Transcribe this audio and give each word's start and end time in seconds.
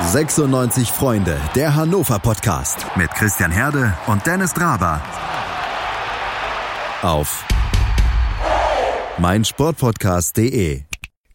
96 0.00 0.90
Freunde, 0.90 1.40
der 1.54 1.76
Hannover 1.76 2.18
Podcast 2.18 2.84
mit 2.96 3.10
Christian 3.12 3.52
Herde 3.52 3.96
und 4.08 4.26
Dennis 4.26 4.52
Draber. 4.52 5.00
Auf 7.00 7.44
meinsportpodcast.de. 9.18 10.82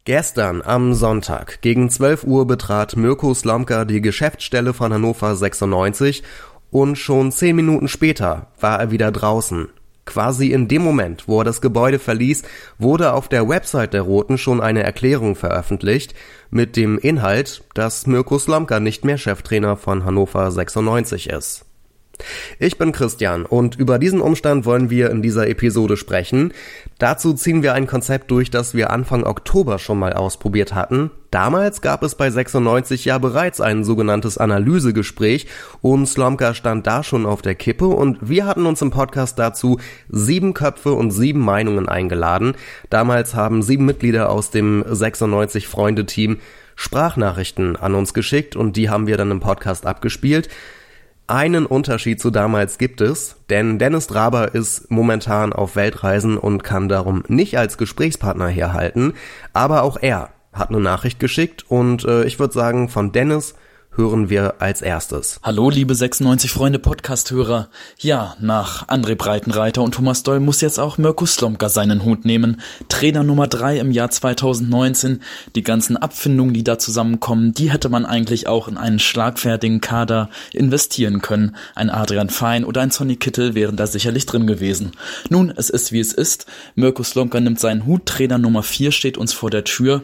Gestern 0.04 0.62
am 0.62 0.94
Sonntag 0.94 1.62
gegen 1.62 1.90
12 1.90 2.26
Uhr 2.26 2.46
betrat 2.48 2.98
Mirko 2.98 3.34
Slomka 3.34 3.86
die 3.86 4.02
Geschäftsstelle 4.02 4.74
von 4.74 4.94
Hannover 4.94 5.36
96 5.38 6.22
und 6.70 6.98
schon 6.98 7.32
10 7.32 7.56
Minuten 7.56 7.88
später 7.88 8.48
war 8.60 8.78
er 8.80 8.92
wieder 8.92 9.12
draußen. 9.12 9.70
Quasi 10.10 10.48
in 10.48 10.68
dem 10.68 10.82
Moment, 10.82 11.28
wo 11.28 11.42
er 11.42 11.44
das 11.44 11.62
Gebäude 11.62 12.00
verließ, 12.00 12.42
wurde 12.80 13.14
auf 13.14 13.28
der 13.28 13.48
Website 13.48 13.94
der 13.94 14.02
Roten 14.02 14.40
schon 14.40 14.60
eine 14.60 14.82
Erklärung 14.82 15.36
veröffentlicht 15.36 16.16
mit 16.50 16.76
dem 16.76 16.98
Inhalt, 16.98 17.64
dass 17.76 18.08
Mirko 18.08 18.40
Slomka 18.40 18.80
nicht 18.80 19.06
mehr 19.06 19.20
Cheftrainer 19.20 19.78
von 19.78 20.06
Hannover 20.06 20.50
96 20.50 21.30
ist. 21.30 21.69
Ich 22.60 22.78
bin 22.78 22.92
Christian 22.92 23.46
und 23.46 23.76
über 23.78 24.00
diesen 24.00 24.22
Umstand 24.22 24.66
wollen 24.66 24.90
wir 24.90 25.10
in 25.10 25.22
dieser 25.22 25.48
Episode 25.48 25.98
sprechen. 25.98 26.54
Dazu 26.98 27.34
ziehen 27.34 27.64
wir 27.64 27.74
ein 27.74 27.88
Konzept 27.88 28.32
durch, 28.32 28.52
das 28.52 28.74
wir 28.74 28.90
Anfang 28.90 29.24
Oktober 29.24 29.80
schon 29.80 30.00
mal 30.00 30.14
ausprobiert 30.14 30.76
hatten. 30.76 31.12
Damals 31.32 31.82
gab 31.82 32.02
es 32.02 32.16
bei 32.16 32.32
96 32.32 33.06
ja 33.06 33.18
bereits 33.20 33.62
ein 33.62 33.84
sogenanntes 33.84 34.38
Analysegespräch 34.38 35.48
und 35.82 36.08
Slomka 36.08 36.54
stand 36.54 36.88
da 36.88 37.04
schon 37.04 37.26
auf 37.26 37.42
der 37.42 37.56
Kippe 37.56 37.88
und 37.88 38.18
wir 38.28 38.46
hatten 38.48 38.66
uns 38.66 38.82
im 38.82 38.90
Podcast 38.90 39.38
dazu 39.38 39.80
sieben 40.10 40.54
Köpfe 40.54 40.94
und 40.94 41.12
sieben 41.12 41.42
Meinungen 41.42 41.88
eingeladen. 41.88 42.56
Damals 42.90 43.36
haben 43.36 43.62
sieben 43.62 43.86
Mitglieder 43.86 44.30
aus 44.30 44.50
dem 44.50 44.84
96 44.88 45.68
Freunde 45.68 46.06
Team 46.06 46.40
Sprachnachrichten 46.76 47.76
an 47.76 47.94
uns 47.94 48.14
geschickt 48.14 48.56
und 48.56 48.76
die 48.76 48.90
haben 48.90 49.06
wir 49.06 49.18
dann 49.18 49.32
im 49.32 49.42
Podcast 49.42 49.86
abgespielt. 49.86 50.50
Einen 51.30 51.68
Unterschied 51.68 52.20
zu 52.20 52.32
damals 52.32 52.80
gibt 52.80 53.02
es, 53.02 53.36
denn 53.52 53.78
Dennis 53.78 54.08
Draber 54.08 54.56
ist 54.56 54.90
momentan 54.90 55.54
auf 55.54 55.76
Weltreisen 55.76 56.40
und 56.40 56.64
kann 56.64 56.90
darum 56.90 57.24
nicht 57.28 57.56
als 57.56 57.78
Gesprächspartner 57.78 58.48
herhalten, 58.48 59.14
aber 59.54 59.84
auch 59.84 59.98
er 60.02 60.30
hat 60.54 60.70
eine 60.70 60.80
Nachricht 60.80 61.20
geschickt 61.20 61.66
und 61.70 62.04
äh, 62.04 62.24
ich 62.24 62.40
würde 62.40 62.56
sagen, 62.56 62.90
von 62.90 63.12
Dennis 63.12 63.54
hören 64.00 64.30
wir 64.30 64.62
als 64.62 64.82
erstes. 64.82 65.42
Hallo, 65.44 65.70
liebe 65.70 65.94
96 65.94 66.52
Freunde 66.52 66.80
Podcast-Hörer. 66.80 67.68
Ja, 68.00 68.38
nach 68.40 68.88
André 68.88 69.16
Breitenreiter 69.16 69.82
und 69.82 69.94
Thomas 69.94 70.24
Doll 70.24 70.40
muss 70.40 70.62
jetzt 70.62 70.80
auch 70.80 70.98
Mirko 70.98 71.26
Slomka 71.26 71.68
seinen 71.68 72.06
Hut 72.06 72.24
nehmen. 72.24 72.62
Trainer 72.88 73.24
Nummer 73.24 73.48
drei 73.48 73.78
im 73.78 73.92
Jahr 73.92 74.10
2019. 74.10 75.22
Die 75.54 75.64
ganzen 75.64 75.98
Abfindungen, 75.98 76.54
die 76.54 76.64
da 76.64 76.80
zusammenkommen, 76.80 77.54
die 77.54 77.72
hätte 77.72 77.90
man 77.90 78.06
eigentlich 78.06 78.48
auch 78.48 78.70
in 78.70 78.78
einen 78.78 79.00
schlagfertigen 79.00 79.82
Kader 79.82 80.30
investieren 80.54 81.22
können. 81.22 81.58
Ein 81.76 81.90
Adrian 81.90 82.30
Fein 82.30 82.64
oder 82.64 82.80
ein 82.80 82.92
Sonny 82.92 83.18
Kittel 83.18 83.54
wären 83.54 83.76
da 83.76 83.86
sicherlich 83.86 84.26
drin 84.26 84.48
gewesen. 84.48 84.94
Nun, 85.30 85.52
es 85.54 85.70
ist 85.70 85.92
wie 85.92 86.00
es 86.00 86.14
ist. 86.14 86.46
Mirko 86.76 87.04
Slomka 87.04 87.42
nimmt 87.42 87.60
seinen 87.60 87.86
Hut. 87.86 88.06
Trainer 88.06 88.38
Nummer 88.38 88.64
vier 88.64 88.94
steht 88.94 89.18
uns 89.18 89.34
vor 89.34 89.50
der 89.50 89.66
Tür. 89.66 90.04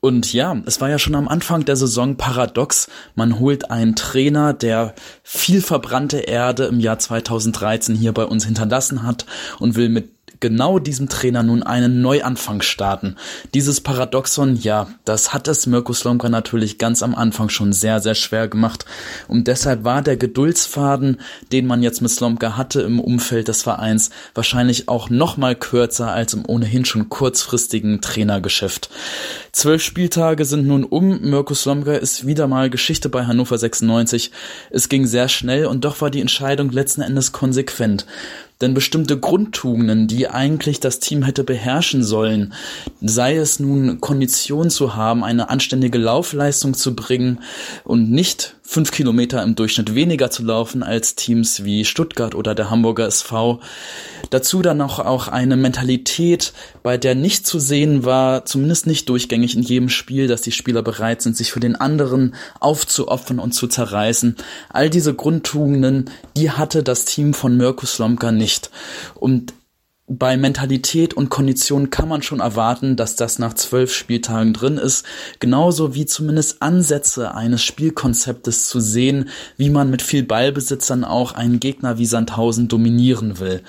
Und 0.00 0.32
ja, 0.32 0.56
es 0.64 0.80
war 0.80 0.88
ja 0.88 0.98
schon 0.98 1.14
am 1.14 1.28
Anfang 1.28 1.64
der 1.64 1.76
Saison 1.76 2.16
paradox. 2.16 2.88
Man 3.14 3.38
holt 3.38 3.70
einen 3.70 3.96
Trainer, 3.96 4.54
der 4.54 4.94
viel 5.22 5.60
verbrannte 5.60 6.18
Erde 6.18 6.64
im 6.64 6.80
Jahr 6.80 6.98
2013 6.98 7.94
hier 7.94 8.12
bei 8.12 8.24
uns 8.24 8.46
hinterlassen 8.46 9.02
hat 9.02 9.26
und 9.58 9.76
will 9.76 9.90
mit 9.90 10.19
genau 10.40 10.78
diesem 10.78 11.08
Trainer 11.08 11.42
nun 11.42 11.62
einen 11.62 12.00
Neuanfang 12.00 12.62
starten. 12.62 13.16
Dieses 13.54 13.80
Paradoxon, 13.80 14.56
ja, 14.56 14.88
das 15.04 15.32
hat 15.32 15.48
es 15.48 15.66
Mirko 15.66 15.92
Slomka 15.92 16.28
natürlich 16.28 16.78
ganz 16.78 17.02
am 17.02 17.14
Anfang 17.14 17.50
schon 17.50 17.72
sehr, 17.72 18.00
sehr 18.00 18.14
schwer 18.14 18.48
gemacht. 18.48 18.86
Und 19.28 19.46
deshalb 19.46 19.84
war 19.84 20.02
der 20.02 20.16
Geduldsfaden, 20.16 21.20
den 21.52 21.66
man 21.66 21.82
jetzt 21.82 22.00
mit 22.00 22.10
Slomka 22.10 22.56
hatte 22.56 22.80
im 22.80 22.98
Umfeld 23.00 23.48
des 23.48 23.62
Vereins, 23.62 24.10
wahrscheinlich 24.34 24.88
auch 24.88 25.10
noch 25.10 25.36
mal 25.36 25.54
kürzer 25.54 26.10
als 26.10 26.34
im 26.34 26.44
ohnehin 26.46 26.84
schon 26.84 27.08
kurzfristigen 27.08 28.00
Trainergeschäft. 28.00 28.90
Zwölf 29.52 29.82
Spieltage 29.82 30.44
sind 30.44 30.66
nun 30.66 30.84
um. 30.84 31.20
Mirko 31.20 31.54
Slomka 31.54 31.92
ist 31.92 32.26
wieder 32.26 32.46
mal 32.46 32.70
Geschichte 32.70 33.08
bei 33.08 33.26
Hannover 33.26 33.58
96. 33.58 34.30
Es 34.70 34.88
ging 34.88 35.06
sehr 35.06 35.28
schnell 35.28 35.66
und 35.66 35.84
doch 35.84 36.00
war 36.00 36.10
die 36.10 36.20
Entscheidung 36.20 36.70
letzten 36.70 37.02
Endes 37.02 37.32
konsequent. 37.32 38.06
Denn 38.60 38.74
bestimmte 38.74 39.18
Grundtugenden, 39.18 40.06
die 40.06 40.28
eigentlich 40.28 40.80
das 40.80 41.00
Team 41.00 41.22
hätte 41.22 41.44
beherrschen 41.44 42.02
sollen, 42.02 42.52
sei 43.00 43.36
es 43.36 43.58
nun 43.58 44.00
Kondition 44.00 44.70
zu 44.70 44.94
haben, 44.94 45.24
eine 45.24 45.48
anständige 45.48 45.98
Laufleistung 45.98 46.74
zu 46.74 46.94
bringen 46.94 47.40
und 47.84 48.10
nicht 48.10 48.56
fünf 48.70 48.92
Kilometer 48.92 49.42
im 49.42 49.56
Durchschnitt 49.56 49.96
weniger 49.96 50.30
zu 50.30 50.44
laufen 50.44 50.84
als 50.84 51.16
Teams 51.16 51.64
wie 51.64 51.84
Stuttgart 51.84 52.36
oder 52.36 52.54
der 52.54 52.70
Hamburger 52.70 53.04
SV. 53.06 53.58
Dazu 54.30 54.62
dann 54.62 54.80
auch, 54.80 55.00
auch 55.00 55.26
eine 55.26 55.56
Mentalität, 55.56 56.52
bei 56.84 56.96
der 56.96 57.16
nicht 57.16 57.48
zu 57.48 57.58
sehen 57.58 58.04
war, 58.04 58.44
zumindest 58.44 58.86
nicht 58.86 59.08
durchgängig 59.08 59.56
in 59.56 59.62
jedem 59.62 59.88
Spiel, 59.88 60.28
dass 60.28 60.42
die 60.42 60.52
Spieler 60.52 60.82
bereit 60.82 61.20
sind, 61.20 61.36
sich 61.36 61.50
für 61.50 61.58
den 61.58 61.74
anderen 61.74 62.36
aufzuopfern 62.60 63.40
und 63.40 63.52
zu 63.52 63.66
zerreißen. 63.66 64.36
All 64.68 64.88
diese 64.88 65.14
Grundtugenden, 65.14 66.08
die 66.36 66.52
hatte 66.52 66.84
das 66.84 67.06
Team 67.06 67.34
von 67.34 67.56
Mirko 67.56 67.86
Slomka 67.86 68.30
nicht. 68.30 68.49
Und 69.14 69.54
bei 70.12 70.36
Mentalität 70.36 71.14
und 71.14 71.28
Kondition 71.28 71.90
kann 71.90 72.08
man 72.08 72.22
schon 72.22 72.40
erwarten, 72.40 72.96
dass 72.96 73.14
das 73.14 73.38
nach 73.38 73.54
zwölf 73.54 73.94
Spieltagen 73.94 74.52
drin 74.52 74.76
ist, 74.76 75.06
genauso 75.38 75.94
wie 75.94 76.04
zumindest 76.04 76.62
Ansätze 76.62 77.32
eines 77.32 77.62
Spielkonzeptes 77.62 78.68
zu 78.68 78.80
sehen, 78.80 79.28
wie 79.56 79.70
man 79.70 79.88
mit 79.88 80.02
viel 80.02 80.24
Ballbesitzern 80.24 81.04
auch 81.04 81.32
einen 81.32 81.60
Gegner 81.60 81.98
wie 81.98 82.06
Sandhausen 82.06 82.66
dominieren 82.66 83.38
will. 83.38 83.62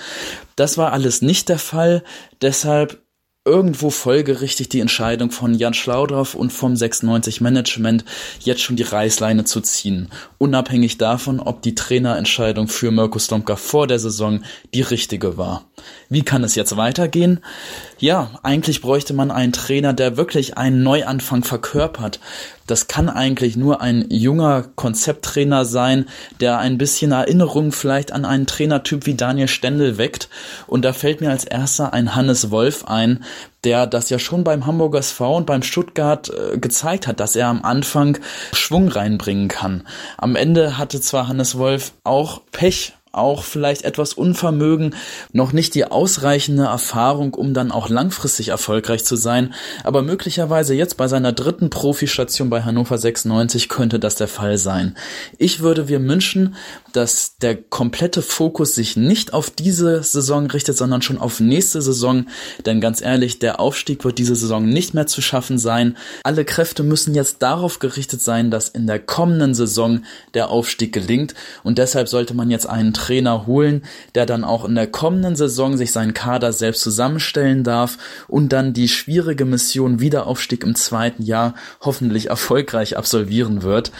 Das 0.55 0.79
war 0.79 0.93
alles 0.93 1.21
nicht 1.21 1.47
der 1.47 1.59
Fall, 1.59 2.03
deshalb 2.41 3.03
irgendwo 3.43 3.89
folgerichtig 3.89 4.69
die 4.69 4.81
Entscheidung 4.81 5.31
von 5.31 5.55
Jan 5.55 5.73
Schlaudorff 5.73 6.35
und 6.35 6.51
vom 6.51 6.75
96 6.75 7.41
Management, 7.41 8.05
jetzt 8.39 8.61
schon 8.61 8.75
die 8.75 8.83
Reißleine 8.83 9.45
zu 9.45 9.61
ziehen, 9.61 10.09
unabhängig 10.37 10.99
davon, 10.99 11.39
ob 11.39 11.63
die 11.63 11.73
Trainerentscheidung 11.73 12.67
für 12.67 12.91
Mirko 12.91 13.17
Slomka 13.17 13.55
vor 13.55 13.87
der 13.87 13.97
Saison 13.97 14.43
die 14.75 14.83
richtige 14.83 15.37
war. 15.37 15.65
Wie 16.07 16.21
kann 16.21 16.43
es 16.43 16.53
jetzt 16.53 16.77
weitergehen? 16.77 17.39
Ja, 18.01 18.31
eigentlich 18.41 18.81
bräuchte 18.81 19.13
man 19.13 19.29
einen 19.29 19.51
Trainer, 19.51 19.93
der 19.93 20.17
wirklich 20.17 20.57
einen 20.57 20.81
Neuanfang 20.81 21.43
verkörpert. 21.43 22.19
Das 22.65 22.87
kann 22.87 23.09
eigentlich 23.09 23.57
nur 23.57 23.79
ein 23.79 24.07
junger 24.09 24.63
Konzepttrainer 24.75 25.65
sein, 25.65 26.07
der 26.39 26.57
ein 26.57 26.79
bisschen 26.79 27.11
Erinnerung 27.11 27.71
vielleicht 27.71 28.11
an 28.11 28.25
einen 28.25 28.47
Trainertyp 28.47 29.05
wie 29.05 29.13
Daniel 29.13 29.47
Stendel 29.47 29.99
weckt. 29.99 30.29
Und 30.65 30.83
da 30.83 30.93
fällt 30.93 31.21
mir 31.21 31.29
als 31.29 31.43
erster 31.43 31.93
ein 31.93 32.15
Hannes 32.15 32.49
Wolf 32.49 32.85
ein, 32.85 33.23
der 33.63 33.85
das 33.85 34.09
ja 34.09 34.17
schon 34.17 34.43
beim 34.43 34.65
Hamburger 34.65 34.97
SV 34.97 35.37
und 35.37 35.45
beim 35.45 35.61
Stuttgart 35.61 36.27
äh, 36.31 36.57
gezeigt 36.57 37.05
hat, 37.05 37.19
dass 37.19 37.35
er 37.35 37.49
am 37.49 37.63
Anfang 37.63 38.17
Schwung 38.51 38.87
reinbringen 38.87 39.47
kann. 39.47 39.83
Am 40.17 40.35
Ende 40.35 40.79
hatte 40.79 41.01
zwar 41.01 41.27
Hannes 41.27 41.55
Wolf 41.59 41.93
auch 42.03 42.41
Pech 42.51 42.93
auch 43.11 43.43
vielleicht 43.43 43.83
etwas 43.83 44.13
Unvermögen, 44.13 44.95
noch 45.33 45.51
nicht 45.51 45.75
die 45.75 45.85
ausreichende 45.85 46.63
Erfahrung, 46.63 47.33
um 47.33 47.53
dann 47.53 47.71
auch 47.71 47.89
langfristig 47.89 48.49
erfolgreich 48.49 49.03
zu 49.03 49.15
sein, 49.15 49.53
aber 49.83 50.01
möglicherweise 50.01 50.73
jetzt 50.73 50.97
bei 50.97 51.07
seiner 51.07 51.33
dritten 51.33 51.69
Profistation 51.69 52.49
bei 52.49 52.63
Hannover 52.63 52.97
96 52.97 53.69
könnte 53.69 53.99
das 53.99 54.15
der 54.15 54.27
Fall 54.27 54.57
sein. 54.57 54.95
Ich 55.37 55.61
würde 55.61 55.87
wir 55.87 56.01
wünschen, 56.01 56.55
dass 56.95 57.37
der 57.37 57.55
komplette 57.55 58.21
Fokus 58.21 58.75
sich 58.75 58.97
nicht 58.97 59.33
auf 59.33 59.49
diese 59.49 60.03
Saison 60.03 60.47
richtet, 60.47 60.77
sondern 60.77 61.01
schon 61.01 61.17
auf 61.17 61.39
nächste 61.39 61.81
Saison, 61.81 62.27
denn 62.65 62.81
ganz 62.81 63.01
ehrlich, 63.01 63.39
der 63.39 63.59
Aufstieg 63.59 64.03
wird 64.03 64.17
diese 64.17 64.35
Saison 64.35 64.65
nicht 64.65 64.93
mehr 64.93 65.07
zu 65.07 65.21
schaffen 65.21 65.57
sein. 65.57 65.97
Alle 66.23 66.45
Kräfte 66.45 66.83
müssen 66.83 67.15
jetzt 67.15 67.41
darauf 67.41 67.79
gerichtet 67.79 68.21
sein, 68.21 68.51
dass 68.51 68.69
in 68.69 68.87
der 68.87 68.99
kommenden 68.99 69.53
Saison 69.53 70.03
der 70.33 70.49
Aufstieg 70.49 70.93
gelingt 70.93 71.33
und 71.63 71.77
deshalb 71.77 72.07
sollte 72.07 72.33
man 72.33 72.49
jetzt 72.49 72.67
einen 72.67 72.93
Trainer 72.93 73.47
holen, 73.47 73.83
der 74.15 74.25
dann 74.25 74.43
auch 74.43 74.65
in 74.65 74.75
der 74.75 74.87
kommenden 74.87 75.35
Saison 75.35 75.77
sich 75.77 75.91
seinen 75.91 76.13
Kader 76.13 76.53
selbst 76.53 76.81
zusammenstellen 76.81 77.63
darf 77.63 77.97
und 78.27 78.49
dann 78.49 78.73
die 78.73 78.87
schwierige 78.87 79.45
Mission 79.45 79.99
Wiederaufstieg 79.99 80.63
im 80.63 80.75
zweiten 80.75 81.23
Jahr 81.23 81.55
hoffentlich 81.81 82.29
erfolgreich 82.29 82.97
absolvieren 82.97 83.63
wird. 83.63 83.91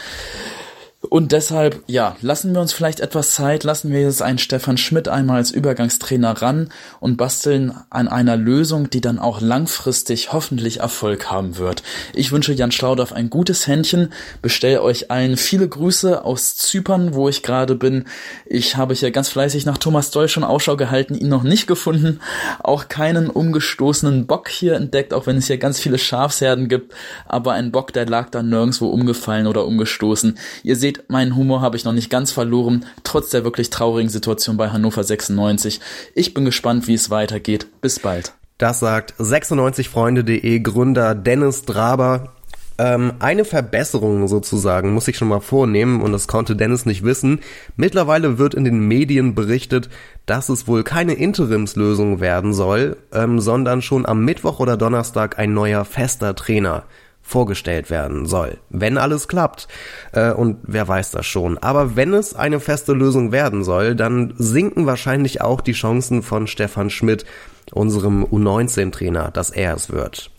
Und 1.12 1.32
deshalb, 1.32 1.82
ja, 1.88 2.16
lassen 2.22 2.54
wir 2.54 2.62
uns 2.62 2.72
vielleicht 2.72 3.00
etwas 3.00 3.32
Zeit, 3.32 3.64
lassen 3.64 3.92
wir 3.92 4.00
jetzt 4.00 4.22
einen 4.22 4.38
Stefan 4.38 4.78
Schmidt 4.78 5.08
einmal 5.08 5.36
als 5.36 5.50
Übergangstrainer 5.50 6.40
ran 6.40 6.70
und 7.00 7.18
basteln 7.18 7.74
an 7.90 8.08
einer 8.08 8.38
Lösung, 8.38 8.88
die 8.88 9.02
dann 9.02 9.18
auch 9.18 9.42
langfristig 9.42 10.32
hoffentlich 10.32 10.80
Erfolg 10.80 11.30
haben 11.30 11.58
wird. 11.58 11.82
Ich 12.14 12.32
wünsche 12.32 12.54
Jan 12.54 12.72
Schlaudorf 12.72 13.12
ein 13.12 13.28
gutes 13.28 13.66
Händchen, 13.66 14.10
bestelle 14.40 14.82
euch 14.82 15.10
allen 15.10 15.36
viele 15.36 15.68
Grüße 15.68 16.24
aus 16.24 16.56
Zypern, 16.56 17.12
wo 17.12 17.28
ich 17.28 17.42
gerade 17.42 17.74
bin. 17.74 18.06
Ich 18.46 18.78
habe 18.78 18.94
hier 18.94 19.10
ganz 19.10 19.28
fleißig 19.28 19.66
nach 19.66 19.76
Thomas 19.76 20.12
Doll 20.12 20.28
schon 20.28 20.44
Ausschau 20.44 20.78
gehalten, 20.78 21.14
ihn 21.14 21.28
noch 21.28 21.42
nicht 21.42 21.66
gefunden, 21.66 22.20
auch 22.62 22.88
keinen 22.88 23.28
umgestoßenen 23.28 24.26
Bock 24.26 24.48
hier 24.48 24.76
entdeckt, 24.76 25.12
auch 25.12 25.26
wenn 25.26 25.36
es 25.36 25.48
hier 25.48 25.58
ganz 25.58 25.78
viele 25.78 25.98
Schafsherden 25.98 26.68
gibt, 26.68 26.94
aber 27.26 27.52
ein 27.52 27.70
Bock, 27.70 27.92
der 27.92 28.06
lag 28.06 28.30
da 28.30 28.42
nirgendwo 28.42 28.86
umgefallen 28.86 29.46
oder 29.46 29.66
umgestoßen. 29.66 30.38
Ihr 30.62 30.76
seht, 30.76 31.01
meinen 31.08 31.36
Humor 31.36 31.60
habe 31.60 31.76
ich 31.76 31.84
noch 31.84 31.92
nicht 31.92 32.10
ganz 32.10 32.32
verloren, 32.32 32.84
trotz 33.04 33.30
der 33.30 33.44
wirklich 33.44 33.70
traurigen 33.70 34.10
Situation 34.10 34.56
bei 34.56 34.70
Hannover 34.70 35.04
96. 35.04 35.80
Ich 36.14 36.34
bin 36.34 36.44
gespannt, 36.44 36.86
wie 36.86 36.94
es 36.94 37.10
weitergeht. 37.10 37.66
Bis 37.80 37.98
bald. 37.98 38.32
Das 38.58 38.80
sagt 38.80 39.14
96freunde.de 39.18 40.60
Gründer 40.60 41.14
Dennis 41.14 41.64
Draber. 41.64 42.32
Ähm, 42.78 43.14
eine 43.18 43.44
Verbesserung 43.44 44.28
sozusagen 44.28 44.92
muss 44.92 45.08
ich 45.08 45.16
schon 45.16 45.28
mal 45.28 45.40
vornehmen 45.40 46.00
und 46.00 46.12
das 46.12 46.26
konnte 46.26 46.56
Dennis 46.56 46.86
nicht 46.86 47.04
wissen. 47.04 47.40
Mittlerweile 47.76 48.38
wird 48.38 48.54
in 48.54 48.64
den 48.64 48.80
Medien 48.80 49.34
berichtet, 49.34 49.88
dass 50.26 50.48
es 50.48 50.66
wohl 50.66 50.82
keine 50.82 51.14
Interimslösung 51.14 52.20
werden 52.20 52.54
soll, 52.54 52.96
ähm, 53.12 53.40
sondern 53.40 53.82
schon 53.82 54.06
am 54.06 54.24
Mittwoch 54.24 54.58
oder 54.58 54.76
Donnerstag 54.76 55.38
ein 55.38 55.52
neuer 55.54 55.84
fester 55.84 56.34
Trainer 56.34 56.84
vorgestellt 57.22 57.88
werden 57.90 58.26
soll. 58.26 58.58
Wenn 58.68 58.98
alles 58.98 59.28
klappt. 59.28 59.68
Äh, 60.12 60.32
und 60.32 60.58
wer 60.64 60.86
weiß 60.86 61.12
das 61.12 61.26
schon. 61.26 61.58
Aber 61.58 61.96
wenn 61.96 62.12
es 62.14 62.34
eine 62.34 62.60
feste 62.60 62.92
Lösung 62.92 63.32
werden 63.32 63.64
soll, 63.64 63.94
dann 63.94 64.34
sinken 64.36 64.86
wahrscheinlich 64.86 65.40
auch 65.40 65.60
die 65.60 65.72
Chancen 65.72 66.22
von 66.22 66.46
Stefan 66.46 66.90
Schmidt, 66.90 67.24
unserem 67.72 68.24
U19-Trainer, 68.24 69.30
dass 69.30 69.50
er 69.50 69.74
es 69.74 69.90
wird. 69.90 70.30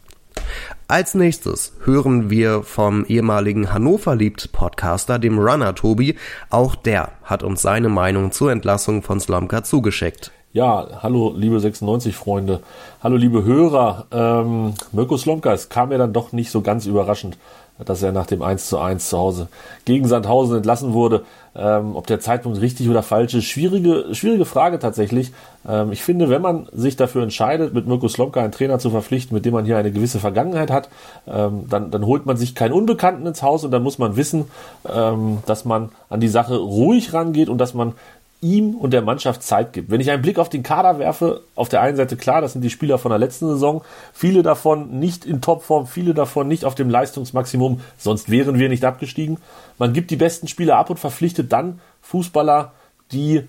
Als 0.88 1.15
nächstes 1.15 1.74
hören 1.85 2.30
wir 2.30 2.63
vom 2.63 3.06
ehemaligen 3.06 3.74
Hannover 3.74 4.15
liebt 4.15 4.51
Podcaster, 4.51 5.18
dem 5.18 5.39
Runner 5.39 5.74
Tobi. 5.74 6.15
Auch 6.50 6.75
der 6.75 7.13
hat 7.24 7.41
uns 7.41 7.62
seine 7.62 7.89
Meinung 7.89 8.31
zur 8.31 8.51
Entlassung 8.51 9.01
von 9.01 9.19
Slomka 9.19 9.63
zugeschickt. 9.63 10.31
Ja, 10.54 10.86
hallo 11.02 11.34
liebe 11.36 11.58
96-Freunde, 11.58 12.60
hallo 13.02 13.16
liebe 13.16 13.44
Hörer. 13.44 14.06
Ähm, 14.12 14.76
Mirko 14.92 15.18
Slomka, 15.18 15.52
es 15.52 15.70
kam 15.70 15.90
mir 15.90 15.98
dann 15.98 16.14
doch 16.14 16.32
nicht 16.32 16.52
so 16.52 16.62
ganz 16.62 16.86
überraschend, 16.86 17.40
dass 17.84 18.04
er 18.04 18.12
nach 18.12 18.28
dem 18.28 18.44
1 18.44 18.70
zu 18.70 18.78
1 18.78 19.10
zu 19.10 19.18
Hause 19.18 19.48
gegen 19.86 20.08
Sandhausen 20.08 20.58
entlassen 20.58 20.94
wurde. 20.94 21.24
Ähm, 21.56 21.96
ob 21.96 22.06
der 22.06 22.20
Zeitpunkt 22.20 22.62
richtig 22.62 22.88
oder 22.88 23.02
falsch 23.02 23.34
ist, 23.34 23.46
schwierige, 23.46 24.14
schwierige 24.14 24.46
Frage 24.46 24.78
tatsächlich. 24.78 25.32
Ähm, 25.68 25.92
ich 25.92 26.04
finde, 26.04 26.30
wenn 26.30 26.44
man 26.44 26.68
sich 26.72 26.96
dafür 26.98 27.24
entscheidet, 27.24 27.74
mit 27.74 27.88
Mirko 27.88 28.08
Slomka 28.08 28.40
einen 28.40 28.52
Trainer 28.52 28.78
zu 28.78 28.92
verpflichten, 28.92 29.34
mit 29.34 29.46
dem 29.46 29.54
man 29.54 29.66
hier 29.66 29.78
eine 29.78 29.92
gewisse 29.92 30.20
Vergangenheit 30.20 30.70
hat, 30.70 30.88
ähm, 31.28 31.66
dann, 31.68 31.90
dann 31.90 32.06
holt 32.06 32.28
man 32.28 32.38
sich 32.38 32.54
keinen 32.54 32.74
Unbekannten 32.74 33.26
ins 33.26 33.42
Haus 33.42 33.64
und 33.64 33.72
dann 33.72 33.82
muss 33.82 33.98
man 33.98 34.18
wissen, 34.18 34.46
ähm, 34.88 35.40
dass 35.48 35.66
man 35.66 35.90
an 36.10 36.20
die 36.20 36.28
Sache 36.28 36.58
ruhig 36.58 37.12
rangeht 37.12 37.50
und 37.50 37.58
dass 37.58 37.74
man 37.74 37.94
ihm 38.44 38.75
und 38.75 38.92
der 38.92 39.01
Mannschaft 39.01 39.42
Zeit 39.42 39.74
gibt. 39.74 39.90
Wenn 39.90 40.01
ich 40.01 40.12
einen 40.12 40.22
Blick 40.22 40.38
auf 40.38 40.50
den 40.50 40.62
Kader 40.62 41.00
werfe, 41.00 41.42
auf 41.56 41.69
der 41.69 41.81
einen 41.81 41.98
Seite 41.98 42.18
klar, 42.18 42.42
das 42.42 42.54
sind 42.54 42.62
die 42.62 42.69
Spieler 42.69 42.98
von 43.00 43.10
der 43.10 43.18
letzten 43.18 43.48
Saison, 43.48 43.81
viele 44.13 44.44
davon 44.44 45.00
nicht 45.00 45.25
in 45.25 45.42
Topform, 45.42 45.88
viele 45.88 46.13
davon 46.13 46.48
nicht 46.48 46.66
auf 46.66 46.75
dem 46.75 46.90
Leistungsmaximum, 46.90 47.81
sonst 47.98 48.30
wären 48.30 48.60
wir 48.60 48.69
nicht 48.69 48.86
abgestiegen. 48.86 49.38
Man 49.80 49.94
gibt 49.94 50.12
die 50.12 50.18
besten 50.18 50.48
Spieler 50.48 50.78
ab 50.78 50.90
und 50.90 51.00
verpflichtet 51.00 51.51
dann 51.51 51.80
Fußballer, 52.01 52.74
die 53.12 53.48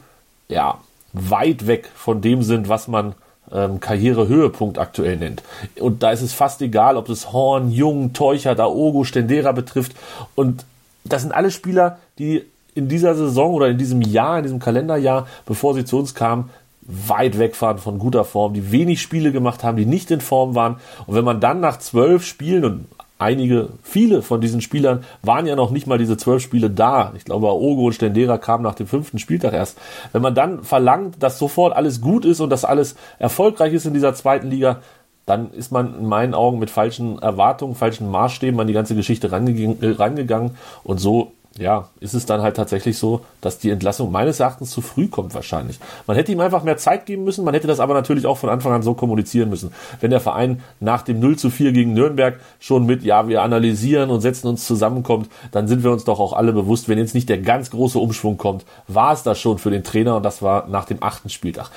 ja 0.49 0.79
weit 1.13 1.67
weg 1.67 1.91
von 1.95 2.21
dem 2.21 2.43
sind, 2.43 2.69
was 2.69 2.89
man 2.89 3.15
ähm, 3.53 3.81
Karrierehöhepunkt 3.81 4.79
aktuell 4.79 5.17
nennt. 5.17 5.43
Und 5.79 6.03
da 6.03 6.13
ist 6.13 6.23
es 6.23 6.33
fast 6.33 6.63
egal, 6.63 6.97
ob 6.97 7.09
es 7.09 7.33
Horn, 7.33 7.71
Jung, 7.71 8.13
Teucher, 8.13 8.55
Daogo, 8.55 9.05
Stendera 9.05 9.53
betrifft. 9.53 9.93
Und 10.35 10.65
das 11.05 11.23
sind 11.23 11.33
alle 11.33 11.51
Spieler, 11.51 11.99
die 12.19 12.45
in 12.75 12.89
dieser 12.89 13.15
Saison 13.15 13.55
oder 13.55 13.69
in 13.69 13.79
diesem 13.79 14.03
Jahr, 14.03 14.39
in 14.39 14.45
diesem 14.45 14.59
Kalenderjahr, 14.59 15.27
bevor 15.47 15.75
sie 15.75 15.85
zu 15.85 15.99
uns 15.99 16.15
kamen, 16.15 16.51
weit 16.83 17.39
weg 17.39 17.61
waren 17.63 17.79
von 17.79 17.99
guter 17.99 18.25
Form, 18.25 18.53
die 18.53 18.71
wenig 18.71 19.01
Spiele 19.01 19.33
gemacht 19.33 19.65
haben, 19.65 19.77
die 19.77 19.87
nicht 19.87 20.11
in 20.11 20.21
Form 20.21 20.55
waren. 20.55 20.77
Und 21.07 21.15
wenn 21.15 21.25
man 21.25 21.41
dann 21.41 21.61
nach 21.61 21.79
zwölf 21.79 22.25
Spielen 22.25 22.65
und 22.65 22.87
einige, 23.19 23.71
viele 23.83 24.23
von 24.23 24.41
diesen 24.41 24.61
Spielern 24.61 25.05
waren 25.23 25.47
ja 25.47 25.57
noch 25.57 25.71
nicht 25.71 25.87
mal 25.87 25.99
diese 25.99 26.17
zwölf 26.17 26.43
Spiele 26.43 26.69
da. 26.69 27.13
Ich 27.17 27.25
glaube, 27.25 27.47
Ogo 27.47 27.87
und 27.87 27.95
Stendera 27.95 28.39
kamen 28.39 28.65
nach 28.65 28.75
dem 28.75 28.87
fünften 28.87 29.19
Spieltag 29.19 29.55
erst. 29.55 29.79
Wenn 30.13 30.21
man 30.23 30.35
dann 30.35 30.63
verlangt, 30.63 31.23
dass 31.23 31.39
sofort 31.39 31.75
alles 31.75 32.01
gut 32.01 32.25
ist 32.25 32.41
und 32.41 32.51
dass 32.51 32.65
alles 32.65 32.97
erfolgreich 33.19 33.73
ist 33.73 33.87
in 33.87 33.95
dieser 33.95 34.15
zweiten 34.15 34.49
Liga, 34.49 34.81
dann 35.27 35.53
ist 35.53 35.73
man 35.73 35.99
in 35.99 36.07
meinen 36.07 36.35
Augen 36.35 36.59
mit 36.59 36.69
falschen 36.69 37.19
Erwartungen, 37.19 37.75
falschen 37.75 38.11
Maßstäben 38.11 38.61
an 38.61 38.67
die 38.67 38.75
ganze 38.75 38.95
Geschichte 38.95 39.33
rangegangen 39.33 40.51
und 40.83 40.99
so 40.99 41.33
ja, 41.59 41.89
ist 42.01 42.15
es 42.15 42.27
dann 42.27 42.43
halt 42.43 42.57
tatsächlich 42.57 42.99
so, 42.99 43.21
dass 43.41 43.59
die 43.59 43.71
Entlassung 43.71 44.11
meines 44.11 44.41
Erachtens 44.41 44.71
zu 44.71 44.81
früh 44.81 45.09
kommt 45.09 45.35
wahrscheinlich. 45.35 45.79
Man 46.07 46.17
hätte 46.17 46.33
ihm 46.33 46.41
einfach 46.41 46.65
mehr 46.65 46.77
Zeit 46.77 47.07
geben 47.07 47.25
müssen, 47.25 47.45
man 47.45 47.55
hätte 47.55 47.69
das 47.69 47.81
aber 47.81 47.95
natürlich 47.95 48.27
auch 48.27 48.39
von 48.39 48.51
Anfang 48.51 48.73
an 48.73 48.83
so 48.83 48.95
kommunizieren 48.95 49.51
müssen. 49.51 49.73
Wenn 50.01 50.11
der 50.11 50.21
Verein 50.21 50.63
nach 50.81 51.03
dem 51.03 51.21
0 51.21 51.37
zu 51.37 51.51
4 51.51 51.73
gegen 51.73 51.95
Nürnberg 51.95 52.41
schon 52.59 52.87
mit, 52.87 53.05
ja, 53.05 53.29
wir 53.29 53.43
analysieren 53.43 54.11
und 54.11 54.21
setzen 54.21 54.49
uns 54.49 54.67
zusammenkommt, 54.67 55.29
dann 55.53 55.69
sind 55.69 55.85
wir 55.85 55.93
uns 55.93 56.05
doch 56.05 56.19
auch 56.19 56.33
alle 56.33 56.53
bewusst, 56.53 56.89
wenn 56.89 56.99
jetzt 56.99 57.15
nicht 57.15 57.29
der 57.29 57.39
ganz 57.39 57.71
große 57.71 57.99
Umschwung 57.99 58.37
kommt, 58.37 58.65
war 58.89 59.13
es 59.13 59.23
das 59.23 59.39
schon 59.39 59.59
für 59.59 59.71
den 59.71 59.85
Trainer 59.85 60.17
und 60.17 60.25
das 60.25 60.43
war 60.43 60.67
nach 60.69 60.87
dem 60.87 61.03
achten 61.03 61.29
Spieltag. 61.29 61.71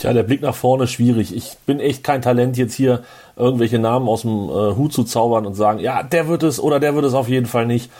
Tja, 0.00 0.14
der 0.14 0.22
Blick 0.22 0.40
nach 0.40 0.54
vorne 0.54 0.86
schwierig. 0.86 1.36
Ich 1.36 1.58
bin 1.66 1.78
echt 1.78 2.02
kein 2.02 2.22
Talent, 2.22 2.56
jetzt 2.56 2.72
hier 2.72 3.02
irgendwelche 3.36 3.78
Namen 3.78 4.08
aus 4.08 4.22
dem 4.22 4.48
äh, 4.48 4.74
Hut 4.74 4.94
zu 4.94 5.04
zaubern 5.04 5.44
und 5.44 5.52
sagen, 5.52 5.78
ja, 5.78 6.02
der 6.02 6.26
wird 6.26 6.42
es 6.42 6.58
oder 6.58 6.80
der 6.80 6.94
wird 6.94 7.04
es 7.04 7.12
auf 7.12 7.28
jeden 7.28 7.44
Fall 7.44 7.66
nicht. 7.66 7.90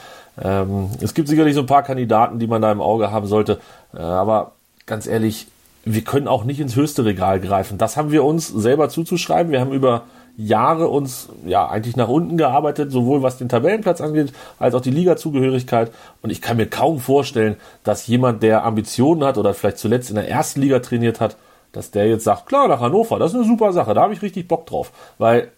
Ähm, 0.42 0.90
es 1.00 1.14
gibt 1.14 1.28
sicherlich 1.28 1.54
so 1.54 1.60
ein 1.60 1.66
paar 1.66 1.82
Kandidaten, 1.82 2.38
die 2.38 2.46
man 2.46 2.62
da 2.62 2.70
im 2.70 2.80
Auge 2.80 3.10
haben 3.10 3.26
sollte, 3.26 3.60
äh, 3.94 3.98
aber 3.98 4.52
ganz 4.86 5.06
ehrlich, 5.06 5.46
wir 5.84 6.02
können 6.02 6.28
auch 6.28 6.44
nicht 6.44 6.60
ins 6.60 6.76
höchste 6.76 7.04
Regal 7.04 7.40
greifen. 7.40 7.78
Das 7.78 7.96
haben 7.96 8.10
wir 8.10 8.24
uns 8.24 8.48
selber 8.48 8.88
zuzuschreiben. 8.88 9.50
Wir 9.50 9.60
haben 9.60 9.72
über 9.72 10.02
Jahre 10.36 10.88
uns 10.88 11.28
ja 11.46 11.68
eigentlich 11.68 11.96
nach 11.96 12.08
unten 12.08 12.36
gearbeitet, 12.36 12.92
sowohl 12.92 13.22
was 13.22 13.38
den 13.38 13.48
Tabellenplatz 13.48 14.00
angeht, 14.00 14.32
als 14.58 14.74
auch 14.74 14.80
die 14.80 14.90
Ligazugehörigkeit. 14.90 15.90
Und 16.22 16.30
ich 16.30 16.40
kann 16.40 16.56
mir 16.56 16.66
kaum 16.66 16.98
vorstellen, 16.98 17.56
dass 17.84 18.06
jemand, 18.06 18.42
der 18.42 18.64
Ambitionen 18.64 19.24
hat 19.24 19.38
oder 19.38 19.54
vielleicht 19.54 19.78
zuletzt 19.78 20.10
in 20.10 20.16
der 20.16 20.28
ersten 20.28 20.60
Liga 20.60 20.80
trainiert 20.80 21.20
hat, 21.20 21.36
dass 21.72 21.90
der 21.90 22.08
jetzt 22.08 22.24
sagt, 22.24 22.46
klar, 22.46 22.68
nach 22.68 22.80
Hannover, 22.80 23.18
das 23.18 23.32
ist 23.32 23.38
eine 23.38 23.46
super 23.46 23.72
Sache, 23.72 23.94
da 23.94 24.02
habe 24.02 24.12
ich 24.12 24.22
richtig 24.22 24.48
Bock 24.48 24.66
drauf. 24.66 24.92
Weil 25.18 25.50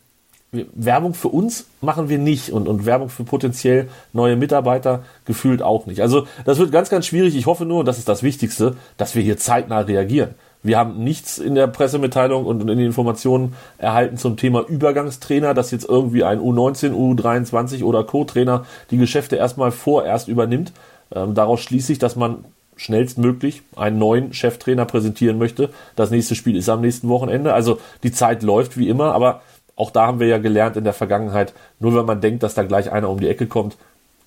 Werbung 0.53 1.15
für 1.15 1.29
uns 1.29 1.67
machen 1.81 2.11
wir 2.11 2.19
nicht 2.19 2.51
und, 2.51 2.69
und 2.69 2.85
Werbung 2.85 3.09
für 3.09 3.25
potenziell 3.25 3.89
neue 4.13 4.37
Mitarbeiter 4.37 5.03
gefühlt 5.25 5.63
auch 5.63 5.87
nicht. 5.87 6.03
Also 6.03 6.27
das 6.45 6.59
wird 6.59 6.73
ganz, 6.73 6.91
ganz 6.91 7.07
schwierig. 7.07 7.35
Ich 7.37 7.47
hoffe 7.47 7.65
nur, 7.65 7.81
und 7.81 7.87
das 7.87 7.99
ist 7.99 8.09
das 8.09 8.23
Wichtigste, 8.23 8.77
dass 8.99 9.15
wir 9.15 9.23
hier 9.23 9.39
zeitnah 9.39 9.81
reagieren. 9.81 10.35
Wir 10.63 10.79
haben 10.79 11.03
nichts 11.03 11.39
in 11.39 11.55
der 11.55 11.69
Pressemitteilung 11.69 12.45
und 12.45 12.61
in 12.61 12.67
den 12.67 12.79
Informationen 12.79 13.55
erhalten 13.79 14.19
zum 14.19 14.37
Thema 14.37 14.61
Übergangstrainer, 14.61 15.55
dass 15.55 15.71
jetzt 15.71 15.89
irgendwie 15.89 16.23
ein 16.23 16.39
U19, 16.39 16.93
U23 16.93 17.83
oder 17.83 18.05
Co-Trainer 18.05 18.67
die 18.91 18.99
Geschäfte 18.99 19.37
erstmal 19.37 19.73
vorerst 19.73 20.29
übernimmt. 20.29 20.73
Ähm, 21.15 21.35
daraus 21.35 21.61
schließe 21.63 21.93
ich, 21.93 21.99
dass 21.99 22.15
man 22.15 22.45
schnellstmöglich 22.77 23.63
einen 23.75 23.99
neuen 23.99 24.35
Cheftrainer 24.35 24.85
präsentieren 24.85 25.39
möchte. 25.39 25.71
Das 25.97 26.11
nächste 26.11 26.35
Spiel 26.35 26.57
ist 26.57 26.69
am 26.69 26.83
nächsten 26.83 27.09
Wochenende. 27.09 27.55
Also 27.55 27.79
die 28.03 28.13
Zeit 28.13 28.43
läuft 28.43 28.77
wie 28.77 28.89
immer, 28.89 29.15
aber 29.15 29.41
auch 29.83 29.91
da 29.91 30.07
haben 30.07 30.21
wir 30.21 30.29
ja 30.29 30.39
gelernt 30.39 30.77
in 30.77 30.85
der 30.85 30.93
Vergangenheit, 30.93 31.55
nur 31.81 31.97
wenn 31.97 32.07
man 32.07 32.21
denkt, 32.21 32.45
dass 32.45 32.55
da 32.55 32.63
gleich 32.63 32.93
einer 32.93 33.11
um 33.11 33.19
die 33.19 33.29
Ecke 33.29 33.49
kommt, 33.49 33.77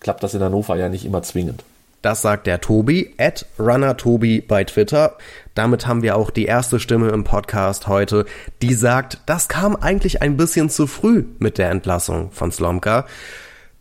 klappt 0.01 0.21
das 0.21 0.33
in 0.33 0.41
Hannover 0.41 0.75
ja 0.75 0.89
nicht 0.89 1.05
immer 1.05 1.23
zwingend. 1.23 1.63
Das 2.01 2.21
sagt 2.21 2.45
der 2.45 2.59
Tobi, 2.59 3.15
at 3.17 3.45
RunnerTobi 3.57 4.41
bei 4.41 4.65
Twitter. 4.65 5.15
Damit 5.55 5.87
haben 5.87 6.03
wir 6.03 6.17
auch 6.17 6.29
die 6.29 6.43
erste 6.43 6.81
Stimme 6.81 7.07
im 7.07 7.23
Podcast 7.23 7.87
heute, 7.87 8.25
die 8.61 8.73
sagt, 8.73 9.19
das 9.27 9.47
kam 9.47 9.77
eigentlich 9.77 10.21
ein 10.21 10.35
bisschen 10.35 10.69
zu 10.69 10.87
früh 10.87 11.23
mit 11.39 11.57
der 11.57 11.71
Entlassung 11.71 12.31
von 12.31 12.51
Slomka. 12.51 13.05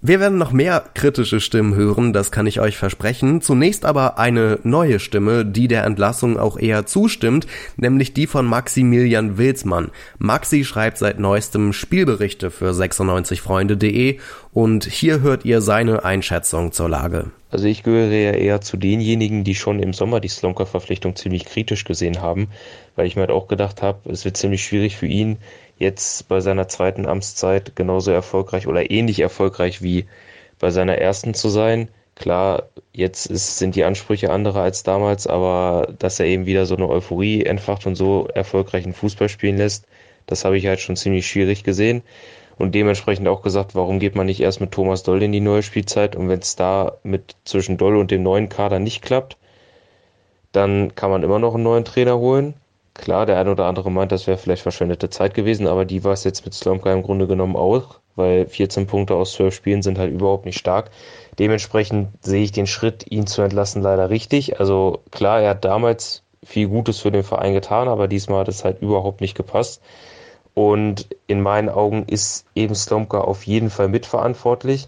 Wir 0.06 0.20
werden 0.20 0.36
noch 0.36 0.52
mehr 0.52 0.84
kritische 0.92 1.40
Stimmen 1.40 1.76
hören, 1.76 2.12
das 2.12 2.30
kann 2.30 2.46
ich 2.46 2.60
euch 2.60 2.76
versprechen. 2.76 3.40
Zunächst 3.40 3.86
aber 3.86 4.18
eine 4.18 4.58
neue 4.62 5.00
Stimme, 5.00 5.46
die 5.46 5.66
der 5.66 5.84
Entlassung 5.84 6.38
auch 6.38 6.58
eher 6.58 6.84
zustimmt, 6.84 7.46
nämlich 7.78 8.12
die 8.12 8.26
von 8.26 8.44
Maximilian 8.44 9.38
Wilsmann. 9.38 9.92
Maxi 10.18 10.64
schreibt 10.64 10.98
seit 10.98 11.20
neuestem 11.20 11.72
Spielberichte 11.72 12.50
für 12.50 12.72
96freunde.de 12.72 14.18
und 14.52 14.84
hier 14.84 15.22
hört 15.22 15.46
ihr 15.46 15.62
seine 15.62 16.04
Einschätzung 16.04 16.72
zur 16.72 16.90
Lage. 16.90 17.30
Also 17.50 17.66
ich 17.66 17.82
gehöre 17.82 18.10
ja 18.10 18.32
eher 18.32 18.60
zu 18.60 18.76
denjenigen, 18.76 19.42
die 19.42 19.54
schon 19.54 19.80
im 19.80 19.94
Sommer 19.94 20.20
die 20.20 20.28
Slonka-Verpflichtung 20.28 21.16
ziemlich 21.16 21.46
kritisch 21.46 21.84
gesehen 21.84 22.20
haben, 22.20 22.48
weil 22.94 23.06
ich 23.06 23.16
mir 23.16 23.22
halt 23.22 23.30
auch 23.30 23.48
gedacht 23.48 23.80
habe, 23.80 24.10
es 24.10 24.26
wird 24.26 24.36
ziemlich 24.36 24.66
schwierig 24.66 24.96
für 24.96 25.06
ihn, 25.06 25.38
jetzt 25.84 26.28
bei 26.28 26.40
seiner 26.40 26.68
zweiten 26.68 27.06
Amtszeit 27.06 27.76
genauso 27.76 28.10
erfolgreich 28.10 28.66
oder 28.66 28.90
ähnlich 28.90 29.20
erfolgreich 29.20 29.82
wie 29.82 30.06
bei 30.58 30.70
seiner 30.70 30.98
ersten 30.98 31.34
zu 31.34 31.48
sein. 31.48 31.88
Klar, 32.16 32.64
jetzt 32.92 33.26
ist, 33.26 33.58
sind 33.58 33.76
die 33.76 33.84
Ansprüche 33.84 34.30
andere 34.30 34.60
als 34.60 34.82
damals, 34.82 35.26
aber 35.26 35.94
dass 35.98 36.20
er 36.20 36.26
eben 36.26 36.46
wieder 36.46 36.66
so 36.66 36.76
eine 36.76 36.88
Euphorie 36.88 37.44
entfacht 37.44 37.86
und 37.86 37.96
so 37.96 38.28
erfolgreichen 38.34 38.92
Fußball 38.94 39.28
spielen 39.28 39.56
lässt, 39.58 39.86
das 40.26 40.44
habe 40.44 40.56
ich 40.56 40.66
halt 40.66 40.80
schon 40.80 40.96
ziemlich 40.96 41.26
schwierig 41.26 41.64
gesehen 41.64 42.02
und 42.56 42.74
dementsprechend 42.74 43.28
auch 43.28 43.42
gesagt, 43.42 43.74
warum 43.74 43.98
geht 43.98 44.14
man 44.14 44.26
nicht 44.26 44.40
erst 44.40 44.60
mit 44.60 44.72
Thomas 44.72 45.02
Doll 45.02 45.22
in 45.22 45.32
die 45.32 45.40
neue 45.40 45.62
Spielzeit 45.62 46.16
und 46.16 46.28
wenn 46.28 46.38
es 46.38 46.56
da 46.56 46.98
mit 47.02 47.36
zwischen 47.44 47.76
Doll 47.78 47.96
und 47.96 48.10
dem 48.10 48.22
neuen 48.22 48.48
Kader 48.48 48.78
nicht 48.78 49.02
klappt, 49.02 49.36
dann 50.52 50.94
kann 50.94 51.10
man 51.10 51.22
immer 51.24 51.38
noch 51.38 51.54
einen 51.54 51.64
neuen 51.64 51.84
Trainer 51.84 52.18
holen. 52.18 52.54
Klar, 52.94 53.26
der 53.26 53.38
eine 53.38 53.50
oder 53.50 53.66
andere 53.66 53.90
meint, 53.90 54.12
das 54.12 54.28
wäre 54.28 54.38
vielleicht 54.38 54.62
verschwendete 54.62 55.10
Zeit 55.10 55.34
gewesen, 55.34 55.66
aber 55.66 55.84
die 55.84 56.04
war 56.04 56.12
es 56.12 56.22
jetzt 56.22 56.44
mit 56.44 56.54
Slomka 56.54 56.92
im 56.92 57.02
Grunde 57.02 57.26
genommen 57.26 57.56
auch, 57.56 57.98
weil 58.14 58.46
14 58.46 58.86
Punkte 58.86 59.16
aus 59.16 59.32
12 59.32 59.52
Spielen 59.52 59.82
sind 59.82 59.98
halt 59.98 60.12
überhaupt 60.12 60.44
nicht 60.46 60.58
stark. 60.58 60.90
Dementsprechend 61.40 62.08
sehe 62.24 62.44
ich 62.44 62.52
den 62.52 62.68
Schritt, 62.68 63.10
ihn 63.10 63.26
zu 63.26 63.42
entlassen, 63.42 63.82
leider 63.82 64.10
richtig. 64.10 64.60
Also 64.60 65.00
klar, 65.10 65.40
er 65.40 65.50
hat 65.50 65.64
damals 65.64 66.22
viel 66.44 66.68
Gutes 66.68 67.00
für 67.00 67.10
den 67.10 67.24
Verein 67.24 67.52
getan, 67.52 67.88
aber 67.88 68.06
diesmal 68.06 68.40
hat 68.40 68.48
es 68.48 68.64
halt 68.64 68.80
überhaupt 68.80 69.20
nicht 69.20 69.36
gepasst. 69.36 69.82
Und 70.54 71.08
in 71.26 71.40
meinen 71.40 71.68
Augen 71.68 72.04
ist 72.06 72.46
eben 72.54 72.76
Slomka 72.76 73.20
auf 73.20 73.44
jeden 73.44 73.70
Fall 73.70 73.88
mitverantwortlich. 73.88 74.86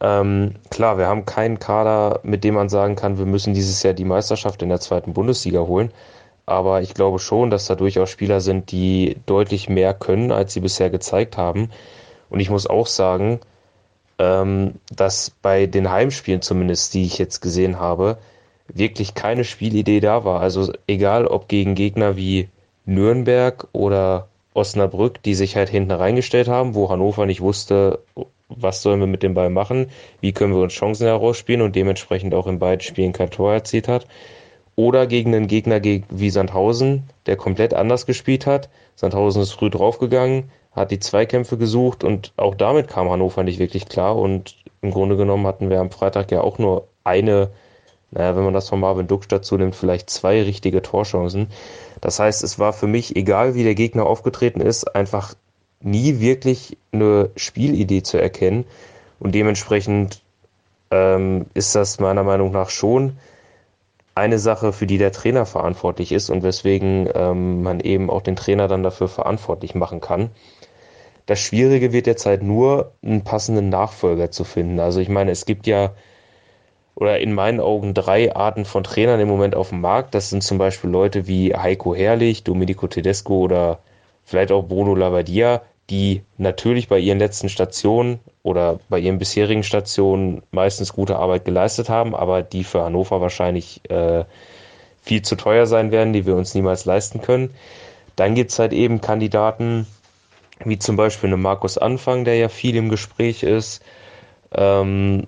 Ähm, 0.00 0.54
klar, 0.70 0.96
wir 0.96 1.08
haben 1.08 1.26
keinen 1.26 1.58
Kader, 1.58 2.20
mit 2.22 2.44
dem 2.44 2.54
man 2.54 2.68
sagen 2.68 2.94
kann, 2.94 3.18
wir 3.18 3.26
müssen 3.26 3.52
dieses 3.52 3.82
Jahr 3.82 3.94
die 3.94 4.04
Meisterschaft 4.04 4.62
in 4.62 4.68
der 4.68 4.80
zweiten 4.80 5.12
Bundesliga 5.12 5.60
holen. 5.60 5.92
Aber 6.46 6.82
ich 6.82 6.94
glaube 6.94 7.18
schon, 7.18 7.50
dass 7.50 7.66
da 7.66 7.74
durchaus 7.74 8.10
Spieler 8.10 8.40
sind, 8.40 8.72
die 8.72 9.16
deutlich 9.26 9.68
mehr 9.68 9.94
können, 9.94 10.32
als 10.32 10.52
sie 10.52 10.60
bisher 10.60 10.90
gezeigt 10.90 11.36
haben. 11.36 11.70
Und 12.30 12.40
ich 12.40 12.50
muss 12.50 12.66
auch 12.66 12.86
sagen, 12.86 13.40
ähm, 14.18 14.74
dass 14.94 15.30
bei 15.42 15.66
den 15.66 15.90
Heimspielen 15.90 16.42
zumindest, 16.42 16.94
die 16.94 17.04
ich 17.04 17.18
jetzt 17.18 17.40
gesehen 17.40 17.78
habe, 17.78 18.18
wirklich 18.68 19.14
keine 19.14 19.44
Spielidee 19.44 20.00
da 20.00 20.24
war. 20.24 20.40
Also 20.40 20.72
egal 20.86 21.26
ob 21.26 21.48
gegen 21.48 21.74
Gegner 21.74 22.16
wie 22.16 22.48
Nürnberg 22.86 23.68
oder 23.72 24.28
Osnabrück, 24.54 25.22
die 25.22 25.34
sich 25.34 25.56
halt 25.56 25.68
hinten 25.68 25.92
reingestellt 25.92 26.48
haben, 26.48 26.74
wo 26.74 26.90
Hannover 26.90 27.26
nicht 27.26 27.40
wusste, 27.40 28.00
was 28.48 28.82
sollen 28.82 29.00
wir 29.00 29.06
mit 29.06 29.22
dem 29.22 29.34
Ball 29.34 29.50
machen, 29.50 29.90
wie 30.20 30.32
können 30.32 30.54
wir 30.54 30.62
uns 30.62 30.74
Chancen 30.74 31.06
herausspielen 31.06 31.62
und 31.62 31.74
dementsprechend 31.74 32.34
auch 32.34 32.46
in 32.46 32.58
beiden 32.58 32.80
Spielen 32.80 33.12
kein 33.12 33.30
Tor 33.30 33.52
erzielt 33.52 33.88
hat. 33.88 34.06
Oder 34.74 35.06
gegen 35.06 35.34
einen 35.34 35.48
Gegner 35.48 35.82
wie 35.82 36.30
Sandhausen, 36.30 37.04
der 37.26 37.36
komplett 37.36 37.74
anders 37.74 38.06
gespielt 38.06 38.46
hat. 38.46 38.70
Sandhausen 38.96 39.42
ist 39.42 39.52
früh 39.52 39.68
draufgegangen, 39.68 40.50
hat 40.72 40.90
die 40.90 40.98
Zweikämpfe 40.98 41.58
gesucht 41.58 42.04
und 42.04 42.32
auch 42.36 42.54
damit 42.54 42.88
kam 42.88 43.10
Hannover 43.10 43.42
nicht 43.42 43.58
wirklich 43.58 43.86
klar. 43.86 44.16
Und 44.16 44.56
im 44.80 44.90
Grunde 44.90 45.16
genommen 45.16 45.46
hatten 45.46 45.68
wir 45.68 45.80
am 45.80 45.90
Freitag 45.90 46.30
ja 46.32 46.40
auch 46.40 46.58
nur 46.58 46.88
eine, 47.04 47.50
naja, 48.10 48.34
wenn 48.34 48.44
man 48.44 48.54
das 48.54 48.68
von 48.68 48.80
Marvin 48.80 49.06
Duck 49.06 49.28
dazu 49.28 49.56
nimmt, 49.58 49.76
vielleicht 49.76 50.08
zwei 50.08 50.42
richtige 50.42 50.80
Torchancen. 50.80 51.48
Das 52.00 52.18
heißt, 52.18 52.42
es 52.42 52.58
war 52.58 52.72
für 52.72 52.86
mich, 52.86 53.14
egal 53.14 53.54
wie 53.54 53.64
der 53.64 53.74
Gegner 53.74 54.06
aufgetreten 54.06 54.60
ist, 54.60 54.96
einfach 54.96 55.34
nie 55.80 56.20
wirklich 56.20 56.78
eine 56.92 57.30
Spielidee 57.36 58.02
zu 58.02 58.18
erkennen. 58.18 58.64
Und 59.18 59.34
dementsprechend 59.34 60.22
ähm, 60.90 61.46
ist 61.54 61.74
das 61.74 62.00
meiner 62.00 62.22
Meinung 62.22 62.52
nach 62.52 62.70
schon 62.70 63.18
eine 64.14 64.38
Sache, 64.38 64.72
für 64.72 64.86
die 64.86 64.98
der 64.98 65.12
Trainer 65.12 65.46
verantwortlich 65.46 66.12
ist 66.12 66.30
und 66.30 66.42
weswegen 66.42 67.08
ähm, 67.14 67.62
man 67.62 67.80
eben 67.80 68.10
auch 68.10 68.22
den 68.22 68.36
Trainer 68.36 68.68
dann 68.68 68.82
dafür 68.82 69.08
verantwortlich 69.08 69.74
machen 69.74 70.00
kann. 70.00 70.30
Das 71.26 71.40
Schwierige 71.40 71.92
wird 71.92 72.06
halt 72.26 72.42
nur, 72.42 72.92
einen 73.02 73.24
passenden 73.24 73.68
Nachfolger 73.68 74.30
zu 74.30 74.44
finden. 74.44 74.80
Also 74.80 75.00
ich 75.00 75.08
meine, 75.08 75.30
es 75.30 75.46
gibt 75.46 75.66
ja 75.66 75.92
oder 76.94 77.20
in 77.20 77.32
meinen 77.32 77.60
Augen 77.60 77.94
drei 77.94 78.34
Arten 78.34 78.64
von 78.64 78.84
Trainern 78.84 79.20
im 79.20 79.28
Moment 79.28 79.54
auf 79.54 79.70
dem 79.70 79.80
Markt. 79.80 80.14
Das 80.14 80.30
sind 80.30 80.42
zum 80.42 80.58
Beispiel 80.58 80.90
Leute 80.90 81.26
wie 81.26 81.54
Heiko 81.54 81.94
Herrlich, 81.94 82.44
Domenico 82.44 82.86
Tedesco 82.86 83.38
oder 83.38 83.78
vielleicht 84.24 84.52
auch 84.52 84.64
Bruno 84.64 84.94
Lavadia, 84.94 85.62
die 85.90 86.22
natürlich 86.38 86.88
bei 86.88 86.98
ihren 86.98 87.18
letzten 87.18 87.48
Stationen 87.48 88.20
oder 88.42 88.80
bei 88.88 88.98
ihren 88.98 89.18
bisherigen 89.18 89.62
Stationen 89.62 90.42
meistens 90.50 90.92
gute 90.92 91.16
Arbeit 91.16 91.44
geleistet 91.44 91.88
haben, 91.88 92.14
aber 92.14 92.42
die 92.42 92.64
für 92.64 92.82
Hannover 92.82 93.20
wahrscheinlich 93.20 93.80
äh, 93.90 94.24
viel 95.02 95.22
zu 95.22 95.36
teuer 95.36 95.66
sein 95.66 95.90
werden, 95.90 96.12
die 96.12 96.26
wir 96.26 96.36
uns 96.36 96.54
niemals 96.54 96.84
leisten 96.84 97.20
können. 97.20 97.50
Dann 98.16 98.34
gibt 98.34 98.52
es 98.52 98.58
halt 98.58 98.72
eben 98.72 99.00
Kandidaten 99.00 99.86
wie 100.64 100.78
zum 100.78 100.96
Beispiel 100.96 101.28
eine 101.28 101.36
Markus 101.36 101.78
Anfang, 101.78 102.24
der 102.24 102.36
ja 102.36 102.48
viel 102.48 102.76
im 102.76 102.88
Gespräch 102.88 103.42
ist. 103.42 103.82
Ähm, 104.52 105.26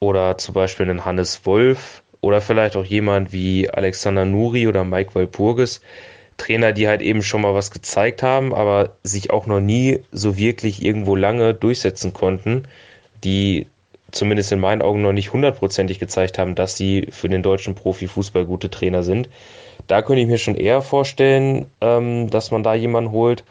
oder 0.00 0.38
zum 0.38 0.54
Beispiel 0.54 0.88
einen 0.88 1.04
Hannes 1.04 1.44
Wolf 1.44 2.02
oder 2.20 2.40
vielleicht 2.40 2.76
auch 2.76 2.84
jemand 2.84 3.32
wie 3.32 3.68
Alexander 3.68 4.24
Nuri 4.24 4.68
oder 4.68 4.84
Mike 4.84 5.14
Walpurgis. 5.14 5.80
Trainer, 6.38 6.72
die 6.72 6.88
halt 6.88 7.02
eben 7.02 7.22
schon 7.22 7.42
mal 7.42 7.54
was 7.54 7.70
gezeigt 7.70 8.22
haben, 8.22 8.54
aber 8.54 8.96
sich 9.02 9.30
auch 9.30 9.46
noch 9.46 9.60
nie 9.60 10.00
so 10.12 10.38
wirklich 10.38 10.82
irgendwo 10.82 11.14
lange 11.14 11.52
durchsetzen 11.52 12.14
konnten, 12.14 12.66
die 13.22 13.66
zumindest 14.10 14.52
in 14.52 14.60
meinen 14.60 14.80
Augen 14.80 15.02
noch 15.02 15.12
nicht 15.12 15.32
hundertprozentig 15.32 15.98
gezeigt 15.98 16.38
haben, 16.38 16.54
dass 16.54 16.76
sie 16.76 17.08
für 17.10 17.28
den 17.28 17.42
deutschen 17.42 17.74
Profifußball 17.74 18.46
gute 18.46 18.70
Trainer 18.70 19.02
sind. 19.02 19.28
Da 19.86 20.00
könnte 20.00 20.22
ich 20.22 20.28
mir 20.28 20.38
schon 20.38 20.54
eher 20.54 20.80
vorstellen, 20.80 21.66
ähm, 21.80 22.30
dass 22.30 22.50
man 22.50 22.62
da 22.62 22.74
jemanden 22.74 23.10
holt. 23.10 23.44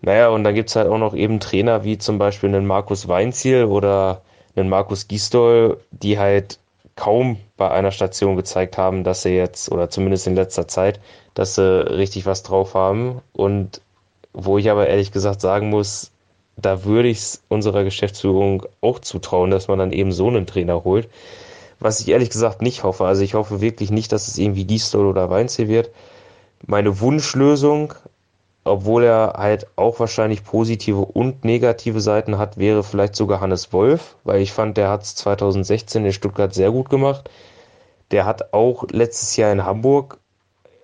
Naja, 0.00 0.28
und 0.28 0.44
dann 0.44 0.54
gibt 0.54 0.70
es 0.70 0.76
halt 0.76 0.88
auch 0.88 0.98
noch 0.98 1.14
eben 1.14 1.40
Trainer 1.40 1.84
wie 1.84 1.98
zum 1.98 2.18
Beispiel 2.18 2.48
einen 2.48 2.66
Markus 2.66 3.08
Weinziel 3.08 3.64
oder 3.64 4.22
einen 4.56 4.68
Markus 4.68 5.08
Gisdol, 5.08 5.78
die 5.90 6.18
halt 6.18 6.58
kaum 6.96 7.38
bei 7.56 7.70
einer 7.70 7.90
Station 7.90 8.36
gezeigt 8.36 8.78
haben, 8.78 9.04
dass 9.04 9.22
sie 9.22 9.30
jetzt, 9.30 9.70
oder 9.70 9.90
zumindest 9.90 10.26
in 10.26 10.34
letzter 10.36 10.68
Zeit, 10.68 11.00
dass 11.34 11.56
sie 11.56 11.86
richtig 11.96 12.26
was 12.26 12.42
drauf 12.42 12.74
haben. 12.74 13.20
Und 13.32 13.80
wo 14.32 14.58
ich 14.58 14.70
aber 14.70 14.88
ehrlich 14.88 15.12
gesagt 15.12 15.40
sagen 15.40 15.70
muss, 15.70 16.10
da 16.56 16.84
würde 16.84 17.08
ich 17.08 17.18
es 17.18 17.42
unserer 17.48 17.84
Geschäftsführung 17.84 18.64
auch 18.80 19.00
zutrauen, 19.00 19.50
dass 19.50 19.68
man 19.68 19.78
dann 19.78 19.92
eben 19.92 20.12
so 20.12 20.28
einen 20.28 20.46
Trainer 20.46 20.84
holt. 20.84 21.08
Was 21.80 22.00
ich 22.00 22.08
ehrlich 22.08 22.30
gesagt 22.30 22.62
nicht 22.62 22.84
hoffe. 22.84 23.04
Also 23.04 23.22
ich 23.22 23.34
hoffe 23.34 23.60
wirklich 23.60 23.90
nicht, 23.90 24.12
dass 24.12 24.28
es 24.28 24.38
irgendwie 24.38 24.64
Gisdol 24.64 25.06
oder 25.06 25.30
Weinziel 25.30 25.68
wird. 25.68 25.90
Meine 26.66 27.00
Wunschlösung 27.00 27.94
obwohl 28.64 29.04
er 29.04 29.34
halt 29.36 29.66
auch 29.76 30.00
wahrscheinlich 30.00 30.44
positive 30.44 31.00
und 31.00 31.44
negative 31.44 32.00
Seiten 32.00 32.38
hat, 32.38 32.56
wäre 32.56 32.82
vielleicht 32.82 33.14
sogar 33.14 33.40
Hannes 33.40 33.72
Wolf, 33.72 34.16
weil 34.24 34.40
ich 34.40 34.52
fand, 34.52 34.76
der 34.76 34.88
hat 34.88 35.02
es 35.02 35.14
2016 35.16 36.04
in 36.04 36.12
Stuttgart 36.12 36.54
sehr 36.54 36.70
gut 36.70 36.88
gemacht. 36.88 37.30
Der 38.10 38.24
hat 38.24 38.52
auch 38.54 38.84
letztes 38.90 39.36
Jahr 39.36 39.52
in 39.52 39.64
Hamburg 39.64 40.18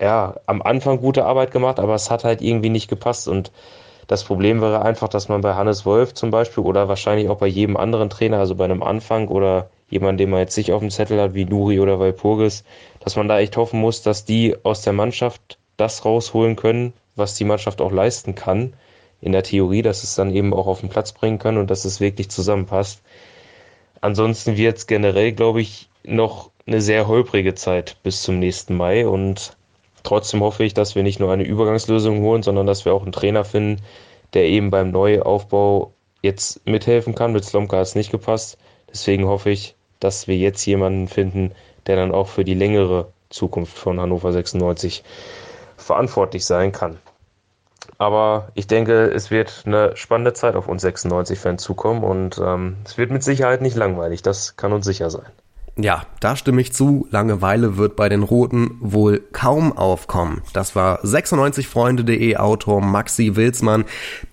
ja 0.00 0.36
am 0.46 0.62
Anfang 0.62 1.00
gute 1.00 1.24
Arbeit 1.24 1.50
gemacht, 1.50 1.78
aber 1.80 1.94
es 1.94 2.10
hat 2.10 2.24
halt 2.24 2.42
irgendwie 2.42 2.70
nicht 2.70 2.88
gepasst 2.88 3.28
und 3.28 3.50
das 4.06 4.24
Problem 4.24 4.60
wäre 4.60 4.82
einfach, 4.82 5.08
dass 5.08 5.28
man 5.28 5.40
bei 5.40 5.54
Hannes 5.54 5.86
Wolf 5.86 6.14
zum 6.14 6.30
Beispiel 6.32 6.64
oder 6.64 6.88
wahrscheinlich 6.88 7.28
auch 7.28 7.38
bei 7.38 7.46
jedem 7.46 7.76
anderen 7.76 8.10
Trainer, 8.10 8.38
also 8.38 8.56
bei 8.56 8.64
einem 8.64 8.82
Anfang 8.82 9.28
oder 9.28 9.70
jemand, 9.88 10.18
den 10.18 10.30
man 10.30 10.40
jetzt 10.40 10.56
nicht 10.56 10.72
auf 10.72 10.80
dem 10.80 10.90
Zettel 10.90 11.20
hat, 11.20 11.34
wie 11.34 11.44
Nuri 11.44 11.78
oder 11.78 12.00
Walpurgis, 12.00 12.64
dass 12.98 13.16
man 13.16 13.28
da 13.28 13.38
echt 13.38 13.56
hoffen 13.56 13.80
muss, 13.80 14.02
dass 14.02 14.24
die 14.24 14.56
aus 14.64 14.82
der 14.82 14.94
Mannschaft 14.94 15.58
das 15.76 16.04
rausholen 16.04 16.56
können, 16.56 16.92
was 17.16 17.34
die 17.34 17.44
Mannschaft 17.44 17.80
auch 17.80 17.92
leisten 17.92 18.34
kann, 18.34 18.74
in 19.20 19.32
der 19.32 19.42
Theorie, 19.42 19.82
dass 19.82 20.02
es 20.02 20.14
dann 20.14 20.34
eben 20.34 20.54
auch 20.54 20.66
auf 20.66 20.80
den 20.80 20.88
Platz 20.88 21.12
bringen 21.12 21.38
kann 21.38 21.58
und 21.58 21.70
dass 21.70 21.84
es 21.84 22.00
wirklich 22.00 22.30
zusammenpasst. 22.30 23.02
Ansonsten 24.00 24.56
wird 24.56 24.78
es 24.78 24.86
generell, 24.86 25.32
glaube 25.32 25.60
ich, 25.60 25.88
noch 26.04 26.50
eine 26.66 26.80
sehr 26.80 27.06
holprige 27.06 27.54
Zeit 27.54 27.96
bis 28.02 28.22
zum 28.22 28.38
nächsten 28.38 28.76
Mai 28.76 29.06
und 29.06 29.56
trotzdem 30.02 30.40
hoffe 30.40 30.64
ich, 30.64 30.72
dass 30.72 30.94
wir 30.94 31.02
nicht 31.02 31.20
nur 31.20 31.32
eine 31.32 31.44
Übergangslösung 31.44 32.20
holen, 32.20 32.42
sondern 32.42 32.66
dass 32.66 32.84
wir 32.84 32.94
auch 32.94 33.02
einen 33.02 33.12
Trainer 33.12 33.44
finden, 33.44 33.82
der 34.32 34.44
eben 34.44 34.70
beim 34.70 34.90
Neuaufbau 34.90 35.92
jetzt 36.22 36.66
mithelfen 36.66 37.14
kann. 37.14 37.32
Mit 37.32 37.44
Slomka 37.44 37.76
hat 37.76 37.86
es 37.86 37.94
nicht 37.94 38.10
gepasst. 38.10 38.58
Deswegen 38.90 39.26
hoffe 39.26 39.50
ich, 39.50 39.74
dass 39.98 40.28
wir 40.28 40.36
jetzt 40.36 40.64
jemanden 40.64 41.08
finden, 41.08 41.52
der 41.86 41.96
dann 41.96 42.12
auch 42.12 42.28
für 42.28 42.44
die 42.44 42.54
längere 42.54 43.12
Zukunft 43.28 43.76
von 43.76 44.00
Hannover 44.00 44.32
96 44.32 45.02
verantwortlich 45.80 46.44
sein 46.44 46.72
kann. 46.72 46.98
Aber 47.98 48.48
ich 48.54 48.66
denke, 48.66 49.10
es 49.10 49.30
wird 49.30 49.64
eine 49.66 49.96
spannende 49.96 50.32
Zeit 50.32 50.54
auf 50.54 50.68
uns 50.68 50.84
96-Fans 50.84 51.62
zukommen 51.62 52.02
und 52.02 52.40
ähm, 52.42 52.76
es 52.84 52.96
wird 52.96 53.10
mit 53.10 53.22
Sicherheit 53.22 53.62
nicht 53.62 53.76
langweilig, 53.76 54.22
das 54.22 54.56
kann 54.56 54.72
uns 54.72 54.86
sicher 54.86 55.10
sein. 55.10 55.26
Ja, 55.76 56.02
da 56.18 56.36
stimme 56.36 56.60
ich 56.60 56.72
zu. 56.72 57.06
Langeweile 57.10 57.76
wird 57.76 57.96
bei 57.96 58.08
den 58.08 58.22
Roten 58.22 58.76
wohl 58.80 59.20
kaum 59.32 59.76
aufkommen. 59.76 60.42
Das 60.52 60.74
war 60.76 61.02
96freunde.de 61.04 62.36
Autor 62.36 62.82
Maxi 62.82 63.36
Wilsmann, 63.36 63.84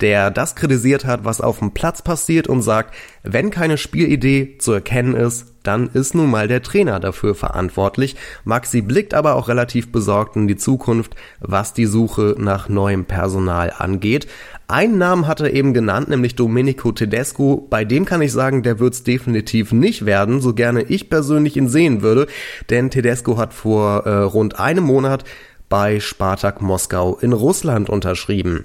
der 0.02 0.32
das 0.32 0.56
kritisiert 0.56 1.06
hat, 1.06 1.26
was 1.26 1.40
auf 1.40 1.60
dem 1.60 1.72
Platz 1.72 2.02
passiert 2.02 2.48
und 2.48 2.64
sagt, 2.64 2.94
Wenn 3.30 3.50
keine 3.50 3.78
Spielidee 3.78 4.58
zu 4.58 4.72
erkennen 4.72 5.14
ist, 5.14 5.48
dann 5.64 5.88
ist 5.88 6.16
nun 6.16 6.30
mal 6.30 6.48
der 6.48 6.64
Trainer 6.64 7.02
dafür 7.02 7.36
verantwortlich. 7.36 8.16
Maxi 8.46 8.82
blickt 8.82 9.14
aber 9.14 9.36
auch 9.36 9.50
relativ 9.50 9.92
besorgt 9.92 10.38
in 10.38 10.48
die 10.48 10.56
Zukunft, 10.56 11.16
was 11.42 11.74
die 11.74 11.86
Suche 11.86 12.36
nach 12.38 12.70
neuem 12.70 13.04
Personal 13.04 13.74
angeht. 13.78 14.28
Einen 14.70 14.98
Namen 14.98 15.28
hat 15.28 15.42
er 15.42 15.54
eben 15.54 15.74
genannt, 15.74 16.08
nämlich 16.08 16.36
Domenico 16.36 16.94
Tedesco. 16.94 17.68
Bei 17.70 17.84
dem 17.84 18.06
kann 18.06 18.22
ich 18.22 18.32
sagen, 18.32 18.64
der 18.64 18.80
wird's 18.80 19.04
definitiv 19.04 19.74
nicht 19.74 20.06
werden, 20.06 20.40
so 20.40 20.54
gerne 20.54 20.84
ich 20.84 21.10
persönlich 21.10 21.58
ihn 21.58 21.68
sehen 21.68 22.02
würde, 22.02 22.28
denn 22.70 22.90
Tedesco 22.90 23.38
hat 23.38 23.54
vor 23.54 24.06
äh, 24.06 24.24
rund 24.24 24.60
einem 24.60 24.86
Monat 24.86 25.26
bei 25.68 26.00
Spartak 26.00 26.62
Moskau 26.62 27.18
in 27.18 27.34
Russland 27.34 27.90
unterschrieben. 27.90 28.64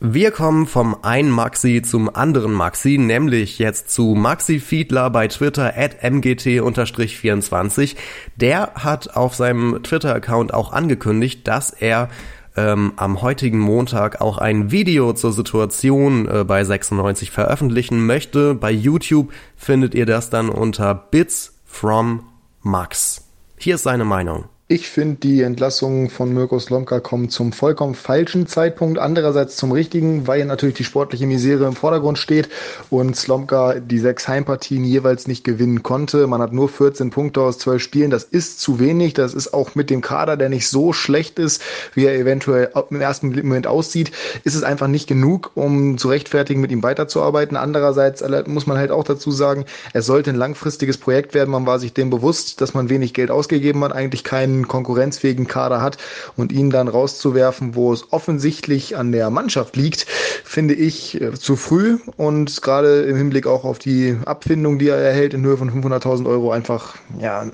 Wir 0.00 0.30
kommen 0.30 0.68
vom 0.68 0.96
einen 1.02 1.30
Maxi 1.30 1.82
zum 1.82 2.14
anderen 2.14 2.52
Maxi, 2.52 2.98
nämlich 2.98 3.58
jetzt 3.58 3.90
zu 3.90 4.14
Maxi 4.14 4.60
Fiedler 4.60 5.10
bei 5.10 5.26
Twitter 5.26 5.76
at 5.76 6.04
mgt-24. 6.04 7.96
Der 8.36 8.74
hat 8.76 9.16
auf 9.16 9.34
seinem 9.34 9.82
Twitter-Account 9.82 10.54
auch 10.54 10.72
angekündigt, 10.72 11.48
dass 11.48 11.72
er 11.72 12.10
ähm, 12.56 12.92
am 12.94 13.22
heutigen 13.22 13.58
Montag 13.58 14.20
auch 14.20 14.38
ein 14.38 14.70
Video 14.70 15.14
zur 15.14 15.32
Situation 15.32 16.28
äh, 16.28 16.44
bei 16.44 16.62
96 16.62 17.32
veröffentlichen 17.32 18.06
möchte. 18.06 18.54
Bei 18.54 18.70
YouTube 18.70 19.32
findet 19.56 19.96
ihr 19.96 20.06
das 20.06 20.30
dann 20.30 20.48
unter 20.48 20.94
Bits 20.94 21.58
from 21.64 22.22
Max. 22.62 23.28
Hier 23.56 23.74
ist 23.74 23.82
seine 23.82 24.04
Meinung. 24.04 24.44
Ich 24.70 24.90
finde, 24.90 25.16
die 25.16 25.40
Entlassungen 25.40 26.10
von 26.10 26.34
Mirko 26.34 26.58
Slomka 26.58 27.00
kommen 27.00 27.30
zum 27.30 27.52
vollkommen 27.52 27.94
falschen 27.94 28.46
Zeitpunkt. 28.46 28.98
Andererseits 28.98 29.56
zum 29.56 29.72
richtigen, 29.72 30.26
weil 30.26 30.44
natürlich 30.44 30.74
die 30.74 30.84
sportliche 30.84 31.26
Misere 31.26 31.64
im 31.64 31.72
Vordergrund 31.72 32.18
steht 32.18 32.50
und 32.90 33.16
Slomka 33.16 33.80
die 33.80 33.98
sechs 33.98 34.28
Heimpartien 34.28 34.84
jeweils 34.84 35.26
nicht 35.26 35.42
gewinnen 35.42 35.82
konnte. 35.82 36.26
Man 36.26 36.42
hat 36.42 36.52
nur 36.52 36.68
14 36.68 37.08
Punkte 37.08 37.40
aus 37.40 37.56
12 37.56 37.82
Spielen. 37.82 38.10
Das 38.10 38.24
ist 38.24 38.60
zu 38.60 38.78
wenig. 38.78 39.14
Das 39.14 39.32
ist 39.32 39.54
auch 39.54 39.74
mit 39.74 39.88
dem 39.88 40.02
Kader, 40.02 40.36
der 40.36 40.50
nicht 40.50 40.68
so 40.68 40.92
schlecht 40.92 41.38
ist, 41.38 41.62
wie 41.94 42.04
er 42.04 42.18
eventuell 42.18 42.70
im 42.90 43.00
ersten 43.00 43.28
Moment 43.28 43.66
aussieht, 43.66 44.12
ist 44.44 44.54
es 44.54 44.64
einfach 44.64 44.86
nicht 44.86 45.06
genug, 45.06 45.50
um 45.54 45.96
zu 45.96 46.08
rechtfertigen, 46.08 46.60
mit 46.60 46.72
ihm 46.72 46.82
weiterzuarbeiten. 46.82 47.56
Andererseits 47.56 48.22
muss 48.46 48.66
man 48.66 48.76
halt 48.76 48.90
auch 48.90 49.04
dazu 49.04 49.30
sagen, 49.30 49.64
es 49.94 50.04
sollte 50.04 50.28
ein 50.28 50.36
langfristiges 50.36 50.98
Projekt 50.98 51.32
werden. 51.32 51.48
Man 51.52 51.64
war 51.64 51.78
sich 51.78 51.94
dem 51.94 52.10
bewusst, 52.10 52.60
dass 52.60 52.74
man 52.74 52.90
wenig 52.90 53.14
Geld 53.14 53.30
ausgegeben 53.30 53.82
hat, 53.82 53.92
eigentlich 53.92 54.24
keinen 54.24 54.57
konkurrenzfähigen 54.66 55.46
Kader 55.46 55.80
hat 55.80 55.98
und 56.36 56.52
ihn 56.52 56.70
dann 56.70 56.88
rauszuwerfen, 56.88 57.74
wo 57.74 57.92
es 57.92 58.12
offensichtlich 58.12 58.96
an 58.96 59.12
der 59.12 59.30
Mannschaft 59.30 59.76
liegt, 59.76 60.06
finde 60.44 60.74
ich 60.74 61.20
äh, 61.20 61.34
zu 61.34 61.54
früh 61.54 61.98
und 62.16 62.62
gerade 62.62 63.02
im 63.02 63.16
Hinblick 63.16 63.46
auch 63.46 63.64
auf 63.64 63.78
die 63.78 64.16
Abfindung, 64.24 64.78
die 64.78 64.88
er 64.88 64.96
erhält 64.96 65.34
in 65.34 65.44
Höhe 65.44 65.56
von 65.56 65.70
500.000 65.70 66.26
Euro 66.26 66.50
einfach 66.50 66.96
ja 67.20 67.46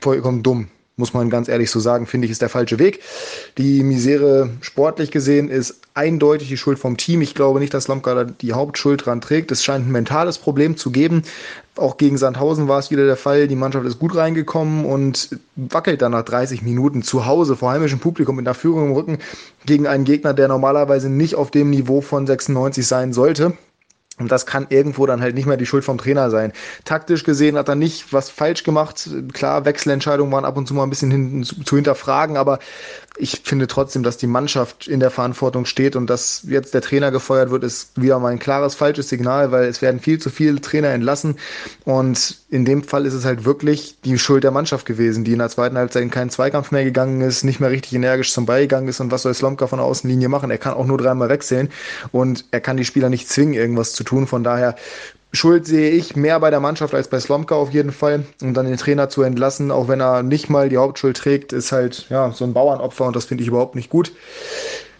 vollkommen 0.00 0.42
dumm 0.42 0.68
muss 0.98 1.14
man 1.14 1.30
ganz 1.30 1.48
ehrlich 1.48 1.70
so 1.70 1.80
sagen, 1.80 2.06
finde 2.06 2.26
ich, 2.26 2.32
ist 2.32 2.42
der 2.42 2.48
falsche 2.48 2.78
Weg. 2.78 3.00
Die 3.56 3.82
Misere 3.82 4.50
sportlich 4.60 5.10
gesehen 5.10 5.48
ist 5.48 5.80
eindeutig 5.94 6.48
die 6.48 6.56
Schuld 6.56 6.78
vom 6.78 6.96
Team. 6.96 7.22
Ich 7.22 7.34
glaube 7.34 7.60
nicht, 7.60 7.72
dass 7.72 7.88
Lomka 7.88 8.24
die 8.24 8.52
Hauptschuld 8.52 9.06
dran 9.06 9.20
trägt. 9.20 9.50
Es 9.50 9.64
scheint 9.64 9.86
ein 9.86 9.92
mentales 9.92 10.38
Problem 10.38 10.76
zu 10.76 10.90
geben. 10.90 11.22
Auch 11.76 11.96
gegen 11.96 12.18
Sandhausen 12.18 12.68
war 12.68 12.80
es 12.80 12.90
wieder 12.90 13.06
der 13.06 13.16
Fall. 13.16 13.46
Die 13.46 13.56
Mannschaft 13.56 13.86
ist 13.86 13.98
gut 13.98 14.16
reingekommen 14.16 14.84
und 14.84 15.30
wackelt 15.56 16.02
dann 16.02 16.12
nach 16.12 16.24
30 16.24 16.62
Minuten 16.62 17.02
zu 17.02 17.26
Hause 17.26 17.56
vor 17.56 17.70
heimischem 17.70 18.00
Publikum 18.00 18.36
mit 18.36 18.46
einer 18.46 18.54
Führung 18.54 18.88
im 18.88 18.92
Rücken 18.92 19.18
gegen 19.64 19.86
einen 19.86 20.04
Gegner, 20.04 20.34
der 20.34 20.48
normalerweise 20.48 21.08
nicht 21.08 21.36
auf 21.36 21.50
dem 21.50 21.70
Niveau 21.70 22.00
von 22.00 22.26
96 22.26 22.86
sein 22.86 23.12
sollte. 23.12 23.56
Und 24.18 24.32
das 24.32 24.46
kann 24.46 24.66
irgendwo 24.68 25.06
dann 25.06 25.20
halt 25.20 25.34
nicht 25.34 25.46
mehr 25.46 25.56
die 25.56 25.66
Schuld 25.66 25.84
vom 25.84 25.98
Trainer 25.98 26.30
sein. 26.30 26.52
Taktisch 26.84 27.24
gesehen 27.24 27.56
hat 27.56 27.68
er 27.68 27.74
nicht 27.74 28.12
was 28.12 28.30
falsch 28.30 28.64
gemacht. 28.64 29.08
Klar, 29.32 29.64
Wechselentscheidungen 29.64 30.32
waren 30.32 30.44
ab 30.44 30.56
und 30.56 30.66
zu 30.66 30.74
mal 30.74 30.82
ein 30.82 30.90
bisschen 30.90 31.10
hin, 31.10 31.44
zu, 31.44 31.62
zu 31.62 31.76
hinterfragen, 31.76 32.36
aber 32.36 32.58
ich 33.18 33.42
finde 33.44 33.66
trotzdem, 33.66 34.02
dass 34.02 34.16
die 34.16 34.26
Mannschaft 34.26 34.86
in 34.86 35.00
der 35.00 35.10
Verantwortung 35.10 35.64
steht 35.64 35.96
und 35.96 36.08
dass 36.08 36.42
jetzt 36.44 36.72
der 36.72 36.80
Trainer 36.80 37.10
gefeuert 37.10 37.50
wird, 37.50 37.64
ist 37.64 38.00
wieder 38.00 38.18
mal 38.18 38.28
ein 38.28 38.38
klares 38.38 38.74
falsches 38.74 39.08
Signal, 39.08 39.50
weil 39.50 39.64
es 39.64 39.82
werden 39.82 40.00
viel 40.00 40.18
zu 40.18 40.30
viele 40.30 40.60
Trainer 40.60 40.88
entlassen 40.88 41.36
und 41.84 42.38
in 42.50 42.64
dem 42.64 42.82
Fall 42.82 43.06
ist 43.06 43.14
es 43.14 43.24
halt 43.24 43.44
wirklich 43.44 43.96
die 44.04 44.18
Schuld 44.18 44.44
der 44.44 44.52
Mannschaft 44.52 44.86
gewesen, 44.86 45.24
die 45.24 45.32
in 45.32 45.38
der 45.38 45.48
zweiten 45.48 45.76
Halbzeit 45.76 46.02
in 46.02 46.10
keinen 46.10 46.30
Zweikampf 46.30 46.70
mehr 46.70 46.84
gegangen 46.84 47.20
ist, 47.20 47.42
nicht 47.42 47.60
mehr 47.60 47.70
richtig 47.70 47.92
energisch 47.94 48.32
zum 48.32 48.46
Ball 48.46 48.62
gegangen 48.62 48.88
ist 48.88 49.00
und 49.00 49.10
was 49.10 49.22
soll 49.22 49.34
Slomka 49.34 49.66
von 49.66 49.78
der 49.78 49.86
Außenlinie 49.86 50.28
machen? 50.28 50.50
Er 50.50 50.58
kann 50.58 50.74
auch 50.74 50.86
nur 50.86 50.98
dreimal 50.98 51.28
wechseln 51.28 51.70
und 52.12 52.44
er 52.52 52.60
kann 52.60 52.76
die 52.76 52.84
Spieler 52.84 53.10
nicht 53.10 53.28
zwingen, 53.28 53.54
irgendwas 53.54 53.92
zu 53.92 54.04
tun. 54.04 54.26
Von 54.26 54.44
daher 54.44 54.76
Schuld 55.32 55.66
sehe 55.66 55.90
ich 55.90 56.16
mehr 56.16 56.40
bei 56.40 56.50
der 56.50 56.60
Mannschaft 56.60 56.94
als 56.94 57.08
bei 57.08 57.20
Slomka 57.20 57.54
auf 57.54 57.70
jeden 57.70 57.92
Fall. 57.92 58.24
Und 58.42 58.54
dann 58.54 58.66
den 58.66 58.78
Trainer 58.78 59.08
zu 59.08 59.22
entlassen, 59.22 59.70
auch 59.70 59.88
wenn 59.88 60.00
er 60.00 60.22
nicht 60.22 60.48
mal 60.48 60.68
die 60.68 60.78
Hauptschuld 60.78 61.16
trägt, 61.16 61.52
ist 61.52 61.70
halt 61.70 62.06
ja 62.08 62.32
so 62.32 62.44
ein 62.44 62.54
Bauernopfer 62.54 63.04
und 63.04 63.14
das 63.14 63.26
finde 63.26 63.42
ich 63.42 63.48
überhaupt 63.48 63.74
nicht 63.74 63.90
gut. 63.90 64.12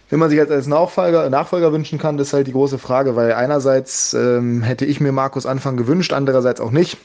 Wenn 0.09 0.19
man 0.19 0.29
sich 0.29 0.37
jetzt 0.37 0.51
als 0.51 0.67
Nachfolger, 0.67 1.29
Nachfolger 1.29 1.71
wünschen 1.71 1.99
kann, 1.99 2.17
das 2.17 2.27
ist 2.27 2.33
halt 2.33 2.47
die 2.47 2.51
große 2.51 2.79
Frage, 2.79 3.15
weil 3.15 3.33
einerseits 3.33 4.13
ähm, 4.13 4.63
hätte 4.63 4.85
ich 4.85 4.99
mir 4.99 5.11
Markus 5.11 5.45
Anfang 5.45 5.77
gewünscht, 5.77 6.13
andererseits 6.13 6.61
auch 6.61 6.71
nicht. 6.71 6.97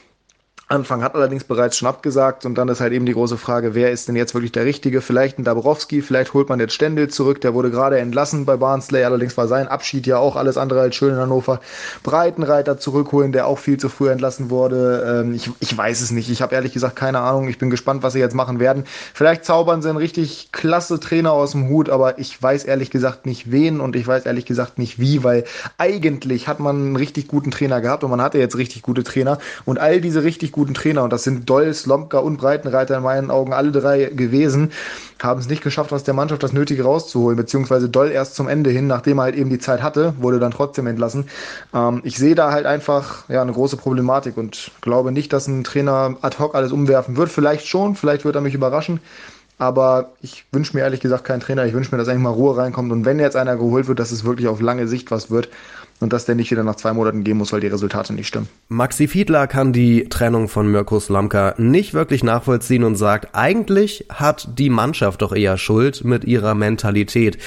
Anfang 0.67 1.03
hat 1.03 1.13
allerdings 1.13 1.43
bereits 1.43 1.77
schon 1.77 1.87
abgesagt 1.87 2.43
und 2.43 2.55
dann 2.55 2.69
ist 2.69 2.81
halt 2.81 2.91
eben 2.91 3.05
die 3.05 3.13
große 3.13 3.37
Frage, 3.37 3.75
wer 3.75 3.91
ist 3.91 4.07
denn 4.07 4.15
jetzt 4.15 4.33
wirklich 4.33 4.51
der 4.51 4.65
Richtige? 4.65 5.01
Vielleicht 5.01 5.37
ein 5.37 5.43
Dabrowski, 5.43 6.01
vielleicht 6.01 6.33
holt 6.33 6.49
man 6.49 6.59
jetzt 6.59 6.73
Stendel 6.73 7.07
zurück, 7.07 7.39
der 7.41 7.53
wurde 7.53 7.69
gerade 7.69 7.99
entlassen 7.99 8.45
bei 8.45 8.57
Barnsley, 8.57 9.03
allerdings 9.03 9.37
war 9.37 9.47
sein 9.47 9.67
Abschied 9.67 10.07
ja 10.07 10.17
auch 10.17 10.35
alles 10.35 10.57
andere 10.57 10.81
als 10.81 10.95
schön 10.95 11.13
in 11.13 11.19
Hannover. 11.19 11.59
Breitenreiter 12.01 12.79
zurückholen, 12.79 13.31
der 13.31 13.45
auch 13.45 13.59
viel 13.59 13.77
zu 13.77 13.89
früh 13.89 14.09
entlassen 14.09 14.49
wurde. 14.49 15.21
Ähm, 15.23 15.35
ich, 15.35 15.51
ich 15.59 15.77
weiß 15.77 16.01
es 16.01 16.09
nicht, 16.09 16.31
ich 16.31 16.41
habe 16.41 16.55
ehrlich 16.55 16.73
gesagt 16.73 16.95
keine 16.95 17.19
Ahnung, 17.19 17.47
ich 17.47 17.59
bin 17.59 17.69
gespannt, 17.69 18.01
was 18.01 18.13
sie 18.13 18.19
jetzt 18.19 18.33
machen 18.33 18.59
werden. 18.59 18.85
Vielleicht 19.13 19.45
zaubern 19.45 19.83
sie 19.83 19.89
einen 19.89 19.99
richtig 19.99 20.49
klasse 20.51 20.99
Trainer 20.99 21.33
aus 21.33 21.51
dem 21.51 21.69
Hut, 21.69 21.91
aber 21.91 22.17
ich 22.17 22.41
weiß 22.41 22.63
ehrlich 22.63 22.89
gesagt 22.89 23.27
nicht 23.27 23.51
wen 23.51 23.79
und 23.79 23.95
ich 23.95 24.07
weiß 24.07 24.25
ehrlich 24.25 24.47
gesagt 24.47 24.79
nicht 24.79 24.97
wie, 24.97 25.23
weil 25.23 25.43
eigentlich 25.77 26.47
hat 26.47 26.59
man 26.59 26.75
einen 26.75 26.95
richtig 26.95 27.27
guten 27.27 27.51
Trainer 27.51 27.81
gehabt 27.81 28.03
und 28.03 28.09
man 28.09 28.21
hatte 28.23 28.39
jetzt 28.39 28.57
richtig 28.57 28.81
gute 28.81 29.03
Trainer 29.03 29.37
und 29.65 29.77
all 29.77 30.01
diese 30.01 30.23
richtig 30.23 30.54
guten 30.55 30.73
Trainer, 30.73 31.03
und 31.03 31.13
das 31.13 31.23
sind 31.23 31.49
Doll, 31.49 31.73
Slomka 31.73 32.17
und 32.17 32.37
Breitenreiter 32.37 32.97
in 32.97 33.03
meinen 33.03 33.29
Augen 33.29 33.53
alle 33.53 33.71
drei 33.71 34.05
gewesen, 34.05 34.71
haben 35.21 35.39
es 35.39 35.47
nicht 35.47 35.63
geschafft, 35.63 35.93
aus 35.93 36.03
der 36.03 36.13
Mannschaft 36.13 36.43
das 36.43 36.53
Nötige 36.53 36.83
rauszuholen, 36.83 37.37
beziehungsweise 37.37 37.89
Doll 37.89 38.11
erst 38.11 38.35
zum 38.35 38.47
Ende 38.47 38.69
hin, 38.69 38.87
nachdem 38.87 39.19
er 39.19 39.23
halt 39.23 39.35
eben 39.35 39.49
die 39.49 39.59
Zeit 39.59 39.83
hatte, 39.83 40.13
wurde 40.17 40.39
dann 40.39 40.51
trotzdem 40.51 40.87
entlassen. 40.87 41.27
Ähm, 41.73 42.01
ich 42.03 42.17
sehe 42.17 42.35
da 42.35 42.51
halt 42.51 42.65
einfach 42.65 43.29
ja 43.29 43.41
eine 43.41 43.51
große 43.51 43.77
Problematik 43.77 44.37
und 44.37 44.71
glaube 44.81 45.11
nicht, 45.11 45.33
dass 45.33 45.47
ein 45.47 45.63
Trainer 45.63 46.15
ad 46.21 46.37
hoc 46.39 46.55
alles 46.55 46.71
umwerfen 46.71 47.17
wird. 47.17 47.29
Vielleicht 47.29 47.67
schon, 47.67 47.95
vielleicht 47.95 48.25
wird 48.25 48.35
er 48.35 48.41
mich 48.41 48.53
überraschen. 48.53 48.99
Aber 49.57 50.11
ich 50.21 50.45
wünsche 50.51 50.75
mir 50.75 50.83
ehrlich 50.83 50.99
gesagt 50.99 51.23
keinen 51.23 51.39
Trainer. 51.39 51.65
Ich 51.65 51.73
wünsche 51.73 51.91
mir, 51.91 51.97
dass 51.97 52.07
eigentlich 52.07 52.23
mal 52.23 52.31
Ruhe 52.31 52.57
reinkommt. 52.57 52.91
Und 52.91 53.05
wenn 53.05 53.19
jetzt 53.19 53.37
einer 53.37 53.55
geholt 53.55 53.87
wird, 53.87 53.99
dass 53.99 54.11
es 54.11 54.25
wirklich 54.25 54.47
auf 54.47 54.59
lange 54.59 54.87
Sicht 54.87 55.11
was 55.11 55.31
wird 55.31 55.49
und 56.01 56.11
dass 56.11 56.25
der 56.25 56.35
nicht 56.35 56.51
wieder 56.51 56.63
nach 56.63 56.75
zwei 56.75 56.91
Monaten 56.91 57.23
gehen 57.23 57.37
muss, 57.37 57.53
weil 57.53 57.61
die 57.61 57.67
Resultate 57.67 58.13
nicht 58.13 58.27
stimmen. 58.27 58.49
Maxi 58.67 59.07
Fiedler 59.07 59.47
kann 59.47 59.71
die 59.71 60.09
Trennung 60.09 60.49
von 60.49 60.69
Mirko 60.69 60.99
Slamka 60.99 61.55
nicht 61.57 61.93
wirklich 61.93 62.23
nachvollziehen 62.23 62.83
und 62.83 62.95
sagt, 62.95 63.29
eigentlich 63.33 64.05
hat 64.09 64.49
die 64.59 64.69
Mannschaft 64.69 65.21
doch 65.21 65.33
eher 65.33 65.57
Schuld 65.57 66.03
mit 66.03 66.25
ihrer 66.25 66.53
Mentalität. 66.53 67.37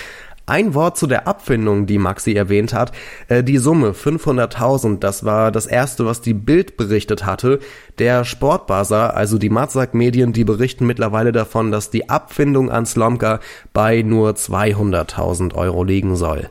Ein 0.49 0.73
Wort 0.73 0.97
zu 0.97 1.07
der 1.07 1.29
Abfindung, 1.29 1.85
die 1.85 1.99
Maxi 1.99 2.33
erwähnt 2.33 2.73
hat. 2.73 2.93
Äh, 3.29 3.45
die 3.45 3.59
Summe 3.59 3.91
500.000, 3.91 4.99
das 4.99 5.23
war 5.23 5.53
das 5.53 5.67
erste, 5.67 6.07
was 6.07 6.23
die 6.23 6.33
Bild 6.33 6.79
berichtet 6.79 7.27
hatte. 7.27 7.59
Der 7.99 8.25
Sportbuzzer, 8.25 9.15
also 9.15 9.37
die 9.37 9.51
Matzak 9.51 9.93
Medien, 9.93 10.33
die 10.33 10.45
berichten 10.45 10.87
mittlerweile 10.87 11.33
davon, 11.33 11.71
dass 11.71 11.91
die 11.91 12.09
Abfindung 12.09 12.71
an 12.71 12.87
Slomka 12.87 13.41
bei 13.75 14.01
nur 14.01 14.31
200.000 14.31 15.55
Euro 15.55 15.85
liegen 15.85 16.17
soll. 16.17 16.49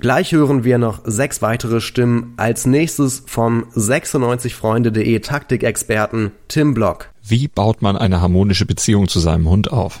Gleich 0.00 0.32
hören 0.32 0.64
wir 0.64 0.78
noch 0.78 1.02
sechs 1.04 1.42
weitere 1.42 1.82
Stimmen. 1.82 2.32
Als 2.38 2.64
nächstes 2.64 3.24
vom 3.26 3.64
96freunde.de 3.76 5.18
Taktikexperten 5.20 6.32
Tim 6.48 6.72
Block. 6.72 7.10
Wie 7.22 7.46
baut 7.46 7.82
man 7.82 7.98
eine 7.98 8.22
harmonische 8.22 8.64
Beziehung 8.64 9.06
zu 9.06 9.20
seinem 9.20 9.50
Hund 9.50 9.70
auf? 9.70 10.00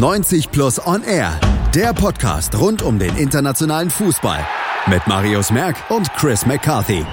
90 0.00 0.50
Plus 0.50 0.80
On 0.86 1.04
Air. 1.04 1.38
Der 1.74 1.92
Podcast 1.92 2.58
rund 2.58 2.80
um 2.80 2.98
den 2.98 3.14
internationalen 3.18 3.90
Fußball. 3.90 4.46
Mit 4.86 5.06
Marius 5.06 5.50
Merck 5.50 5.76
und 5.90 6.10
Chris 6.14 6.46
McCarthy. 6.46 7.04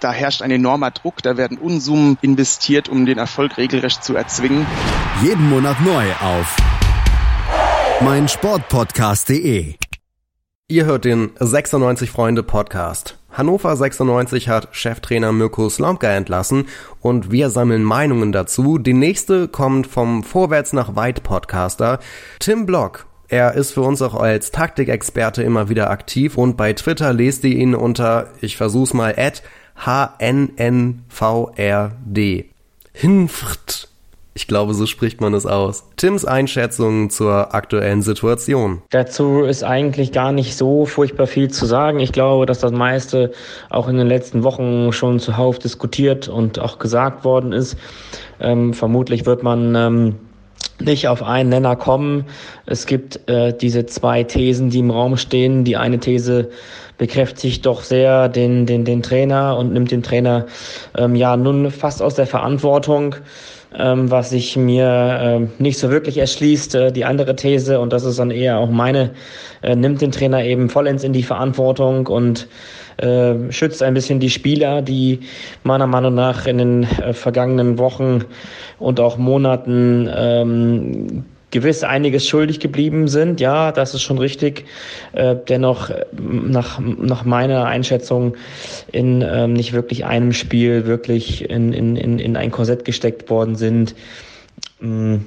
da 0.00 0.10
herrscht 0.10 0.40
ein 0.40 0.50
enormer 0.50 0.90
Druck, 0.90 1.22
da 1.22 1.36
werden 1.36 1.58
Unsummen 1.58 2.16
investiert, 2.22 2.88
um 2.88 3.04
den 3.04 3.18
Erfolg 3.18 3.58
regelrecht 3.58 4.02
zu 4.02 4.16
erzwingen. 4.16 4.66
Jeden 5.22 5.50
Monat 5.50 5.82
neu 5.82 6.10
auf 6.22 6.56
meinsportpodcast.de. 8.00 9.74
Ihr 10.68 10.84
hört 10.86 11.04
den 11.04 11.32
96 11.38 12.10
Freunde 12.10 12.42
Podcast. 12.42 13.18
Hannover 13.32 13.74
96 13.74 14.48
hat 14.48 14.68
Cheftrainer 14.72 15.32
Mirko 15.32 15.68
Slomka 15.70 16.08
entlassen 16.08 16.66
und 17.00 17.30
wir 17.32 17.48
sammeln 17.50 17.82
Meinungen 17.82 18.30
dazu. 18.32 18.78
Die 18.78 18.92
nächste 18.92 19.48
kommt 19.48 19.86
vom 19.86 20.22
Vorwärts 20.22 20.72
nach 20.72 20.96
Weit 20.96 21.22
Podcaster 21.22 21.98
Tim 22.40 22.66
Block. 22.66 23.06
Er 23.28 23.54
ist 23.54 23.72
für 23.72 23.80
uns 23.80 24.02
auch 24.02 24.14
als 24.14 24.50
Taktikexperte 24.50 25.42
immer 25.42 25.70
wieder 25.70 25.88
aktiv 25.88 26.36
und 26.36 26.58
bei 26.58 26.74
Twitter 26.74 27.14
lest 27.14 27.44
ihr 27.44 27.56
ihn 27.56 27.74
unter, 27.74 28.28
ich 28.42 28.58
versuch's 28.58 28.92
mal, 28.92 29.14
at 29.16 29.42
HNNVRD. 29.76 31.00
Hinfrt. 32.92 33.91
Ich 34.34 34.46
glaube, 34.46 34.72
so 34.72 34.86
spricht 34.86 35.20
man 35.20 35.34
es 35.34 35.44
aus. 35.44 35.84
Tims 35.96 36.24
Einschätzung 36.24 37.10
zur 37.10 37.54
aktuellen 37.54 38.00
Situation. 38.00 38.80
Dazu 38.90 39.42
ist 39.42 39.62
eigentlich 39.62 40.10
gar 40.10 40.32
nicht 40.32 40.56
so 40.56 40.86
furchtbar 40.86 41.26
viel 41.26 41.50
zu 41.50 41.66
sagen. 41.66 42.00
Ich 42.00 42.12
glaube, 42.12 42.46
dass 42.46 42.60
das 42.60 42.72
meiste 42.72 43.32
auch 43.68 43.88
in 43.88 43.98
den 43.98 44.06
letzten 44.06 44.42
Wochen 44.42 44.92
schon 44.92 45.20
zuhauf 45.20 45.58
diskutiert 45.58 46.28
und 46.28 46.58
auch 46.58 46.78
gesagt 46.78 47.24
worden 47.24 47.52
ist. 47.52 47.76
Ähm, 48.40 48.72
vermutlich 48.72 49.26
wird 49.26 49.42
man 49.42 49.74
ähm, 49.74 50.14
nicht 50.80 51.08
auf 51.08 51.22
einen 51.22 51.50
Nenner 51.50 51.76
kommen. 51.76 52.24
Es 52.64 52.86
gibt 52.86 53.28
äh, 53.28 53.52
diese 53.54 53.84
zwei 53.84 54.24
Thesen, 54.24 54.70
die 54.70 54.78
im 54.78 54.90
Raum 54.90 55.18
stehen. 55.18 55.64
Die 55.64 55.76
eine 55.76 55.98
These 55.98 56.50
bekräftigt 56.96 57.66
doch 57.66 57.82
sehr 57.82 58.30
den, 58.30 58.64
den, 58.64 58.86
den 58.86 59.02
Trainer 59.02 59.58
und 59.58 59.74
nimmt 59.74 59.90
den 59.90 60.02
Trainer 60.02 60.46
ähm, 60.96 61.16
ja 61.16 61.36
nun 61.36 61.70
fast 61.70 62.00
aus 62.00 62.14
der 62.14 62.26
Verantwortung 62.26 63.16
ähm, 63.78 64.10
was 64.10 64.30
sich 64.30 64.56
mir 64.56 65.48
äh, 65.58 65.62
nicht 65.62 65.78
so 65.78 65.90
wirklich 65.90 66.18
erschließt. 66.18 66.74
Äh, 66.74 66.92
die 66.92 67.04
andere 67.04 67.36
These, 67.36 67.80
und 67.80 67.92
das 67.92 68.04
ist 68.04 68.18
dann 68.18 68.30
eher 68.30 68.58
auch 68.58 68.70
meine, 68.70 69.10
äh, 69.62 69.76
nimmt 69.76 70.00
den 70.00 70.12
Trainer 70.12 70.44
eben 70.44 70.68
vollends 70.68 71.04
in 71.04 71.12
die 71.12 71.22
Verantwortung 71.22 72.06
und 72.06 72.48
äh, 72.98 73.34
schützt 73.50 73.82
ein 73.82 73.94
bisschen 73.94 74.20
die 74.20 74.30
Spieler, 74.30 74.82
die 74.82 75.20
meiner 75.62 75.86
Meinung 75.86 76.14
nach 76.14 76.46
in 76.46 76.58
den 76.58 76.82
äh, 76.84 77.12
vergangenen 77.12 77.78
Wochen 77.78 78.24
und 78.78 79.00
auch 79.00 79.16
Monaten 79.16 80.08
ähm, 80.14 81.24
gewiss 81.52 81.84
einiges 81.84 82.26
schuldig 82.26 82.58
geblieben 82.58 83.06
sind. 83.06 83.40
Ja, 83.40 83.70
das 83.70 83.94
ist 83.94 84.02
schon 84.02 84.18
richtig. 84.18 84.64
Äh, 85.12 85.36
dennoch 85.48 85.90
äh, 85.90 86.04
nach, 86.18 86.80
nach 86.80 87.24
meiner 87.24 87.66
Einschätzung 87.66 88.34
in 88.90 89.22
ähm, 89.22 89.52
nicht 89.52 89.72
wirklich 89.72 90.04
einem 90.04 90.32
Spiel 90.32 90.86
wirklich 90.86 91.48
in, 91.48 91.72
in, 91.72 91.96
in, 91.96 92.18
in 92.18 92.36
ein 92.36 92.50
Korsett 92.50 92.84
gesteckt 92.84 93.30
worden 93.30 93.54
sind, 93.54 93.94
mh, 94.80 94.88
mm, 94.88 95.26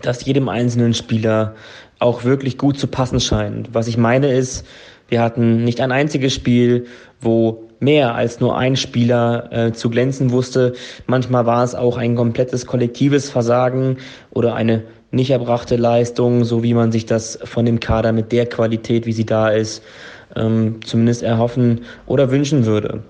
dass 0.00 0.24
jedem 0.24 0.48
einzelnen 0.48 0.94
Spieler 0.94 1.56
auch 1.98 2.22
wirklich 2.22 2.56
gut 2.56 2.78
zu 2.78 2.86
passen 2.86 3.20
scheint. 3.20 3.70
Was 3.72 3.88
ich 3.88 3.96
meine 3.96 4.32
ist, 4.32 4.64
wir 5.08 5.20
hatten 5.20 5.64
nicht 5.64 5.80
ein 5.80 5.90
einziges 5.90 6.34
Spiel, 6.34 6.86
wo 7.20 7.68
mehr 7.80 8.14
als 8.14 8.40
nur 8.40 8.56
ein 8.56 8.76
Spieler 8.76 9.48
äh, 9.50 9.72
zu 9.72 9.90
glänzen 9.90 10.30
wusste. 10.30 10.74
Manchmal 11.06 11.46
war 11.46 11.64
es 11.64 11.74
auch 11.74 11.96
ein 11.96 12.14
komplettes 12.14 12.66
kollektives 12.66 13.30
Versagen 13.30 13.96
oder 14.30 14.54
eine 14.54 14.84
nicht 15.10 15.30
erbrachte 15.30 15.76
Leistung, 15.76 16.44
so 16.44 16.62
wie 16.62 16.74
man 16.74 16.92
sich 16.92 17.06
das 17.06 17.38
von 17.44 17.64
dem 17.64 17.80
Kader 17.80 18.12
mit 18.12 18.32
der 18.32 18.46
Qualität, 18.46 19.06
wie 19.06 19.12
sie 19.12 19.26
da 19.26 19.48
ist, 19.48 19.82
ähm, 20.36 20.80
zumindest 20.84 21.22
erhoffen 21.22 21.82
oder 22.06 22.30
wünschen 22.30 22.66
würde. 22.66 23.02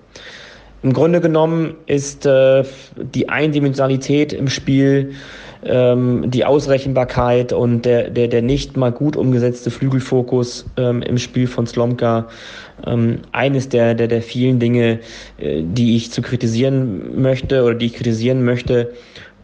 Im 0.81 0.93
Grunde 0.93 1.19
genommen 1.19 1.75
ist 1.87 2.25
äh, 2.25 2.63
die 2.95 3.27
Eindimensionalität 3.27 4.31
im 4.31 4.47
Spiel, 4.47 5.11
ähm, 5.65 6.31
die 6.31 6.45
Ausrechenbarkeit 6.45 7.51
und 7.51 7.83
der, 7.83 8.09
der, 8.09 8.29
der 8.29 8.41
nicht 8.41 8.77
mal 8.77 8.93
gut 8.93 9.17
umgesetzte 9.17 9.71
Flügelfokus 9.71 10.65
ähm, 10.77 11.01
im 11.01 11.17
Spiel 11.17 11.47
von 11.47 11.67
Slomka 11.67 12.29
ähm, 12.87 13.19
eines 13.33 13.67
der, 13.67 13.93
der, 13.93 14.07
der 14.07 14.21
vielen 14.21 14.59
Dinge, 14.59 14.99
äh, 15.37 15.63
die 15.63 15.97
ich 15.97 16.13
zu 16.13 16.21
kritisieren 16.21 17.21
möchte 17.21 17.63
oder 17.65 17.75
die 17.75 17.87
ich 17.87 17.95
kritisieren 17.95 18.45
möchte 18.45 18.93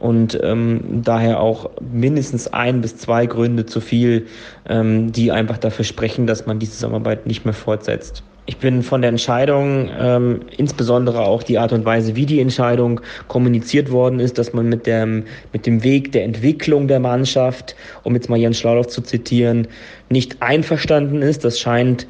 und 0.06 0.40
ähm, 0.44 1.02
daher 1.04 1.40
auch 1.40 1.72
mindestens 1.82 2.54
ein 2.54 2.82
bis 2.82 2.96
zwei 2.96 3.26
Gründe 3.26 3.66
zu 3.66 3.82
viel, 3.82 4.28
ähm, 4.70 5.12
die 5.12 5.32
einfach 5.32 5.58
dafür 5.58 5.84
sprechen, 5.84 6.28
dass 6.28 6.46
man 6.46 6.60
diese 6.60 6.74
Zusammenarbeit 6.74 7.26
nicht 7.26 7.44
mehr 7.44 7.56
fortsetzt. 7.56 8.22
Ich 8.48 8.58
bin 8.58 8.84
von 8.84 9.02
der 9.02 9.10
Entscheidung, 9.10 9.90
ähm, 10.00 10.42
insbesondere 10.56 11.22
auch 11.22 11.42
die 11.42 11.58
Art 11.58 11.74
und 11.74 11.84
Weise, 11.84 12.16
wie 12.16 12.28
die 12.28 12.40
Entscheidung 12.40 13.02
kommuniziert 13.28 13.92
worden 13.92 14.20
ist, 14.20 14.38
dass 14.38 14.54
man 14.54 14.70
mit 14.70 14.86
dem, 14.86 15.24
mit 15.52 15.66
dem 15.66 15.84
Weg 15.84 16.12
der 16.12 16.24
Entwicklung 16.24 16.88
der 16.88 17.00
Mannschaft, 17.00 17.76
um 18.04 18.14
jetzt 18.14 18.30
mal 18.30 18.38
Jens 18.38 18.60
Schlaudoff 18.60 18.86
zu 18.86 19.02
zitieren, 19.02 19.68
nicht 20.10 20.44
einverstanden 20.44 21.24
ist. 21.24 21.44
Das 21.44 21.60
scheint 21.60 22.06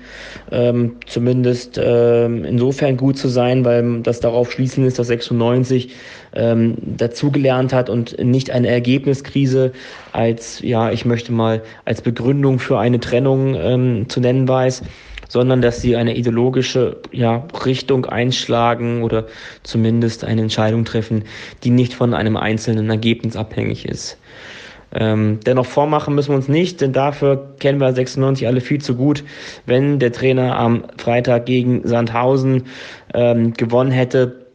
ähm, 0.52 0.98
zumindest 1.08 1.80
ähm, 1.82 2.44
insofern 2.44 2.98
gut 2.98 3.18
zu 3.18 3.30
sein, 3.30 3.64
weil 3.64 4.02
das 4.02 4.20
darauf 4.20 4.52
schließen 4.52 4.86
ist, 4.86 5.00
dass 5.00 5.08
96 5.08 5.96
ähm, 6.36 6.76
dazugelernt 6.80 7.74
hat 7.74 7.90
und 7.90 8.18
nicht 8.24 8.52
eine 8.52 8.68
Ergebniskrise 8.68 9.72
als, 10.12 10.62
ja, 10.62 10.92
ich 10.92 11.06
möchte 11.06 11.32
mal 11.32 11.62
als 11.86 12.02
Begründung 12.02 12.60
für 12.60 12.80
eine 12.80 13.00
Trennung 13.00 13.56
ähm, 13.56 14.10
zu 14.10 14.20
nennen 14.20 14.48
weiß 14.48 14.84
sondern 15.28 15.62
dass 15.62 15.82
sie 15.82 15.96
eine 15.96 16.16
ideologische 16.16 16.98
ja, 17.12 17.48
Richtung 17.66 18.06
einschlagen 18.06 19.04
oder 19.04 19.26
zumindest 19.64 20.24
eine 20.24 20.42
Entscheidung 20.42 20.86
treffen, 20.86 21.24
die 21.64 21.72
nicht 21.72 21.94
von 21.94 22.14
einem 22.14 22.38
einzelnen 22.38 22.90
Ergebnis 22.90 23.36
abhängig 23.36 23.86
ist. 23.86 24.18
Ähm, 24.94 25.40
dennoch 25.46 25.66
vormachen 25.66 26.16
müssen 26.16 26.30
wir 26.30 26.38
uns 26.38 26.48
nicht, 26.48 26.80
denn 26.80 26.94
dafür 26.94 27.56
kennen 27.60 27.82
wir 27.82 27.92
96 27.92 28.48
alle 28.48 28.62
viel 28.62 28.80
zu 28.80 28.96
gut. 28.96 29.24
Wenn 29.66 30.00
der 30.00 30.14
Trainer 30.14 30.58
am 30.58 30.86
Freitag 30.98 31.46
gegen 31.46 31.86
Sandhausen 31.86 32.64
ähm, 33.14 33.54
gewonnen 33.54 33.92
hätte, 33.92 34.46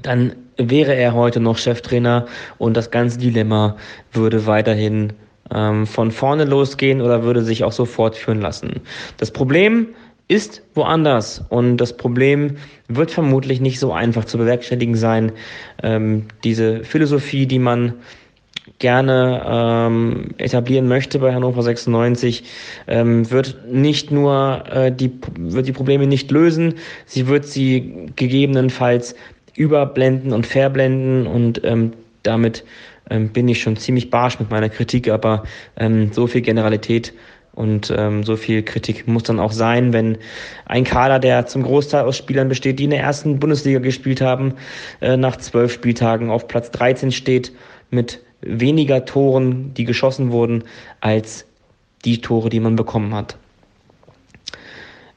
dann 0.00 0.32
wäre 0.56 0.94
er 0.94 1.14
heute 1.14 1.40
noch 1.40 1.58
Cheftrainer 1.58 2.26
und 2.58 2.76
das 2.76 2.90
ganze 2.90 3.18
Dilemma 3.18 3.76
würde 4.12 4.46
weiterhin 4.46 5.12
ähm, 5.52 5.86
von 5.86 6.10
vorne 6.10 6.44
losgehen 6.44 7.00
oder 7.00 7.22
würde 7.22 7.42
sich 7.42 7.64
auch 7.64 7.72
so 7.72 7.84
fortführen 7.84 8.40
lassen. 8.40 8.80
Das 9.18 9.30
Problem 9.30 9.88
ist 10.28 10.62
woanders 10.74 11.44
und 11.50 11.76
das 11.76 11.96
Problem 11.96 12.56
wird 12.88 13.10
vermutlich 13.10 13.60
nicht 13.60 13.78
so 13.78 13.92
einfach 13.92 14.24
zu 14.24 14.38
bewerkstelligen 14.38 14.94
sein. 14.94 15.32
Ähm, 15.82 16.26
diese 16.44 16.82
Philosophie, 16.82 17.46
die 17.46 17.58
man 17.58 17.94
gerne 18.78 19.42
ähm, 19.46 20.30
etablieren 20.38 20.88
möchte 20.88 21.18
bei 21.18 21.34
Hannover 21.34 21.62
96, 21.62 22.44
ähm, 22.86 23.30
wird 23.30 23.70
nicht 23.70 24.10
nur 24.10 24.64
äh, 24.70 24.90
die 24.90 25.12
wird 25.38 25.66
die 25.66 25.72
Probleme 25.72 26.06
nicht 26.06 26.30
lösen, 26.30 26.74
sie 27.04 27.26
wird 27.26 27.44
sie 27.44 28.08
gegebenenfalls 28.16 29.14
überblenden 29.56 30.32
und 30.32 30.46
verblenden 30.46 31.26
und 31.26 31.62
ähm, 31.64 31.92
damit 32.22 32.64
ähm, 33.10 33.30
bin 33.30 33.48
ich 33.48 33.60
schon 33.60 33.76
ziemlich 33.76 34.10
barsch 34.10 34.38
mit 34.40 34.50
meiner 34.50 34.68
Kritik, 34.68 35.08
aber 35.08 35.44
ähm, 35.76 36.12
so 36.12 36.26
viel 36.26 36.40
Generalität 36.40 37.12
und 37.54 37.92
ähm, 37.96 38.24
so 38.24 38.36
viel 38.36 38.62
Kritik 38.62 39.06
muss 39.06 39.22
dann 39.22 39.38
auch 39.38 39.52
sein, 39.52 39.92
wenn 39.92 40.18
ein 40.66 40.84
Kader, 40.84 41.18
der 41.18 41.46
zum 41.46 41.62
Großteil 41.62 42.04
aus 42.04 42.16
Spielern 42.16 42.48
besteht, 42.48 42.78
die 42.78 42.84
in 42.84 42.90
der 42.90 43.00
ersten 43.00 43.38
Bundesliga 43.38 43.78
gespielt 43.78 44.20
haben, 44.20 44.54
äh, 45.00 45.16
nach 45.16 45.36
zwölf 45.36 45.72
Spieltagen 45.72 46.30
auf 46.30 46.48
Platz 46.48 46.70
13 46.72 47.12
steht 47.12 47.52
mit 47.90 48.20
weniger 48.40 49.04
Toren, 49.04 49.72
die 49.74 49.84
geschossen 49.84 50.32
wurden, 50.32 50.64
als 51.00 51.46
die 52.04 52.20
Tore, 52.20 52.48
die 52.48 52.60
man 52.60 52.76
bekommen 52.76 53.14
hat. 53.14 53.36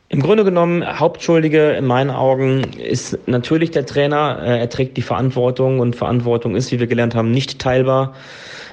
Im 0.09 0.21
Grunde 0.21 0.45
genommen, 0.45 0.85
Hauptschuldige 0.99 1.71
in 1.71 1.85
meinen 1.85 2.11
Augen 2.11 2.63
ist 2.73 3.27
natürlich 3.27 3.71
der 3.71 3.85
Trainer. 3.85 4.39
Äh, 4.41 4.59
er 4.59 4.69
trägt 4.69 4.95
die 4.95 5.01
Verantwortung 5.01 5.79
und 5.79 5.97
Verantwortung 5.97 6.55
ist, 6.55 6.71
wie 6.71 6.79
wir 6.79 6.87
gelernt 6.87 7.13
haben, 7.13 7.31
nicht 7.31 7.59
teilbar. 7.59 8.13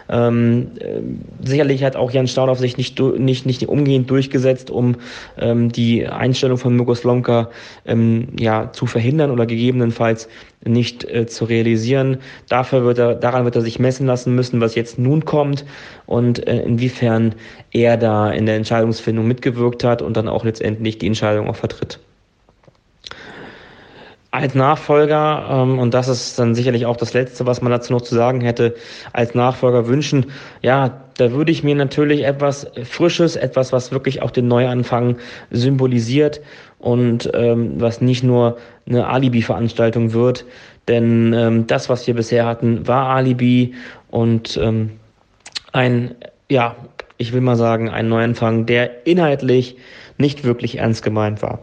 Ähm, 0.09 0.73
äh, 0.81 1.01
sicherlich 1.47 1.83
hat 1.85 1.97
auch 1.97 2.11
Jan 2.11 2.27
Staudauf 2.27 2.59
sich 2.59 2.77
nicht, 2.77 2.99
nicht, 3.01 3.47
nicht 3.47 3.69
umgehend 3.69 4.11
durchgesetzt, 4.11 4.71
um 4.71 4.97
ähm, 5.39 5.73
die 5.73 6.07
Einstellung 6.07 6.59
von 6.59 6.77
Mirko 6.77 6.95
Slomka 6.95 7.51
ähm, 7.87 8.29
ja, 8.39 8.73
zu 8.73 8.87
verhindern 8.87 9.31
oder 9.31 9.47
gegebenenfalls 9.47 10.29
nicht 10.65 11.05
äh, 11.05 11.27
zu 11.27 11.45
realisieren. 11.45 12.19
Dafür 12.49 12.85
wird 12.85 12.99
er, 12.99 13.15
daran 13.15 13.45
wird 13.45 13.57
er 13.57 13.63
sich 13.63 13.79
messen 13.79 14.07
lassen 14.07 14.35
müssen, 14.35 14.61
was 14.61 14.75
jetzt 14.75 14.99
nun 14.99 15.25
kommt 15.25 15.65
und 16.07 16.47
äh, 16.47 16.63
inwiefern 16.63 17.35
er 17.73 17.97
da 17.97 18.31
in 18.31 18.47
der 18.47 18.57
Entscheidungsfindung 18.57 19.27
mitgewirkt 19.27 19.85
hat 19.85 20.03
und 20.03 20.17
dann 20.17 20.29
auch 20.29 20.45
letztendlich 20.45 20.99
die 20.99 21.07
Entscheidung 21.07 21.49
auch 21.49 21.57
vertritt 21.57 21.99
als 24.35 24.57
Nachfolger, 24.57 25.47
ähm, 25.49 25.79
und 25.79 25.95
das 25.95 26.09
ist 26.09 26.37
dann 26.41 26.57
sicherlich 26.57 26.87
auch 26.87 26.97
das 26.97 27.15
Letzte, 27.15 27.47
was 27.47 27.63
man 27.63 27.71
dazu 27.71 27.93
noch 27.93 28.03
zu 28.03 28.17
sagen 28.17 28.41
hätte, 28.41 28.75
als 29.13 29.37
Nachfolger 29.37 29.87
wünschen, 29.87 30.27
ja, 30.61 31.03
da 31.17 31.31
würde 31.31 31.53
ich 31.53 31.63
mir 31.63 31.77
natürlich 31.77 32.25
etwas 32.25 32.67
Frisches, 32.83 33.37
etwas, 33.37 33.73
was 33.73 33.93
wirklich 33.93 34.23
auch 34.23 34.33
den 34.33 34.49
Neuanfang 34.49 35.19
symbolisiert 35.53 36.41
und 36.81 37.31
ähm, 37.33 37.81
was 37.81 38.01
nicht 38.01 38.25
nur 38.25 38.57
eine 38.89 39.07
Alibi-Veranstaltung 39.07 40.13
wird. 40.13 40.45
Denn 40.89 41.33
ähm, 41.33 41.69
das, 41.69 41.89
was 41.89 42.05
wir 42.09 42.15
bisher 42.15 42.45
hatten, 42.45 42.89
war 42.89 43.11
Alibi 43.11 43.75
und 44.11 44.59
ähm, 44.61 44.91
ein, 45.73 46.17
ja, 46.51 46.75
ich 47.19 47.33
will 47.33 47.41
mal 47.41 47.55
sagen, 47.55 47.89
ein 47.89 48.09
Neuanfang, 48.09 48.67
der 48.67 49.07
inhaltlich 49.07 49.77
nicht 50.19 50.43
wirklich 50.43 50.79
ernst 50.79 51.05
gemeint 51.05 51.41
war. 51.41 51.61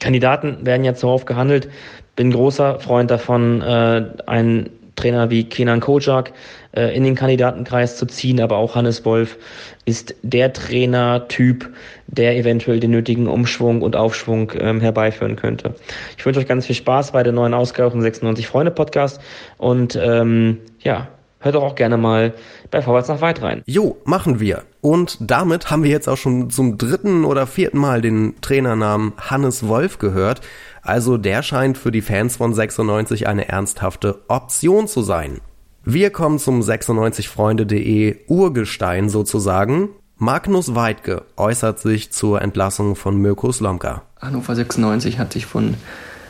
Kandidaten 0.00 0.66
werden 0.66 0.84
ja 0.84 0.94
zuhauf 0.94 1.24
gehandelt. 1.24 1.68
Bin 2.16 2.32
großer 2.32 2.80
Freund 2.80 3.10
davon, 3.10 3.62
äh, 3.62 4.04
einen 4.26 4.70
Trainer 4.96 5.30
wie 5.30 5.44
Kenan 5.44 5.80
Kojak 5.80 6.32
äh, 6.72 6.94
in 6.94 7.04
den 7.04 7.14
Kandidatenkreis 7.14 7.96
zu 7.96 8.06
ziehen, 8.06 8.40
aber 8.40 8.56
auch 8.56 8.74
Hannes 8.74 9.04
Wolf 9.04 9.38
ist 9.86 10.14
der 10.22 10.52
Trainertyp, 10.52 11.68
der 12.06 12.36
eventuell 12.36 12.80
den 12.80 12.90
nötigen 12.90 13.26
Umschwung 13.26 13.82
und 13.82 13.96
Aufschwung 13.96 14.52
ähm, 14.58 14.80
herbeiführen 14.80 15.36
könnte. 15.36 15.74
Ich 16.18 16.26
wünsche 16.26 16.40
euch 16.40 16.48
ganz 16.48 16.66
viel 16.66 16.76
Spaß 16.76 17.12
bei 17.12 17.22
der 17.22 17.32
neuen 17.32 17.54
Ausgabe 17.54 17.90
vom 17.90 18.02
96 18.02 18.46
Freunde 18.46 18.70
Podcast 18.70 19.20
und 19.56 19.98
ähm, 20.00 20.58
ja, 20.80 21.08
hört 21.40 21.54
doch 21.54 21.62
auch 21.62 21.74
gerne 21.74 21.96
mal 21.96 22.34
bei 22.70 22.82
Vorwärts 22.82 23.08
nach 23.08 23.20
Weit 23.20 23.42
rein. 23.42 23.62
Jo, 23.66 23.96
machen 24.04 24.38
wir. 24.40 24.62
Und 24.80 25.16
damit 25.20 25.70
haben 25.70 25.82
wir 25.82 25.90
jetzt 25.90 26.08
auch 26.08 26.16
schon 26.16 26.50
zum 26.50 26.78
dritten 26.78 27.24
oder 27.24 27.46
vierten 27.46 27.78
Mal 27.78 28.00
den 28.00 28.34
Trainernamen 28.40 29.14
Hannes 29.18 29.66
Wolf 29.66 29.98
gehört. 29.98 30.42
Also 30.82 31.16
der 31.16 31.42
scheint 31.42 31.76
für 31.76 31.90
die 31.90 32.02
Fans 32.02 32.36
von 32.36 32.54
96 32.54 33.26
eine 33.26 33.48
ernsthafte 33.48 34.20
Option 34.28 34.86
zu 34.86 35.02
sein. 35.02 35.40
Wir 35.82 36.10
kommen 36.10 36.38
zum 36.38 36.60
96freunde.de 36.60 38.18
Urgestein 38.28 39.08
sozusagen. 39.08 39.88
Magnus 40.18 40.74
Weidke 40.74 41.22
äußert 41.36 41.78
sich 41.78 42.12
zur 42.12 42.42
Entlassung 42.42 42.94
von 42.94 43.16
Mirko 43.16 43.50
Slomka. 43.50 44.02
Hannover 44.20 44.54
96 44.54 45.18
hat 45.18 45.32
sich 45.32 45.46
von 45.46 45.74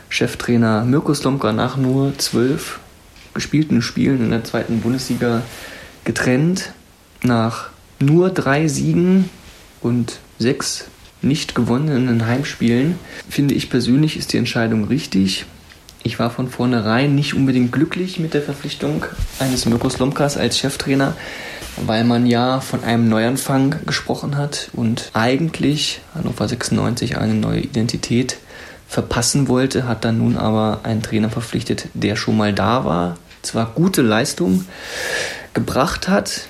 Cheftrainer 0.07 0.85
Mirko 0.85 1.13
Slomka 1.13 1.51
nach 1.51 1.75
nur 1.75 2.17
zwölf 2.17 2.79
gespielten 3.33 3.81
Spielen 3.81 4.23
in 4.23 4.31
der 4.31 4.43
zweiten 4.43 4.81
Bundesliga 4.81 5.43
getrennt. 6.03 6.73
Nach 7.23 7.69
nur 7.99 8.29
drei 8.29 8.67
Siegen 8.67 9.29
und 9.81 10.19
sechs 10.39 10.85
nicht 11.21 11.53
gewonnenen 11.53 12.25
Heimspielen 12.25 12.97
finde 13.29 13.53
ich 13.53 13.69
persönlich 13.69 14.17
ist 14.17 14.33
die 14.33 14.37
Entscheidung 14.37 14.85
richtig. 14.85 15.45
Ich 16.03 16.17
war 16.17 16.31
von 16.31 16.49
vornherein 16.49 17.13
nicht 17.13 17.35
unbedingt 17.35 17.71
glücklich 17.71 18.17
mit 18.17 18.33
der 18.33 18.41
Verpflichtung 18.41 19.05
eines 19.37 19.67
Mirko 19.67 19.87
Slomkas 19.87 20.35
als 20.35 20.57
Cheftrainer, 20.57 21.15
weil 21.85 22.03
man 22.03 22.25
ja 22.25 22.59
von 22.59 22.83
einem 22.83 23.07
Neuanfang 23.07 23.75
gesprochen 23.85 24.35
hat 24.35 24.71
und 24.73 25.11
eigentlich 25.13 26.01
Hannover 26.15 26.47
96 26.47 27.17
eine 27.17 27.35
neue 27.35 27.59
Identität 27.59 28.37
verpassen 28.91 29.47
wollte, 29.47 29.87
hat 29.87 30.03
dann 30.03 30.17
nun 30.17 30.35
aber 30.35 30.81
einen 30.83 31.01
Trainer 31.01 31.29
verpflichtet, 31.29 31.87
der 31.93 32.17
schon 32.17 32.35
mal 32.35 32.51
da 32.51 32.83
war, 32.83 33.15
zwar 33.41 33.67
gute 33.67 34.01
Leistung 34.01 34.65
gebracht 35.53 36.09
hat, 36.09 36.49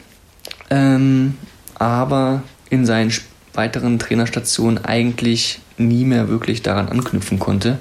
ähm, 0.72 1.38
aber 1.76 2.42
in 2.72 2.88
seinen 2.88 3.14
weiteren 3.54 4.00
Trainerstationen 4.00 4.84
eigentlich 4.84 5.60
nie 5.78 6.04
mehr 6.04 6.30
wirklich 6.30 6.64
daran 6.64 6.90
anknüpfen 6.90 7.38
konnte. 7.38 7.78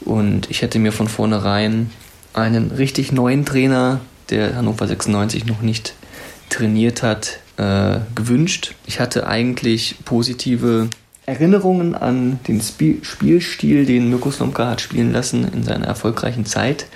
Und 0.00 0.50
ich 0.50 0.62
hätte 0.62 0.80
mir 0.80 0.90
von 0.90 1.06
vornherein 1.06 1.90
einen 2.32 2.72
richtig 2.72 3.12
neuen 3.12 3.44
Trainer, 3.44 4.00
der 4.30 4.56
Hannover 4.56 4.88
96 4.88 5.46
noch 5.46 5.60
nicht 5.60 5.94
trainiert 6.48 7.04
hat, 7.04 7.38
äh, 7.56 8.00
gewünscht. 8.16 8.74
Ich 8.86 8.98
hatte 8.98 9.28
eigentlich 9.28 9.94
positive 10.04 10.90
Erinnerungen 11.26 11.94
an 11.94 12.40
den 12.48 12.60
Spiel 12.60 12.98
Spielstil, 13.02 13.86
den 13.86 14.08
Mirko 14.08 14.30
Slomka 14.30 14.68
hat 14.68 14.80
spielen 14.80 15.12
lassen 15.12 15.46
in 15.52 15.62
seiner 15.62 15.86
erfolgreichen 15.86 16.44
Zeit. 16.44 16.86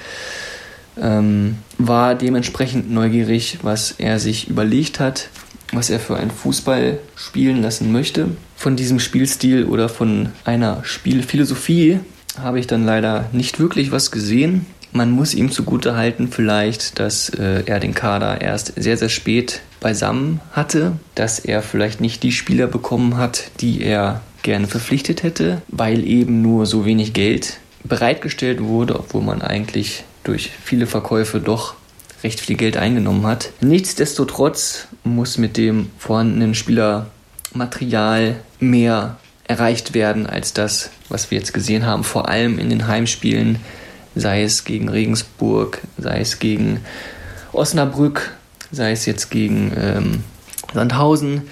Ähm, 1.00 1.58
war 1.78 2.14
dementsprechend 2.14 2.90
neugierig, 2.90 3.58
was 3.62 3.92
er 3.92 4.18
sich 4.20 4.48
überlegt 4.48 5.00
hat, 5.00 5.28
was 5.72 5.90
er 5.90 6.00
für 6.00 6.16
einen 6.16 6.30
Fußball 6.30 6.98
spielen 7.16 7.62
lassen 7.62 7.92
möchte. 7.92 8.28
Von 8.56 8.76
diesem 8.76 9.00
Spielstil 9.00 9.64
oder 9.66 9.88
von 9.88 10.30
einer 10.44 10.84
Spielphilosophie 10.84 12.00
habe 12.40 12.60
ich 12.60 12.66
dann 12.66 12.84
leider 12.84 13.28
nicht 13.32 13.58
wirklich 13.58 13.92
was 13.92 14.10
gesehen. 14.10 14.66
Man 14.96 15.10
muss 15.10 15.34
ihm 15.34 15.50
zugute 15.50 15.96
halten 15.96 16.28
vielleicht, 16.28 17.00
dass 17.00 17.28
äh, 17.28 17.64
er 17.66 17.80
den 17.80 17.94
Kader 17.94 18.40
erst 18.40 18.74
sehr, 18.76 18.96
sehr 18.96 19.08
spät 19.08 19.60
beisammen 19.80 20.40
hatte, 20.52 20.92
dass 21.16 21.40
er 21.40 21.62
vielleicht 21.62 22.00
nicht 22.00 22.22
die 22.22 22.30
Spieler 22.30 22.68
bekommen 22.68 23.16
hat, 23.16 23.50
die 23.60 23.82
er 23.82 24.20
gerne 24.44 24.68
verpflichtet 24.68 25.24
hätte, 25.24 25.62
weil 25.66 26.06
eben 26.06 26.42
nur 26.42 26.64
so 26.66 26.86
wenig 26.86 27.12
Geld 27.12 27.58
bereitgestellt 27.82 28.62
wurde, 28.62 28.96
obwohl 28.96 29.22
man 29.22 29.42
eigentlich 29.42 30.04
durch 30.22 30.52
viele 30.62 30.86
Verkäufe 30.86 31.40
doch 31.40 31.74
recht 32.22 32.38
viel 32.38 32.56
Geld 32.56 32.76
eingenommen 32.76 33.26
hat. 33.26 33.50
Nichtsdestotrotz 33.60 34.86
muss 35.02 35.38
mit 35.38 35.56
dem 35.56 35.90
vorhandenen 35.98 36.54
Spielermaterial 36.54 38.36
mehr 38.60 39.16
erreicht 39.48 39.92
werden 39.92 40.28
als 40.28 40.52
das, 40.52 40.90
was 41.08 41.32
wir 41.32 41.38
jetzt 41.38 41.52
gesehen 41.52 41.84
haben, 41.84 42.04
vor 42.04 42.28
allem 42.28 42.60
in 42.60 42.70
den 42.70 42.86
Heimspielen, 42.86 43.58
sei 44.14 44.42
es 44.42 44.64
gegen 44.64 44.88
Regensburg, 44.88 45.80
sei 45.98 46.20
es 46.20 46.38
gegen 46.38 46.80
Osnabrück, 47.52 48.32
sei 48.70 48.92
es 48.92 49.06
jetzt 49.06 49.30
gegen 49.30 49.72
ähm, 49.76 50.24
Sandhausen. 50.72 51.42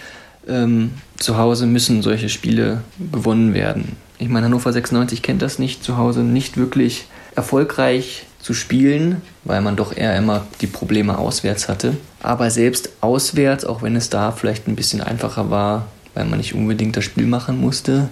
Ähm, 0.48 0.92
zu 1.18 1.38
Hause 1.38 1.66
müssen 1.66 2.03
solche 2.03 2.29
Spiele 2.29 2.83
gewonnen 3.12 3.55
werden. 3.55 3.96
Ich 4.18 4.29
meine, 4.29 4.46
Hannover 4.46 4.72
96 4.72 5.22
kennt 5.22 5.42
das 5.42 5.59
nicht, 5.59 5.85
zu 5.85 5.96
Hause 5.96 6.20
nicht 6.20 6.57
wirklich 6.57 7.07
erfolgreich 7.35 8.27
zu 8.40 8.55
spielen, 8.55 9.22
weil 9.44 9.61
man 9.61 9.77
doch 9.77 9.96
eher 9.96 10.16
immer 10.16 10.46
die 10.61 10.66
Probleme 10.66 11.16
auswärts 11.16 11.68
hatte. 11.68 11.96
Aber 12.20 12.51
selbst 12.51 12.90
auswärts, 13.01 13.64
auch 13.64 13.83
wenn 13.83 13.94
es 13.94 14.11
da 14.11 14.33
vielleicht 14.33 14.66
ein 14.66 14.77
bisschen 14.77 15.01
einfacher 15.01 15.51
war, 15.51 15.87
weil 16.14 16.25
man 16.25 16.38
nicht 16.38 16.55
unbedingt 16.55 16.96
das 16.96 17.05
Spiel 17.05 17.27
machen 17.27 17.61
musste. 17.61 18.09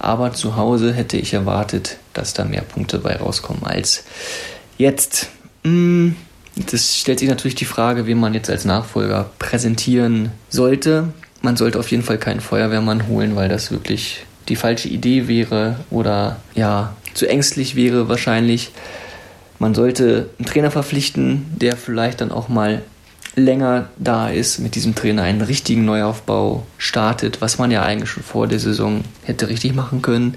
Aber 0.00 0.32
zu 0.32 0.56
Hause 0.56 0.92
hätte 0.92 1.16
ich 1.16 1.32
erwartet, 1.34 1.98
dass 2.18 2.34
da 2.34 2.44
mehr 2.44 2.62
Punkte 2.62 2.98
bei 2.98 3.16
rauskommen 3.16 3.64
als 3.64 4.04
jetzt. 4.76 5.28
Hm, 5.64 6.16
das 6.70 6.96
stellt 6.96 7.20
sich 7.20 7.28
natürlich 7.28 7.54
die 7.54 7.64
Frage, 7.64 8.06
wen 8.06 8.18
man 8.18 8.34
jetzt 8.34 8.50
als 8.50 8.64
Nachfolger 8.64 9.30
präsentieren 9.38 10.32
sollte. 10.48 11.12
Man 11.40 11.56
sollte 11.56 11.78
auf 11.78 11.90
jeden 11.90 12.02
Fall 12.02 12.18
keinen 12.18 12.40
Feuerwehrmann 12.40 13.06
holen, 13.06 13.36
weil 13.36 13.48
das 13.48 13.70
wirklich 13.70 14.24
die 14.48 14.56
falsche 14.56 14.88
Idee 14.88 15.28
wäre 15.28 15.76
oder 15.90 16.36
ja, 16.54 16.96
zu 17.14 17.28
ängstlich 17.28 17.76
wäre 17.76 18.08
wahrscheinlich. 18.08 18.72
Man 19.58 19.74
sollte 19.74 20.30
einen 20.38 20.46
Trainer 20.46 20.70
verpflichten, 20.70 21.46
der 21.56 21.76
vielleicht 21.76 22.20
dann 22.20 22.32
auch 22.32 22.48
mal 22.48 22.82
länger 23.34 23.88
da 23.98 24.28
ist, 24.28 24.58
mit 24.58 24.74
diesem 24.74 24.94
Trainer 24.94 25.22
einen 25.22 25.42
richtigen 25.42 25.84
Neuaufbau 25.84 26.66
startet, 26.76 27.40
was 27.40 27.58
man 27.58 27.70
ja 27.70 27.82
eigentlich 27.82 28.10
schon 28.10 28.22
vor 28.22 28.46
der 28.46 28.58
Saison 28.58 29.04
hätte 29.24 29.48
richtig 29.48 29.74
machen 29.74 30.02
können. 30.02 30.34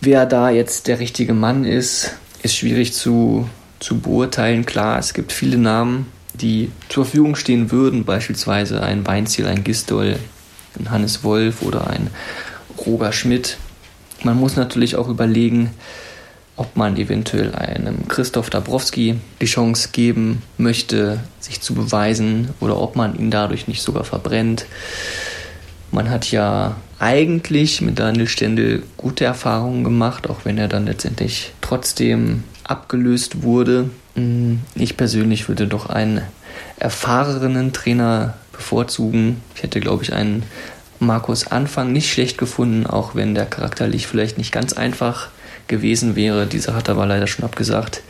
Wer 0.00 0.26
da 0.26 0.50
jetzt 0.50 0.86
der 0.86 1.00
richtige 1.00 1.34
Mann 1.34 1.64
ist, 1.64 2.12
ist 2.42 2.56
schwierig 2.56 2.92
zu, 2.92 3.48
zu 3.80 3.98
beurteilen. 3.98 4.64
Klar, 4.64 4.98
es 4.98 5.12
gibt 5.12 5.32
viele 5.32 5.58
Namen, 5.58 6.06
die 6.34 6.70
zur 6.88 7.04
Verfügung 7.04 7.34
stehen 7.34 7.72
würden, 7.72 8.04
beispielsweise 8.04 8.80
ein 8.80 9.06
Weinziel, 9.08 9.48
ein 9.48 9.64
Gistol, 9.64 10.16
ein 10.78 10.90
Hannes 10.92 11.24
Wolf 11.24 11.62
oder 11.62 11.88
ein 11.88 12.10
Roger 12.86 13.12
Schmidt. 13.12 13.58
Man 14.22 14.36
muss 14.36 14.54
natürlich 14.54 14.94
auch 14.94 15.08
überlegen, 15.08 15.70
ob 16.54 16.76
man 16.76 16.96
eventuell 16.96 17.54
einem 17.56 18.06
Christoph 18.06 18.50
Dabrowski 18.50 19.16
die 19.40 19.46
Chance 19.46 19.88
geben 19.90 20.42
möchte, 20.58 21.20
sich 21.40 21.60
zu 21.60 21.74
beweisen 21.74 22.50
oder 22.60 22.80
ob 22.80 22.94
man 22.94 23.18
ihn 23.18 23.32
dadurch 23.32 23.66
nicht 23.66 23.82
sogar 23.82 24.04
verbrennt. 24.04 24.66
Man 25.90 26.08
hat 26.08 26.30
ja 26.30 26.76
eigentlich 26.98 27.80
mit 27.80 27.98
Daniel 27.98 28.28
Stendel 28.28 28.82
gute 28.96 29.24
Erfahrungen 29.24 29.84
gemacht, 29.84 30.28
auch 30.28 30.44
wenn 30.44 30.58
er 30.58 30.68
dann 30.68 30.86
letztendlich 30.86 31.52
trotzdem 31.60 32.44
abgelöst 32.64 33.42
wurde. 33.42 33.90
Hm, 34.14 34.60
ich 34.74 34.96
persönlich 34.96 35.48
würde 35.48 35.66
doch 35.66 35.88
einen 35.88 36.22
erfahrenen 36.78 37.72
Trainer 37.72 38.34
bevorzugen. 38.52 39.42
Ich 39.54 39.62
hätte, 39.62 39.80
glaube 39.80 40.02
ich, 40.02 40.12
einen 40.12 40.42
Markus 40.98 41.46
Anfang 41.46 41.92
nicht 41.92 42.12
schlecht 42.12 42.38
gefunden, 42.38 42.86
auch 42.86 43.14
wenn 43.14 43.34
der 43.34 43.46
charakterlich 43.46 44.06
vielleicht 44.06 44.36
nicht 44.36 44.50
ganz 44.50 44.72
einfach 44.72 45.28
gewesen 45.68 46.16
wäre. 46.16 46.46
Dieser 46.46 46.74
hat 46.74 46.88
aber 46.88 47.06
leider 47.06 47.28
schon 47.28 47.44
abgesagt. 47.44 48.02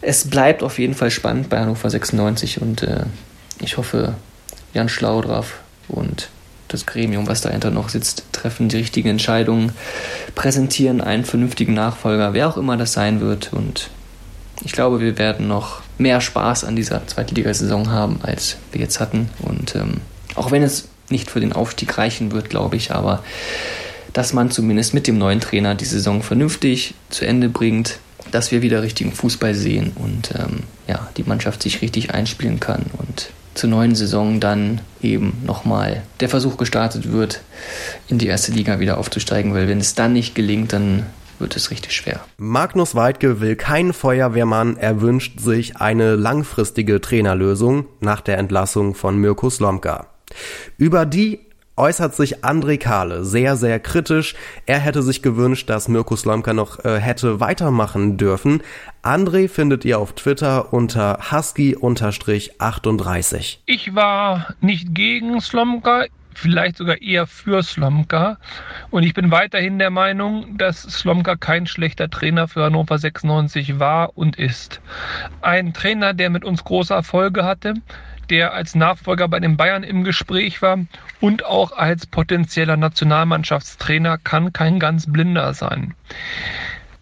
Es 0.00 0.28
bleibt 0.28 0.62
auf 0.62 0.78
jeden 0.78 0.94
Fall 0.94 1.10
spannend 1.10 1.48
bei 1.48 1.58
Hannover 1.58 1.90
96 1.90 2.60
und 2.60 2.82
äh, 2.82 3.04
ich 3.60 3.76
hoffe, 3.78 4.14
Jan 4.74 4.88
Schlaudraff 4.88 5.60
und 5.88 6.28
das 6.68 6.86
Gremium, 6.86 7.26
was 7.26 7.40
dahinter 7.40 7.70
noch 7.70 7.88
sitzt, 7.88 8.24
treffen 8.32 8.68
die 8.68 8.76
richtigen 8.76 9.08
Entscheidungen, 9.08 9.72
präsentieren 10.34 11.00
einen 11.00 11.24
vernünftigen 11.24 11.74
Nachfolger, 11.74 12.32
wer 12.32 12.48
auch 12.48 12.56
immer 12.56 12.76
das 12.76 12.92
sein 12.92 13.20
wird. 13.20 13.52
Und 13.52 13.90
ich 14.64 14.72
glaube, 14.72 15.00
wir 15.00 15.18
werden 15.18 15.46
noch 15.48 15.82
mehr 15.98 16.20
Spaß 16.20 16.64
an 16.64 16.76
dieser 16.76 17.06
Zweitligasaison 17.06 17.90
haben, 17.90 18.20
als 18.22 18.56
wir 18.72 18.80
jetzt 18.80 19.00
hatten. 19.00 19.28
Und 19.40 19.74
ähm, 19.74 20.00
auch 20.34 20.50
wenn 20.50 20.62
es 20.62 20.88
nicht 21.10 21.30
für 21.30 21.40
den 21.40 21.52
Aufstieg 21.52 21.96
reichen 21.98 22.32
wird, 22.32 22.50
glaube 22.50 22.76
ich, 22.76 22.92
aber 22.92 23.22
dass 24.12 24.32
man 24.32 24.50
zumindest 24.50 24.94
mit 24.94 25.06
dem 25.06 25.18
neuen 25.18 25.40
Trainer 25.40 25.74
die 25.74 25.84
Saison 25.84 26.22
vernünftig 26.22 26.94
zu 27.10 27.26
Ende 27.26 27.48
bringt, 27.48 27.98
dass 28.30 28.52
wir 28.52 28.62
wieder 28.62 28.82
richtigen 28.82 29.12
Fußball 29.12 29.54
sehen 29.54 29.92
und 29.96 30.30
ähm, 30.36 30.62
ja, 30.86 31.08
die 31.16 31.24
Mannschaft 31.24 31.62
sich 31.62 31.82
richtig 31.82 32.14
einspielen 32.14 32.60
kann 32.60 32.86
und 32.96 33.30
zur 33.54 33.70
neuen 33.70 33.94
Saison 33.94 34.40
dann 34.40 34.80
eben 35.00 35.42
nochmal 35.44 36.02
der 36.20 36.28
Versuch 36.28 36.56
gestartet 36.56 37.12
wird, 37.12 37.40
in 38.08 38.18
die 38.18 38.26
erste 38.26 38.52
Liga 38.52 38.80
wieder 38.80 38.98
aufzusteigen, 38.98 39.54
weil 39.54 39.68
wenn 39.68 39.78
es 39.78 39.94
dann 39.94 40.12
nicht 40.12 40.34
gelingt, 40.34 40.72
dann 40.72 41.06
wird 41.38 41.56
es 41.56 41.70
richtig 41.70 41.92
schwer. 41.92 42.20
Magnus 42.36 42.94
Weidke 42.94 43.40
will 43.40 43.56
keinen 43.56 43.92
Feuerwehrmann, 43.92 44.76
er 44.76 45.00
wünscht 45.00 45.40
sich 45.40 45.76
eine 45.76 46.14
langfristige 46.16 47.00
Trainerlösung 47.00 47.86
nach 48.00 48.20
der 48.20 48.38
Entlassung 48.38 48.94
von 48.94 49.18
Mirko 49.18 49.50
Slomka. 49.50 50.06
Über 50.78 51.06
die 51.06 51.40
äußert 51.76 52.14
sich 52.14 52.44
André 52.44 52.78
Kahle 52.78 53.24
sehr, 53.24 53.56
sehr 53.56 53.80
kritisch. 53.80 54.36
Er 54.66 54.78
hätte 54.78 55.02
sich 55.02 55.22
gewünscht, 55.22 55.68
dass 55.70 55.88
Mirko 55.88 56.14
Slomka 56.16 56.52
noch 56.52 56.84
äh, 56.84 57.00
hätte 57.00 57.40
weitermachen 57.40 58.16
dürfen. 58.16 58.62
André 59.02 59.48
findet 59.48 59.84
ihr 59.84 59.98
auf 59.98 60.12
Twitter 60.14 60.72
unter 60.72 61.18
husky-38. 61.30 63.58
Ich 63.66 63.94
war 63.94 64.54
nicht 64.60 64.94
gegen 64.94 65.40
Slomka, 65.40 66.04
vielleicht 66.34 66.76
sogar 66.76 67.00
eher 67.00 67.26
für 67.26 67.62
Slomka. 67.62 68.38
Und 68.90 69.02
ich 69.02 69.14
bin 69.14 69.30
weiterhin 69.30 69.78
der 69.78 69.90
Meinung, 69.90 70.56
dass 70.58 70.82
Slomka 70.82 71.36
kein 71.36 71.66
schlechter 71.66 72.10
Trainer 72.10 72.48
für 72.48 72.64
Hannover 72.64 72.98
96 72.98 73.78
war 73.78 74.16
und 74.16 74.36
ist. 74.36 74.80
Ein 75.40 75.72
Trainer, 75.72 76.14
der 76.14 76.30
mit 76.30 76.44
uns 76.44 76.64
große 76.64 76.94
Erfolge 76.94 77.44
hatte, 77.44 77.74
der 78.24 78.54
als 78.54 78.74
Nachfolger 78.74 79.28
bei 79.28 79.40
den 79.40 79.56
Bayern 79.56 79.82
im 79.82 80.04
Gespräch 80.04 80.62
war 80.62 80.78
und 81.20 81.44
auch 81.44 81.72
als 81.72 82.06
potenzieller 82.06 82.76
Nationalmannschaftstrainer 82.76 84.18
kann 84.18 84.52
kein 84.52 84.78
ganz 84.78 85.10
blinder 85.10 85.54
sein. 85.54 85.94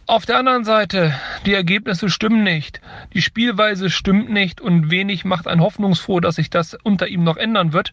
Auf 0.06 0.26
der 0.26 0.38
anderen 0.38 0.64
Seite, 0.64 1.14
die 1.46 1.54
Ergebnisse 1.54 2.10
stimmen 2.10 2.42
nicht, 2.42 2.80
die 3.14 3.22
Spielweise 3.22 3.88
stimmt 3.88 4.30
nicht 4.30 4.60
und 4.60 4.90
wenig 4.90 5.24
macht 5.24 5.46
einen 5.46 5.60
hoffnungsfroh, 5.60 6.20
dass 6.20 6.34
sich 6.34 6.50
das 6.50 6.74
unter 6.82 7.06
ihm 7.08 7.24
noch 7.24 7.36
ändern 7.36 7.72
wird. 7.72 7.92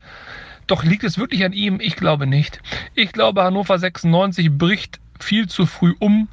Doch 0.67 0.83
liegt 0.83 1.03
es 1.03 1.17
wirklich 1.17 1.45
an 1.45 1.53
ihm? 1.53 1.79
Ich 1.79 1.95
glaube 1.95 2.27
nicht. 2.27 2.61
Ich 2.93 3.11
glaube, 3.11 3.43
Hannover 3.43 3.79
96 3.79 4.51
bricht 4.51 4.99
viel 5.19 5.47
zu 5.47 5.65
früh 5.65 5.93
um 5.99 6.27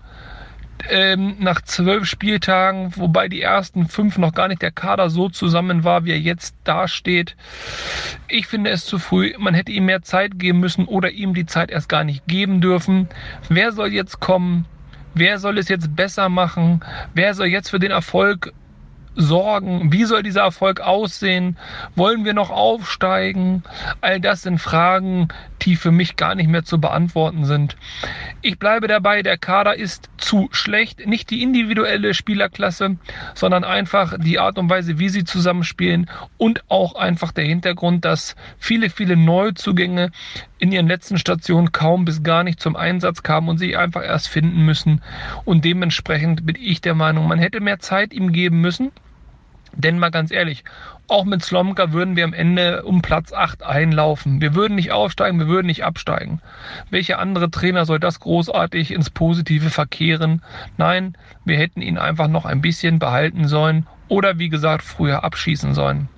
ähm, 0.89 1.37
nach 1.39 1.61
zwölf 1.63 2.07
Spieltagen, 2.07 2.93
wobei 2.97 3.29
die 3.29 3.43
ersten 3.43 3.89
fünf 3.89 4.19
noch 4.19 4.33
gar 4.33 4.49
nicht 4.49 4.63
der 4.63 4.71
Kader 4.71 5.11
so 5.11 5.29
zusammen 5.29 5.85
war, 5.85 6.05
wie 6.05 6.13
er 6.13 6.21
jetzt 6.21 6.55
dasteht. 6.65 7.37
Ich 8.29 8.47
finde 8.47 8.71
es 8.71 8.85
zu 8.85 8.99
früh. 8.99 9.35
Man 9.39 9.55
hätte 9.55 9.73
ihm 9.73 9.87
mehr 9.87 10.03
Zeit 10.03 10.39
geben 10.39 10.61
müssen 10.61 10.87
oder 10.87 11.11
ihm 11.11 11.35
die 11.35 11.47
Zeit 11.47 11.71
erst 11.71 11.89
gar 11.89 12.05
nicht 12.05 12.27
geben 12.27 12.61
dürfen. 12.61 13.09
Wer 13.49 13.73
soll 13.73 13.93
jetzt 13.93 14.21
kommen? 14.21 14.67
Wer 15.15 15.39
soll 15.39 15.59
es 15.59 15.69
jetzt 15.69 15.97
besser 15.97 16.29
machen? 16.29 16.81
Wer 17.15 17.35
soll 17.35 17.47
jetzt 17.47 17.71
für 17.71 17.79
den 17.79 17.91
Erfolg 17.91 18.53
sorgen? 19.17 19.93
Wie 19.93 20.05
soll 20.05 20.23
dieser 20.23 20.43
Erfolg 20.43 20.81
aussehen? 20.81 21.57
Wollen 21.97 22.25
wir 22.25 22.35
noch 22.35 22.51
aufsteigen? 22.51 23.65
All 24.01 24.21
das 24.21 24.43
sind 24.43 24.59
Fragen, 24.59 25.29
die 25.63 25.77
für 25.77 25.91
mich 25.91 26.17
gar 26.17 26.35
nicht 26.35 26.49
mehr 26.49 26.65
zu 26.65 26.81
beantworten 26.81 27.45
sind. 27.45 27.77
Ich 28.43 28.59
bleibe 28.59 28.87
dabei, 28.87 29.23
der 29.23 29.39
Kader 29.39 29.77
ist 29.77 30.11
zu 30.19 30.49
schlecht. 30.53 31.07
Nicht 31.07 31.31
die 31.31 31.43
individuelle 31.43 32.15
Spielerklasse, 32.15 32.97
sondern 33.35 33.65
einfach 33.65 34.15
die 34.19 34.39
Art 34.39 34.59
und 34.59 34.71
Weise, 34.71 34.99
wie 34.99 35.09
sie 35.09 35.25
zusammenspielen 35.25 36.09
und 36.37 36.63
auch 36.69 36.95
einfach 36.95 37.33
der 37.33 37.45
Hintergrund, 37.45 38.05
dass 38.05 38.37
viele, 38.59 38.91
viele 38.91 39.17
Neuzugänge 39.17 40.13
in 40.59 40.73
ihren 40.73 40.89
letzten 40.89 41.19
Stationen 41.19 41.73
kaum 41.73 42.05
bis 42.05 42.23
gar 42.23 42.43
nicht 42.43 42.61
zum 42.61 42.77
Einsatz 42.77 43.23
kamen 43.23 43.49
und 43.49 43.59
sich 43.59 43.77
einfach 43.77 44.03
erst 44.03 44.29
finden 44.29 44.65
müssen. 44.65 45.03
Und 45.45 45.65
dementsprechend 45.65 46.47
bin 46.47 46.57
ich 46.59 46.81
der 46.81 46.95
Meinung, 46.95 47.29
man 47.29 47.39
hätte 47.39 47.61
mehr 47.61 47.79
Zeit 47.79 48.13
ihm 48.13 48.33
geben 48.33 48.61
müssen. 48.61 48.93
Denn 49.73 49.99
mal 49.99 50.11
ganz 50.11 50.31
ehrlich, 50.31 50.65
auch 51.07 51.25
mit 51.25 51.45
Slomka 51.45 51.93
würden 51.93 52.17
wir 52.17 52.25
am 52.25 52.33
Ende 52.33 52.83
um 52.85 53.03
Platz 53.03 53.33
8 53.33 53.63
einlaufen. 53.63 54.41
Wir 54.41 54.55
würden 54.55 54.75
nicht 54.75 54.91
aufsteigen, 54.91 55.39
wir 55.39 55.49
würden 55.49 55.67
nicht 55.67 55.85
absteigen. 55.85 56.41
Welcher 56.91 57.19
andere 57.19 57.51
Trainer 57.51 57.85
soll 57.85 58.01
das 58.01 58.19
großartig 58.19 58.91
ins 58.91 59.11
Positive 59.11 59.69
verkehren? 59.69 60.43
Nein, 60.79 61.17
wir 61.45 61.59
hätten 61.59 61.83
ihn 61.83 61.99
einfach 61.99 62.29
noch 62.29 62.47
ein 62.47 62.63
bisschen 62.63 62.99
behalten 62.99 63.47
sollen 63.49 63.87
oder 64.09 64.39
wie 64.39 64.49
gesagt 64.49 64.83
früher 64.83 65.23
abschießen 65.23 65.75
sollen. 65.75 66.09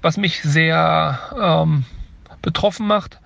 Was 0.00 0.16
mich 0.16 0.42
sehr 0.42 1.18
ähm, 1.40 1.84
betroffen 2.42 2.86
macht, 2.86 3.20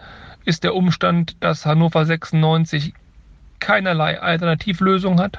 ist 0.48 0.64
der 0.64 0.74
Umstand, 0.74 1.36
dass 1.40 1.66
Hannover 1.66 2.06
96 2.06 2.94
keinerlei 3.60 4.18
Alternativlösung 4.18 5.20
hat 5.20 5.38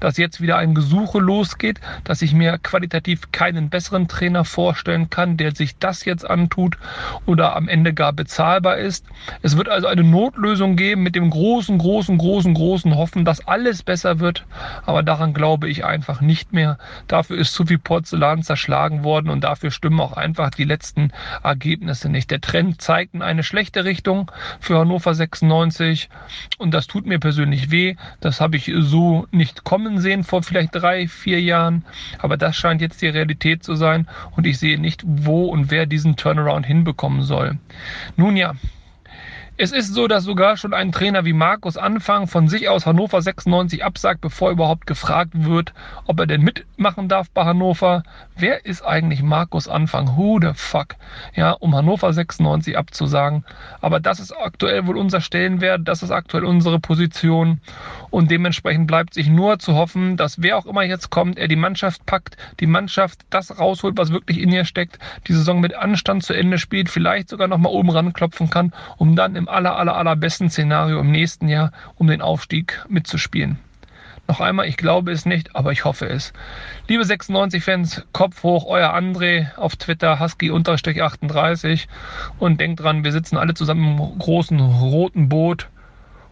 dass 0.00 0.16
jetzt 0.16 0.40
wieder 0.40 0.56
ein 0.56 0.74
Gesuche 0.74 1.18
losgeht, 1.18 1.80
dass 2.04 2.22
ich 2.22 2.32
mir 2.32 2.58
qualitativ 2.58 3.32
keinen 3.32 3.70
besseren 3.70 4.08
Trainer 4.08 4.44
vorstellen 4.44 5.10
kann, 5.10 5.36
der 5.36 5.54
sich 5.54 5.78
das 5.78 6.04
jetzt 6.04 6.28
antut 6.28 6.78
oder 7.26 7.56
am 7.56 7.68
Ende 7.68 7.94
gar 7.94 8.12
bezahlbar 8.12 8.78
ist. 8.78 9.04
Es 9.42 9.56
wird 9.56 9.68
also 9.68 9.86
eine 9.86 10.04
Notlösung 10.04 10.76
geben 10.76 11.02
mit 11.02 11.14
dem 11.14 11.30
großen, 11.30 11.78
großen, 11.78 12.18
großen, 12.18 12.54
großen 12.54 12.96
Hoffen, 12.96 13.24
dass 13.24 13.46
alles 13.46 13.82
besser 13.82 14.20
wird. 14.20 14.44
Aber 14.86 15.02
daran 15.02 15.34
glaube 15.34 15.68
ich 15.68 15.84
einfach 15.84 16.20
nicht 16.20 16.52
mehr. 16.52 16.78
Dafür 17.06 17.38
ist 17.38 17.52
zu 17.52 17.66
viel 17.66 17.78
Porzellan 17.78 18.42
zerschlagen 18.42 19.04
worden 19.04 19.30
und 19.30 19.44
dafür 19.44 19.70
stimmen 19.70 20.00
auch 20.00 20.12
einfach 20.12 20.50
die 20.50 20.64
letzten 20.64 21.12
Ergebnisse 21.42 22.08
nicht. 22.08 22.30
Der 22.30 22.40
Trend 22.40 22.80
zeigt 22.80 23.14
in 23.14 23.22
eine 23.22 23.42
schlechte 23.42 23.84
Richtung 23.84 24.30
für 24.60 24.78
Hannover 24.78 25.14
96 25.14 26.08
und 26.58 26.72
das 26.72 26.86
tut 26.86 27.06
mir 27.06 27.18
persönlich 27.18 27.70
weh. 27.70 27.96
Das 28.20 28.40
habe 28.40 28.56
ich 28.56 28.72
so 28.78 29.26
nicht 29.30 29.57
kommen 29.64 30.00
sehen 30.00 30.24
vor 30.24 30.42
vielleicht 30.42 30.74
drei, 30.74 31.08
vier 31.08 31.40
Jahren. 31.40 31.84
Aber 32.18 32.36
das 32.36 32.56
scheint 32.56 32.80
jetzt 32.80 33.02
die 33.02 33.08
Realität 33.08 33.62
zu 33.62 33.74
sein 33.74 34.08
und 34.36 34.46
ich 34.46 34.58
sehe 34.58 34.78
nicht, 34.80 35.02
wo 35.04 35.46
und 35.46 35.70
wer 35.70 35.86
diesen 35.86 36.16
Turnaround 36.16 36.66
hinbekommen 36.66 37.22
soll. 37.22 37.58
Nun 38.16 38.36
ja, 38.36 38.54
es 39.60 39.72
ist 39.72 39.92
so, 39.92 40.06
dass 40.06 40.22
sogar 40.22 40.56
schon 40.56 40.72
ein 40.72 40.92
Trainer 40.92 41.24
wie 41.24 41.32
Markus 41.32 41.76
Anfang 41.76 42.28
von 42.28 42.46
sich 42.46 42.68
aus 42.68 42.86
Hannover 42.86 43.20
96 43.20 43.84
absagt, 43.84 44.20
bevor 44.20 44.52
überhaupt 44.52 44.86
gefragt 44.86 45.32
wird, 45.34 45.74
ob 46.06 46.20
er 46.20 46.28
denn 46.28 46.42
mitmachen 46.42 47.08
darf 47.08 47.28
bei 47.30 47.44
Hannover. 47.44 48.04
Wer 48.36 48.64
ist 48.66 48.82
eigentlich 48.82 49.20
Markus 49.20 49.66
Anfang? 49.66 50.16
Who 50.16 50.38
the 50.40 50.52
fuck? 50.54 50.94
Ja, 51.34 51.50
um 51.50 51.74
Hannover 51.74 52.12
96 52.12 52.78
abzusagen. 52.78 53.44
Aber 53.80 53.98
das 53.98 54.20
ist 54.20 54.30
aktuell 54.30 54.86
wohl 54.86 54.96
unser 54.96 55.20
Stellenwert, 55.20 55.80
das 55.88 56.04
ist 56.04 56.12
aktuell 56.12 56.44
unsere 56.44 56.78
Position. 56.78 57.60
Und 58.10 58.30
dementsprechend 58.30 58.86
bleibt 58.86 59.12
sich 59.12 59.28
nur 59.28 59.58
zu 59.58 59.74
hoffen, 59.74 60.16
dass 60.16 60.40
wer 60.40 60.56
auch 60.56 60.66
immer 60.66 60.84
jetzt 60.84 61.10
kommt, 61.10 61.36
er 61.36 61.48
die 61.48 61.56
Mannschaft 61.56 62.06
packt, 62.06 62.36
die 62.60 62.68
Mannschaft 62.68 63.22
das 63.30 63.58
rausholt, 63.58 63.96
was 63.96 64.12
wirklich 64.12 64.38
in 64.38 64.52
ihr 64.52 64.64
steckt, 64.64 65.00
die 65.26 65.32
Saison 65.32 65.60
mit 65.60 65.74
Anstand 65.74 66.22
zu 66.22 66.32
Ende 66.32 66.58
spielt, 66.58 66.88
vielleicht 66.88 67.28
sogar 67.28 67.48
nochmal 67.48 67.72
oben 67.72 67.90
ranklopfen 67.90 68.50
kann, 68.50 68.72
um 68.98 69.16
dann 69.16 69.34
im 69.34 69.47
aller, 69.48 69.76
aller, 69.76 69.96
allerbesten 69.96 70.50
Szenario 70.50 71.00
im 71.00 71.10
nächsten 71.10 71.48
Jahr 71.48 71.72
um 71.96 72.06
den 72.06 72.22
Aufstieg 72.22 72.84
mitzuspielen. 72.88 73.58
Noch 74.28 74.40
einmal, 74.40 74.68
ich 74.68 74.76
glaube 74.76 75.10
es 75.10 75.24
nicht, 75.24 75.56
aber 75.56 75.72
ich 75.72 75.86
hoffe 75.86 76.06
es. 76.06 76.34
Liebe 76.86 77.02
96-Fans, 77.02 78.04
Kopf 78.12 78.42
hoch, 78.42 78.66
euer 78.66 78.94
André 78.94 79.54
auf 79.56 79.76
Twitter, 79.76 80.20
Husky-38 80.20 81.86
und 82.38 82.60
denkt 82.60 82.80
dran, 82.80 83.04
wir 83.04 83.12
sitzen 83.12 83.38
alle 83.38 83.54
zusammen 83.54 83.98
im 83.98 84.18
großen 84.18 84.60
roten 84.60 85.30
Boot 85.30 85.68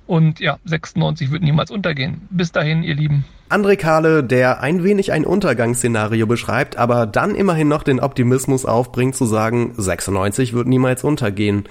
und 0.07 0.41
ja, 0.41 0.59
96 0.65 1.31
wird 1.31 1.43
niemals 1.43 1.71
untergehen. 1.71 2.23
Bis 2.31 2.53
dahin, 2.53 2.83
ihr 2.83 2.95
Lieben. 2.95 3.25
André 3.49 3.77
Kahle, 3.77 4.25
der 4.25 4.61
ein 4.61 4.83
wenig 4.83 5.13
ein 5.13 5.25
Untergangsszenario 5.25 6.27
beschreibt, 6.27 6.77
aber 6.79 7.07
dann 7.07 7.37
immerhin 7.37 7.69
noch 7.69 7.85
den 7.85 8.01
Optimismus 8.01 8.65
aufbringt 8.65 9.15
zu 9.15 9.25
sagen, 9.25 9.73
96 9.77 10.53
wird 10.53 10.67
niemals 10.67 11.05
untergehen. 11.05 11.65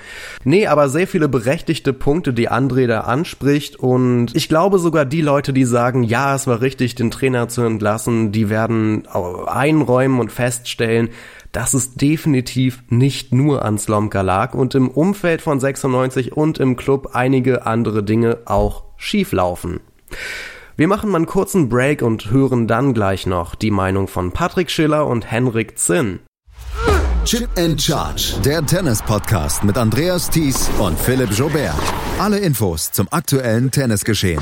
Nee, 0.45 0.67
aber 0.67 0.87
sehr 0.87 1.05
viele 1.05 1.27
berechtigte 1.27 1.91
Punkte, 1.91 2.31
die 2.33 2.49
André 2.49 2.87
da 2.87 3.01
anspricht 3.01 3.75
und 3.75 4.33
ich 4.33 4.47
glaube 4.47 4.79
sogar 4.79 5.03
die 5.03 5.19
Leute, 5.19 5.51
die 5.51 5.65
sagen, 5.65 6.03
ja, 6.03 6.33
es 6.33 6.47
war 6.47 6.61
richtig, 6.61 6.95
den 6.95 7.11
Trainer 7.11 7.49
zu 7.49 7.61
entlassen, 7.63 8.31
die 8.31 8.49
werden 8.49 9.05
einräumen 9.45 10.21
und 10.21 10.31
feststellen, 10.31 11.09
dass 11.55 11.73
es 11.73 11.93
definitiv 11.93 12.83
nicht 12.89 13.33
nur 13.33 13.63
an 13.63 13.77
Slomka 13.77 14.21
lag 14.21 14.53
und 14.53 14.75
im 14.75 14.89
Umfeld 14.89 15.41
von 15.41 15.59
96 15.59 16.33
und 16.33 16.59
im 16.59 16.75
Club 16.75 17.11
einige 17.13 17.65
andere 17.65 18.03
Dinge 18.03 18.39
auch 18.45 18.83
schief 18.97 19.31
laufen. 19.31 19.79
Wir 20.75 20.89
machen 20.89 21.09
mal 21.09 21.19
einen 21.19 21.25
kurzen 21.25 21.69
Break 21.69 22.01
und 22.01 22.29
hören 22.29 22.67
dann 22.67 22.93
gleich 22.93 23.25
noch 23.25 23.55
die 23.55 23.71
Meinung 23.71 24.09
von 24.09 24.31
Patrick 24.33 24.69
Schiller 24.69 25.07
und 25.07 25.31
Henrik 25.31 25.79
Zinn. 25.79 26.19
Chip 27.23 27.47
and 27.57 27.81
Charge, 27.81 28.35
der 28.43 28.63
Tennis-Podcast 28.65 29.63
mit 29.63 29.77
Andreas 29.77 30.29
Thies 30.29 30.69
und 30.77 30.99
Philipp 30.99 31.31
Jobert. 31.31 31.73
Alle 32.19 32.39
Infos 32.39 32.91
zum 32.91 33.07
aktuellen 33.11 33.71
Tennisgeschehen 33.71 34.41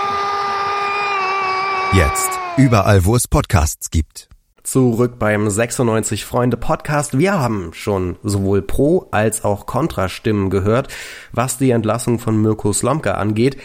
Jetzt. 1.93 2.29
Überall, 2.55 3.03
wo 3.03 3.17
es 3.17 3.27
Podcasts 3.27 3.89
gibt. 3.89 4.29
Zurück 4.63 5.19
beim 5.19 5.49
96 5.49 6.23
Freunde 6.23 6.55
Podcast. 6.55 7.17
Wir 7.17 7.37
haben 7.37 7.71
schon 7.73 8.15
sowohl 8.23 8.61
Pro 8.61 9.09
als 9.11 9.43
auch 9.43 9.65
Kontrastimmen 9.65 10.49
gehört, 10.49 10.87
was 11.33 11.57
die 11.57 11.71
Entlassung 11.71 12.17
von 12.17 12.41
Mirko 12.41 12.71
Slomka 12.71 13.15
angeht. 13.15 13.57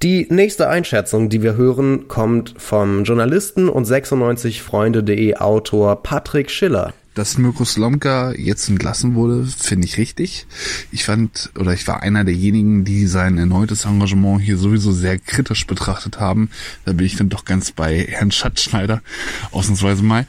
Die 0.00 0.28
nächste 0.30 0.68
Einschätzung, 0.68 1.28
die 1.28 1.42
wir 1.42 1.56
hören, 1.56 2.06
kommt 2.06 2.54
vom 2.56 3.02
Journalisten 3.02 3.68
und 3.68 3.84
96freunde.de 3.84 5.38
Autor 5.38 6.04
Patrick 6.04 6.52
Schiller. 6.52 6.92
Dass 7.14 7.36
Mirko 7.36 7.66
Slomka 7.66 8.32
jetzt 8.32 8.70
entlassen 8.70 9.14
wurde, 9.14 9.44
finde 9.44 9.86
ich 9.86 9.98
richtig. 9.98 10.46
Ich 10.90 11.04
fand, 11.04 11.50
oder 11.58 11.74
ich 11.74 11.86
war 11.86 12.02
einer 12.02 12.24
derjenigen, 12.24 12.84
die 12.84 13.06
sein 13.06 13.36
erneutes 13.36 13.84
Engagement 13.84 14.40
hier 14.40 14.56
sowieso 14.56 14.92
sehr 14.92 15.18
kritisch 15.18 15.66
betrachtet 15.66 16.20
haben. 16.20 16.48
Da 16.86 16.94
bin 16.94 17.04
ich 17.04 17.16
dann 17.16 17.28
doch 17.28 17.44
ganz 17.44 17.70
bei 17.70 18.06
Herrn 18.08 18.30
Schatzschneider, 18.30 19.02
ausnahmsweise 19.50 20.02
mal. 20.02 20.26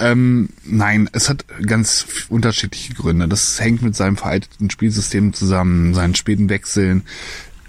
Ähm, 0.00 0.50
nein, 0.64 1.08
es 1.12 1.28
hat 1.28 1.44
ganz 1.66 2.06
unterschiedliche 2.28 2.94
Gründe. 2.94 3.26
Das 3.26 3.58
hängt 3.58 3.82
mit 3.82 3.96
seinem 3.96 4.16
veralteten 4.16 4.70
Spielsystem 4.70 5.32
zusammen, 5.32 5.94
seinen 5.94 6.14
späten 6.14 6.48
Wechseln, 6.48 7.02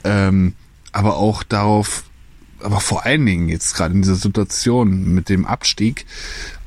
ähm, 0.04 0.54
aber 0.92 1.18
auch 1.18 1.44
darauf, 1.44 2.04
aber 2.60 2.82
vor 2.82 3.06
allen 3.06 3.26
Dingen 3.26 3.50
jetzt 3.50 3.74
gerade 3.74 3.96
in 3.96 4.02
dieser 4.02 4.16
Situation 4.16 5.14
mit 5.14 5.30
dem 5.30 5.46
Abstieg, 5.46 6.06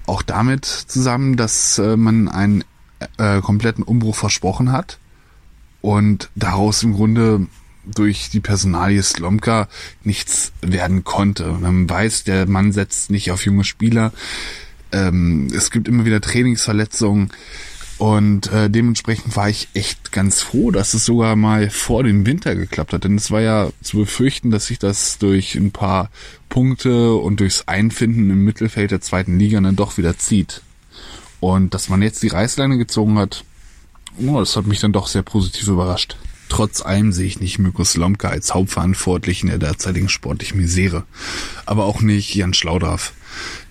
auch 0.07 0.23
damit 0.23 0.65
zusammen, 0.65 1.37
dass 1.37 1.79
äh, 1.79 1.97
man 1.97 2.29
einen 2.29 2.65
äh, 3.19 3.41
kompletten 3.41 3.85
Umbruch 3.85 4.17
versprochen 4.17 4.73
hat 4.73 4.99
und 5.81 6.31
daraus 6.35 6.83
im 6.83 6.95
Grunde 6.95 7.47
durch 7.85 8.31
die 8.31 8.41
Personalie 8.41 9.03
Slomka 9.03 9.69
nichts 10.05 10.53
werden 10.61 11.05
konnte. 11.05 11.53
Man 11.53 11.89
weiß, 11.89 12.25
der 12.25 12.47
Mann 12.47 12.73
setzt 12.73 13.11
nicht 13.11 13.31
auf 13.33 13.45
junge 13.45 13.65
Spieler. 13.65 14.13
Ähm, 14.93 15.49
es 15.55 15.71
gibt 15.71 15.89
immer 15.89 16.05
wieder 16.05 16.21
Trainingsverletzungen. 16.21 17.31
Und 18.03 18.51
äh, 18.51 18.69
dementsprechend 18.69 19.37
war 19.37 19.49
ich 19.49 19.69
echt 19.75 20.11
ganz 20.11 20.43
froh, 20.43 20.73
dass 20.73 20.93
es 20.93 21.05
sogar 21.05 21.37
mal 21.37 21.71
vor 21.71 22.03
dem 22.03 22.27
Winter 22.27 22.57
geklappt 22.57 22.93
hat. 22.93 23.05
Denn 23.05 23.15
es 23.15 23.31
war 23.31 23.43
ja 23.43 23.71
zu 23.81 23.99
befürchten, 23.99 24.51
dass 24.51 24.67
sich 24.67 24.81
das 24.81 25.19
durch 25.19 25.55
ein 25.55 25.71
paar 25.71 26.11
Punkte 26.49 27.15
und 27.15 27.39
durchs 27.39 27.69
Einfinden 27.69 28.29
im 28.29 28.45
Mittelfeld 28.45 28.91
der 28.91 29.03
zweiten 29.03 29.39
Liga 29.39 29.61
dann 29.61 29.77
doch 29.77 29.99
wieder 29.99 30.19
zieht. 30.19 30.63
Und 31.39 31.75
dass 31.75 31.89
man 31.89 32.03
jetzt 32.03 32.25
die 32.25 32.29
Reißleine 32.29 32.77
gezogen 32.77 33.21
hat, 33.21 33.45
oh, 34.19 34.41
das 34.41 34.57
hat 34.57 34.67
mich 34.67 34.81
dann 34.81 34.93
doch 34.93 35.07
sehr 35.07 35.23
positiv 35.23 35.69
überrascht. 35.69 36.17
Trotz 36.49 36.83
allem 36.83 37.13
sehe 37.13 37.29
ich 37.29 37.39
nicht 37.39 37.61
Mirko 37.61 37.85
Slomka 37.85 38.31
als 38.31 38.53
Hauptverantwortlichen 38.53 39.49
der 39.49 39.59
derzeitigen 39.59 40.09
sportlichen 40.09 40.59
Misere. 40.61 41.05
Aber 41.67 41.85
auch 41.85 42.01
nicht 42.01 42.35
Jan 42.35 42.53
Schlaudraff. 42.53 43.13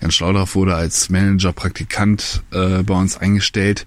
Jan 0.00 0.10
Schlaudraff 0.10 0.54
wurde 0.54 0.74
als 0.74 1.10
Manager-Praktikant 1.10 2.42
äh, 2.50 2.82
bei 2.82 2.94
uns 2.94 3.16
eingestellt 3.16 3.86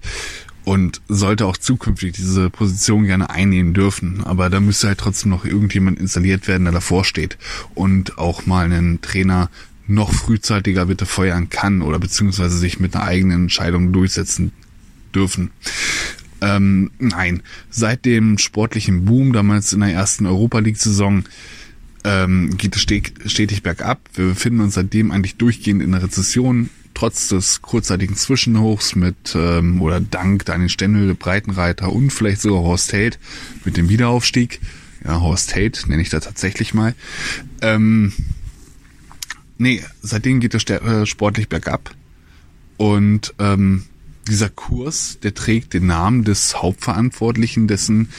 und 0.64 1.00
sollte 1.06 1.46
auch 1.46 1.56
zukünftig 1.56 2.12
diese 2.12 2.50
Position 2.50 3.04
gerne 3.04 3.30
einnehmen 3.30 3.72
dürfen. 3.72 4.24
Aber 4.24 4.50
da 4.50 4.58
müsste 4.58 4.88
halt 4.88 4.98
trotzdem 4.98 5.30
noch 5.30 5.44
irgendjemand 5.44 6.00
installiert 6.00 6.48
werden, 6.48 6.64
der 6.64 6.72
davor 6.72 7.04
steht 7.04 7.38
und 7.74 8.18
auch 8.18 8.46
mal 8.46 8.64
einen 8.64 9.00
Trainer 9.00 9.48
noch 9.86 10.12
frühzeitiger 10.12 10.86
bitte 10.86 11.06
feuern 11.06 11.48
kann 11.50 11.82
oder 11.82 12.00
beziehungsweise 12.00 12.58
sich 12.58 12.80
mit 12.80 12.96
einer 12.96 13.04
eigenen 13.04 13.42
Entscheidung 13.42 13.92
durchsetzen 13.92 14.50
dürfen. 15.14 15.52
Ähm, 16.40 16.90
nein, 16.98 17.42
seit 17.70 18.04
dem 18.04 18.36
sportlichen 18.38 19.04
Boom 19.04 19.32
damals 19.32 19.72
in 19.72 19.80
der 19.80 19.92
ersten 19.92 20.26
Europa 20.26 20.58
League-Saison 20.58 21.24
ähm, 22.06 22.56
geht 22.56 22.76
es 22.76 22.82
stetig 22.82 23.62
bergab. 23.62 24.00
Wir 24.14 24.26
befinden 24.28 24.60
uns 24.60 24.74
seitdem 24.74 25.10
eigentlich 25.10 25.36
durchgehend 25.36 25.82
in 25.82 25.90
der 25.90 26.04
Rezession, 26.04 26.70
trotz 26.94 27.28
des 27.28 27.60
kurzzeitigen 27.62 28.14
Zwischenhochs 28.14 28.94
mit 28.94 29.34
ähm, 29.34 29.82
oder 29.82 30.00
dank 30.00 30.44
Daniel 30.44 30.68
Stendel, 30.68 31.14
Breitenreiter 31.14 31.92
und 31.92 32.10
vielleicht 32.10 32.40
sogar 32.40 32.62
Horst 32.62 32.92
Held 32.92 33.18
mit 33.64 33.76
dem 33.76 33.88
Wiederaufstieg. 33.88 34.60
Ja, 35.04 35.20
Horst 35.20 35.54
Held 35.54 35.88
nenne 35.88 36.00
ich 36.00 36.08
da 36.08 36.20
tatsächlich 36.20 36.74
mal. 36.74 36.94
Ähm, 37.60 38.12
nee, 39.58 39.82
seitdem 40.00 40.38
geht 40.38 40.54
es 40.54 40.64
äh, 40.64 41.04
sportlich 41.06 41.48
bergab. 41.48 41.92
Und 42.76 43.34
ähm, 43.40 43.82
dieser 44.28 44.48
Kurs, 44.48 45.18
der 45.22 45.34
trägt 45.34 45.74
den 45.74 45.86
Namen 45.86 46.22
des 46.22 46.62
Hauptverantwortlichen, 46.62 47.66
dessen, 47.66 48.10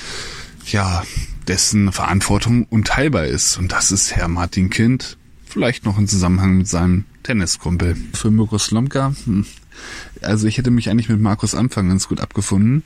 ja, 0.66 1.04
dessen 1.48 1.92
Verantwortung 1.92 2.66
unteilbar 2.66 3.26
ist. 3.26 3.58
Und 3.58 3.72
das 3.72 3.92
ist 3.92 4.16
Herr 4.16 4.28
Martin 4.28 4.70
Kind, 4.70 5.18
vielleicht 5.46 5.86
noch 5.86 5.98
im 5.98 6.08
Zusammenhang 6.08 6.58
mit 6.58 6.68
seinem 6.68 7.06
Tenniskumpel. 7.24 7.96
Für 8.14 8.32
Mirko 8.32 8.58
Slomka, 8.58 9.14
hm. 9.26 9.46
also 10.22 10.48
ich 10.48 10.58
hätte 10.58 10.72
mich 10.72 10.90
eigentlich 10.90 11.10
mit 11.10 11.20
Markus 11.20 11.56
Anfang 11.56 11.90
ganz 11.90 12.08
gut 12.08 12.22
abgefunden. 12.22 12.84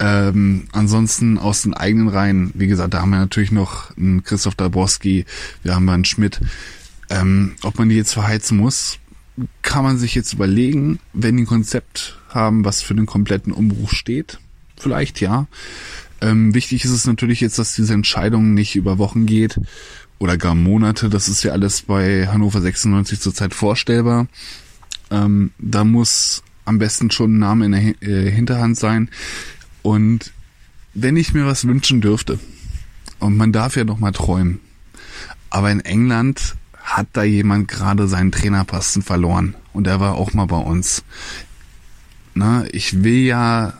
Ähm, 0.00 0.66
ansonsten 0.72 1.38
aus 1.38 1.62
den 1.62 1.74
eigenen 1.74 2.08
Reihen, 2.08 2.50
wie 2.54 2.66
gesagt, 2.66 2.94
da 2.94 3.02
haben 3.02 3.10
wir 3.10 3.18
natürlich 3.18 3.52
noch 3.52 3.96
einen 3.96 4.24
Christoph 4.24 4.56
Dabrowski, 4.56 5.26
wir 5.62 5.74
haben 5.74 5.88
einen 5.88 6.04
Schmidt. 6.04 6.40
Ähm, 7.08 7.54
ob 7.62 7.78
man 7.78 7.88
die 7.88 7.96
jetzt 7.96 8.14
verheizen 8.14 8.58
muss, 8.58 8.98
kann 9.62 9.84
man 9.84 9.98
sich 9.98 10.14
jetzt 10.14 10.32
überlegen, 10.32 10.98
wenn 11.12 11.36
die 11.36 11.44
ein 11.44 11.46
Konzept 11.46 12.18
haben, 12.28 12.64
was 12.64 12.82
für 12.82 12.94
den 12.94 13.06
kompletten 13.06 13.52
Umbruch 13.52 13.90
steht. 13.90 14.38
Vielleicht 14.76 15.20
ja. 15.20 15.46
Ähm, 16.22 16.54
wichtig 16.54 16.84
ist 16.84 16.92
es 16.92 17.06
natürlich 17.06 17.40
jetzt, 17.40 17.58
dass 17.58 17.74
diese 17.74 17.94
Entscheidung 17.94 18.54
nicht 18.54 18.76
über 18.76 18.96
Wochen 18.98 19.26
geht 19.26 19.60
oder 20.18 20.38
gar 20.38 20.54
Monate. 20.54 21.10
Das 21.10 21.28
ist 21.28 21.42
ja 21.42 21.50
alles 21.50 21.82
bei 21.82 22.28
Hannover 22.28 22.60
96 22.60 23.20
zurzeit 23.20 23.52
vorstellbar. 23.52 24.28
Ähm, 25.10 25.50
da 25.58 25.84
muss 25.84 26.44
am 26.64 26.78
besten 26.78 27.10
schon 27.10 27.34
ein 27.34 27.38
Name 27.40 27.66
in 27.66 27.72
der 27.72 28.08
äh, 28.08 28.30
Hinterhand 28.30 28.78
sein. 28.78 29.10
Und 29.82 30.32
wenn 30.94 31.16
ich 31.16 31.34
mir 31.34 31.44
was 31.44 31.66
wünschen 31.66 32.00
dürfte, 32.00 32.38
und 33.18 33.36
man 33.36 33.52
darf 33.52 33.76
ja 33.76 33.84
noch 33.84 33.98
mal 33.98 34.12
träumen, 34.12 34.60
aber 35.50 35.70
in 35.70 35.80
England 35.80 36.54
hat 36.82 37.08
da 37.12 37.24
jemand 37.24 37.66
gerade 37.68 38.06
seinen 38.06 38.32
Trainerposten 38.32 39.02
verloren 39.02 39.54
und 39.72 39.86
er 39.86 39.98
war 40.00 40.14
auch 40.14 40.34
mal 40.34 40.46
bei 40.46 40.56
uns. 40.56 41.04
Na, 42.34 42.64
ich 42.72 43.02
will 43.02 43.24
ja, 43.24 43.74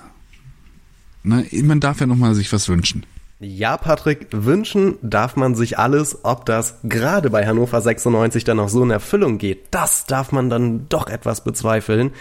na, 1.23 1.43
man 1.63 1.81
darf 1.81 2.01
ja 2.01 2.07
noch 2.07 2.17
mal 2.17 2.35
sich 2.35 2.53
was 2.53 2.69
wünschen. 2.69 3.07
Ja, 3.45 3.77
Patrick, 3.77 4.29
wünschen 4.31 4.99
darf 5.03 5.35
man 5.35 5.57
sich 5.57 5.77
alles, 5.77 6.25
ob 6.25 6.47
das 6.47 6.79
gerade 6.85 7.29
bei 7.29 7.45
Hannover 7.45 7.81
96 7.81 8.45
dann 8.45 8.59
noch 8.59 8.69
so 8.69 8.85
in 8.85 8.91
Erfüllung 8.91 9.39
geht. 9.39 9.67
Das 9.73 10.05
darf 10.07 10.31
man 10.31 10.49
dann 10.49 10.89
doch 10.89 11.09
etwas 11.09 11.43
bezweifeln. 11.43 12.13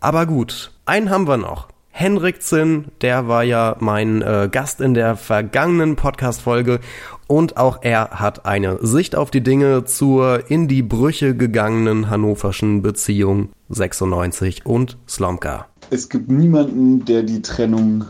Aber 0.00 0.26
gut, 0.26 0.72
einen 0.84 1.10
haben 1.10 1.28
wir 1.28 1.36
noch. 1.36 1.68
Henrik 1.90 2.42
Zinn, 2.42 2.86
der 3.02 3.28
war 3.28 3.44
ja 3.44 3.76
mein 3.80 4.22
äh, 4.22 4.48
Gast 4.50 4.80
in 4.80 4.94
der 4.94 5.16
vergangenen 5.16 5.96
Podcast-Folge 5.96 6.80
und 7.26 7.56
auch 7.56 7.78
er 7.82 8.10
hat 8.10 8.46
eine 8.46 8.78
Sicht 8.84 9.16
auf 9.16 9.30
die 9.30 9.42
Dinge 9.42 9.84
zur 9.84 10.50
in 10.50 10.66
die 10.66 10.82
Brüche 10.82 11.36
gegangenen 11.36 12.10
hannoverschen 12.10 12.82
Beziehung 12.82 13.50
96 13.68 14.66
und 14.66 14.96
Slomka. 15.08 15.66
Es 15.90 16.08
gibt 16.08 16.30
niemanden, 16.30 17.04
der 17.04 17.22
die 17.22 17.42
Trennung 17.42 18.04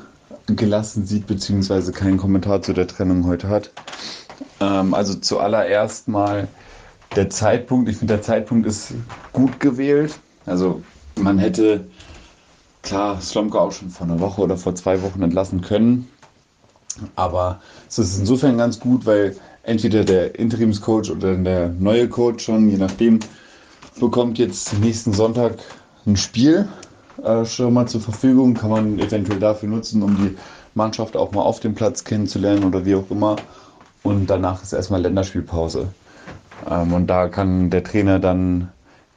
gelassen 0.57 1.07
sieht, 1.07 1.27
beziehungsweise 1.27 1.93
keinen 1.93 2.17
Kommentar 2.17 2.63
zu 2.63 2.73
der 2.73 2.87
Trennung 2.87 3.27
heute 3.27 3.49
hat. 3.49 3.71
Ähm, 4.61 4.95
also 4.95 5.15
zuallererst 5.15 6.09
mal 6.09 6.49
der 7.17 7.31
Zeitpunkt. 7.31 7.89
Ich 7.89 7.97
finde, 7.97 8.15
der 8.15 8.23
Zeitpunkt 8.23 8.67
ist 8.67 8.95
gut 9.33 9.61
gewählt. 9.61 10.19
Also 10.47 10.83
man 11.17 11.39
hätte 11.39 11.87
klar 12.83 13.21
Slomka 13.21 13.59
auch 13.59 13.73
schon 13.73 13.91
vor 13.91 14.07
einer 14.07 14.21
Woche 14.21 14.41
oder 14.41 14.57
vor 14.57 14.75
zwei 14.75 15.03
Wochen 15.03 15.23
entlassen 15.23 15.61
können. 15.61 16.09
Aber 17.15 17.61
es 17.89 17.99
ist 17.99 18.19
insofern 18.19 18.59
ganz 18.59 18.81
gut, 18.81 19.07
weil 19.07 19.37
entweder 19.63 20.05
der 20.05 20.39
Interimscoach 20.39 21.11
oder 21.11 21.37
der 21.37 21.69
neue 21.69 22.09
Coach 22.09 22.45
schon, 22.45 22.69
je 22.69 22.77
nachdem, 22.77 23.21
bekommt 24.01 24.39
jetzt 24.39 24.79
nächsten 24.79 25.13
Sonntag 25.13 25.59
ein 26.07 26.17
Spiel 26.17 26.69
äh, 27.25 27.71
mal 27.71 27.87
zur 27.87 28.01
Verfügung. 28.01 28.55
Kann 28.55 28.71
man 28.71 28.99
eventuell 28.99 29.39
dafür 29.39 29.69
nutzen, 29.69 30.03
um 30.03 30.17
die 30.17 30.37
Mannschaft 30.75 31.17
auch 31.17 31.33
mal 31.33 31.43
auf 31.43 31.61
dem 31.61 31.75
Platz 31.75 32.05
kennenzulernen 32.05 32.65
oder 32.65 32.85
wie 32.85 32.95
auch 32.95 33.11
immer. 33.11 33.37
Und 34.03 34.29
danach 34.29 34.63
ist 34.63 34.73
erstmal 34.73 35.03
Länderspielpause. 35.03 35.89
Ähm, 36.69 36.93
und 36.93 37.07
da 37.09 37.29
kann 37.29 37.71
der 37.71 37.85
Trainer 37.85 38.19
dann 38.19 38.69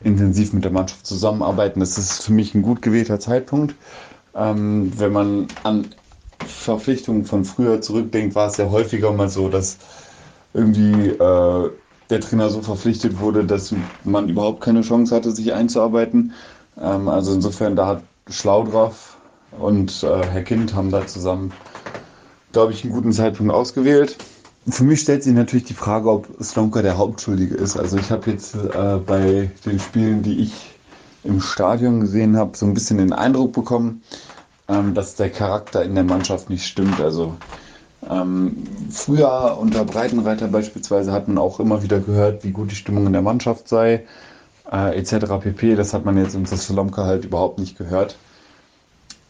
intensiv 0.03 0.53
mit 0.53 0.63
der 0.63 0.71
Mannschaft 0.71 1.05
zusammenarbeiten. 1.05 1.79
Das 1.79 1.97
ist 1.97 2.23
für 2.23 2.33
mich 2.33 2.55
ein 2.55 2.61
gut 2.61 2.81
gewählter 2.81 3.19
Zeitpunkt. 3.19 3.75
Ähm, 4.35 4.91
wenn 4.97 5.11
man 5.11 5.47
an 5.63 5.87
Verpflichtungen 6.45 7.25
von 7.25 7.45
früher 7.45 7.81
zurückdenkt, 7.81 8.35
war 8.35 8.47
es 8.47 8.57
ja 8.57 8.69
häufiger 8.69 9.11
mal 9.11 9.29
so, 9.29 9.49
dass 9.49 9.77
irgendwie 10.53 11.09
äh, 11.09 11.69
der 12.09 12.19
Trainer 12.19 12.49
so 12.49 12.61
verpflichtet 12.61 13.19
wurde, 13.19 13.45
dass 13.45 13.73
man 14.03 14.29
überhaupt 14.29 14.61
keine 14.61 14.81
Chance 14.81 15.15
hatte, 15.15 15.31
sich 15.31 15.53
einzuarbeiten. 15.53 16.33
Ähm, 16.79 17.07
also 17.07 17.33
insofern, 17.33 17.75
da 17.75 17.87
hat 17.87 18.03
Schlaudraff 18.29 19.17
und 19.59 20.03
äh, 20.03 20.25
Herr 20.25 20.43
Kind 20.43 20.75
haben 20.75 20.91
da 20.91 21.05
zusammen, 21.07 21.51
glaube 22.51 22.73
ich, 22.73 22.83
einen 22.83 22.93
guten 22.93 23.11
Zeitpunkt 23.11 23.53
ausgewählt. 23.53 24.17
Für 24.69 24.83
mich 24.83 25.01
stellt 25.01 25.23
sich 25.23 25.33
natürlich 25.33 25.65
die 25.65 25.73
Frage, 25.73 26.09
ob 26.09 26.27
Slomka 26.41 26.81
der 26.81 26.97
Hauptschuldige 26.97 27.55
ist. 27.55 27.77
Also 27.77 27.97
ich 27.97 28.11
habe 28.11 28.29
jetzt 28.29 28.53
äh, 28.55 28.97
bei 29.05 29.49
den 29.65 29.79
Spielen, 29.79 30.21
die 30.21 30.39
ich 30.39 30.75
im 31.23 31.41
Stadion 31.41 32.01
gesehen 32.01 32.37
habe, 32.37 32.55
so 32.55 32.65
ein 32.65 32.73
bisschen 32.73 32.97
den 32.97 33.13
Eindruck 33.13 33.53
bekommen, 33.53 34.03
ähm, 34.67 34.93
dass 34.93 35.15
der 35.15 35.29
Charakter 35.29 35.83
in 35.83 35.95
der 35.95 36.03
Mannschaft 36.03 36.49
nicht 36.49 36.65
stimmt. 36.65 36.99
Also 37.01 37.35
ähm, 38.09 38.63
früher 38.91 39.57
unter 39.59 39.85
Breitenreiter 39.85 40.47
beispielsweise 40.47 41.11
hat 41.11 41.27
man 41.27 41.37
auch 41.37 41.59
immer 41.59 41.83
wieder 41.83 41.99
gehört, 41.99 42.43
wie 42.43 42.51
gut 42.51 42.71
die 42.71 42.75
Stimmung 42.75 43.07
in 43.07 43.13
der 43.13 43.21
Mannschaft 43.21 43.67
sei, 43.67 44.05
äh, 44.71 44.97
etc. 44.97 45.25
pp. 45.41 45.75
Das 45.75 45.93
hat 45.93 46.05
man 46.05 46.17
jetzt 46.17 46.35
unter 46.35 46.57
Slomka 46.57 47.05
halt 47.05 47.25
überhaupt 47.25 47.59
nicht 47.59 47.77
gehört. 47.77 48.15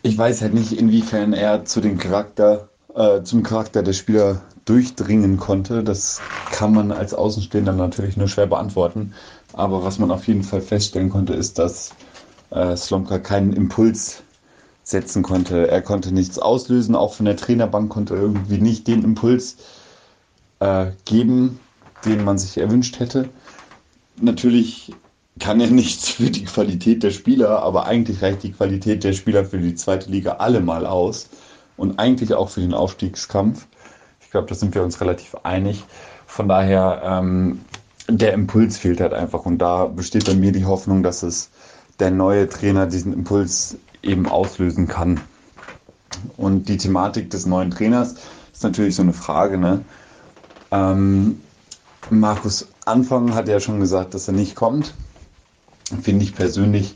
Ich 0.04 0.18
weiß 0.18 0.42
halt 0.42 0.54
nicht, 0.54 0.72
inwiefern 0.72 1.34
er 1.34 1.66
zu 1.66 1.82
dem 1.82 1.98
Charakter, 1.98 2.70
äh, 2.96 3.22
zum 3.24 3.44
Charakter 3.44 3.84
der 3.84 3.94
Spieler 3.94 4.42
durchdringen 4.66 5.38
konnte. 5.38 5.84
Das 5.84 6.22
kann 6.52 6.74
man 6.74 6.92
als 6.92 7.14
Außenstehender 7.14 7.74
natürlich 7.74 8.18
nur 8.18 8.28
schwer 8.28 8.48
beantworten. 8.48 9.14
Aber 9.54 9.84
was 9.84 10.00
man 10.00 10.12
auf 10.12 10.28
jeden 10.28 10.44
Fall 10.44 10.62
feststellen 10.62 11.10
konnte, 11.10 11.34
ist, 11.34 11.60
dass 11.60 11.92
äh, 12.52 12.76
Slomka 12.76 13.20
keinen 13.20 13.54
Impuls 13.54 14.24
setzen 14.84 15.24
konnte. 15.24 15.68
Er 15.70 15.82
konnte 15.82 16.14
nichts 16.14 16.39
auslösen, 16.39 16.96
auch 16.96 17.14
von 17.14 17.26
der 17.26 17.38
Trainerbank 17.38 17.89
konnte 17.89 18.16
er 18.16 18.22
irgendwie 18.22 18.60
nicht 18.60 18.88
den 18.88 19.04
Impuls 19.04 19.58
äh, 20.60 20.92
geben, 21.06 21.60
den 22.06 22.24
man 22.24 22.38
sich 22.38 22.58
erwünscht 22.58 23.00
hätte. 23.00 23.30
Natürlich 24.20 24.94
kann 25.40 25.62
er 25.62 25.70
nichts 25.70 26.10
für 26.10 26.30
die 26.30 26.46
Qualität 26.46 27.04
der 27.04 27.12
Spieler, 27.12 27.62
aber 27.64 27.86
eigentlich 27.86 28.22
reicht 28.22 28.44
die 28.44 28.52
Qualität 28.52 29.04
der 29.04 29.14
Spieler 29.14 29.46
für 29.46 29.58
die 29.60 29.76
zweite 29.76 30.10
Liga 30.10 30.34
allemal 30.34 30.86
aus 30.86 31.30
und 31.78 32.00
eigentlich 32.00 32.34
auch 32.34 32.50
für 32.50 32.62
den 32.62 32.74
Aufstiegskampf. 32.74 33.68
Ich 34.20 34.30
glaube, 34.30 34.48
da 34.48 34.56
sind 34.56 34.76
wir 34.76 34.84
uns 34.84 35.02
relativ 35.02 35.36
einig. 35.44 35.84
Von 36.26 36.48
daher, 36.48 37.02
ähm, 37.04 37.62
der 38.08 38.34
Impuls 38.34 38.78
fehlt 38.78 39.02
halt 39.02 39.14
einfach. 39.14 39.46
Und 39.46 39.58
da 39.60 39.86
besteht 39.86 40.26
bei 40.26 40.34
mir 40.34 40.52
die 40.52 40.66
Hoffnung, 40.66 41.04
dass 41.04 41.24
es 41.24 41.50
der 42.00 42.12
neue 42.12 42.48
Trainer 42.48 42.88
diesen 42.88 43.14
Impuls 43.14 43.78
eben 44.04 44.28
auslösen 44.28 44.88
kann. 44.88 45.22
Und 46.38 46.70
die 46.70 46.78
Thematik 46.78 47.30
des 47.30 47.46
neuen 47.46 47.72
Trainers 47.72 48.16
ist 48.54 48.64
natürlich 48.64 48.96
so 48.96 49.02
eine 49.02 49.14
Frage. 49.14 49.58
Ne? 49.58 49.84
Ähm, 50.72 51.42
Markus 52.10 52.68
Anfang 52.86 53.34
hat 53.34 53.48
ja 53.48 53.60
schon 53.60 53.80
gesagt, 53.80 54.14
dass 54.14 54.28
er 54.28 54.34
nicht 54.34 54.56
kommt. 54.56 54.94
Finde 56.00 56.24
ich 56.24 56.36
persönlich 56.36 56.96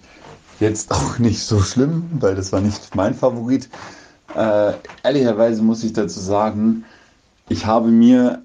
jetzt 0.60 0.91
auch 0.91 1.20
nicht 1.20 1.43
so 1.43 1.60
schlimm, 1.60 2.06
weil 2.20 2.36
das 2.36 2.52
war 2.52 2.62
nicht 2.62 2.96
mein 2.96 3.14
Favorit. 3.14 3.70
Äh, 4.36 4.74
ehrlicherweise 5.04 5.62
muss 5.62 5.84
ich 5.84 5.93
dazu 5.93 6.20
sagen, 6.20 6.86
ich 7.50 7.66
habe 7.66 7.89
mir 7.89 8.41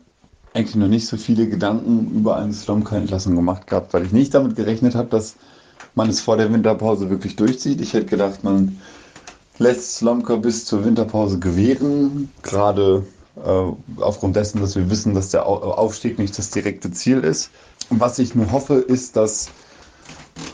eigentlich 0.53 0.77
noch 0.77 0.89
nicht 0.89 1.07
so 1.07 1.17
viele 1.17 1.49
Gedanken 1.49 2.11
über 2.15 2.37
eine 2.37 2.53
Slomka-Entlassung 2.53 3.37
gemacht 3.37 3.67
gehabt, 3.67 3.95
weil 3.95 4.05
ich 4.05 4.13
nicht 4.13 4.35
damit 4.35 4.57
gerechnet 4.57 4.95
habe, 4.95 5.09
dass 5.09 5.37
man 5.95 6.09
es 6.09 6.21
vor 6.21 6.37
der 6.37 6.53
Winterpause 6.53 7.11
wirklich 7.11 7.37
durchzieht. 7.37 7.81
Ich 7.81 7.93
hätte 7.93 8.07
gedacht, 8.07 8.45
man 8.45 8.81
lässt 9.59 9.97
Slomka 9.97 10.37
bis 10.37 10.65
zur 10.65 10.85
Winterpause 10.85 11.39
gewähren, 11.39 12.31
gerade 12.43 13.05
äh, 13.45 14.01
aufgrund 14.03 14.37
dessen, 14.37 14.61
dass 14.61 14.77
wir 14.77 14.91
wissen, 14.91 15.15
dass 15.15 15.31
der 15.31 15.47
Aufstieg 15.47 16.19
nicht 16.19 16.37
das 16.39 16.51
direkte 16.51 16.91
Ziel 16.91 17.21
ist. 17.21 17.51
Und 17.89 18.01
was 18.01 18.19
ich 18.19 18.35
nur 18.35 18.51
hoffe, 18.51 18.75
ist, 18.75 19.17
dass 19.17 19.49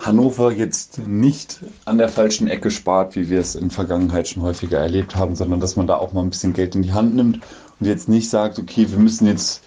Hannover 0.01 0.53
jetzt 0.53 0.99
nicht 1.07 1.61
an 1.84 1.99
der 1.99 2.09
falschen 2.09 2.49
Ecke 2.49 2.70
spart, 2.70 3.16
wie 3.16 3.28
wir 3.28 3.41
es 3.41 3.55
in 3.55 3.70
Vergangenheit 3.70 4.28
schon 4.28 4.43
häufiger 4.43 4.78
erlebt 4.78 5.16
haben, 5.16 5.34
sondern 5.34 5.61
dass 5.61 5.76
man 5.76 5.87
da 5.87 5.97
auch 5.97 6.12
mal 6.12 6.22
ein 6.22 6.30
bisschen 6.30 6.53
Geld 6.53 6.74
in 6.74 6.82
die 6.82 6.93
Hand 6.93 7.14
nimmt 7.14 7.41
und 7.80 7.87
jetzt 7.87 8.09
nicht 8.09 8.30
sagt, 8.30 8.59
okay, 8.59 8.87
wir 8.91 8.99
müssen 8.99 9.26
jetzt 9.26 9.62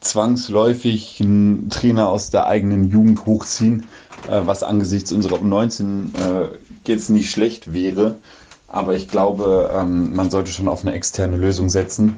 zwangsläufig 0.00 1.20
einen 1.20 1.70
Trainer 1.70 2.08
aus 2.08 2.30
der 2.30 2.46
eigenen 2.46 2.90
Jugend 2.90 3.26
hochziehen, 3.26 3.86
äh, 4.28 4.40
was 4.44 4.62
angesichts 4.62 5.12
unserer 5.12 5.36
U19 5.36 6.14
äh, 6.14 6.48
jetzt 6.86 7.10
nicht 7.10 7.30
schlecht 7.30 7.72
wäre. 7.72 8.16
Aber 8.68 8.94
ich 8.94 9.08
glaube, 9.08 9.70
ähm, 9.74 10.14
man 10.14 10.30
sollte 10.30 10.52
schon 10.52 10.68
auf 10.68 10.82
eine 10.82 10.94
externe 10.94 11.36
Lösung 11.36 11.68
setzen. 11.70 12.16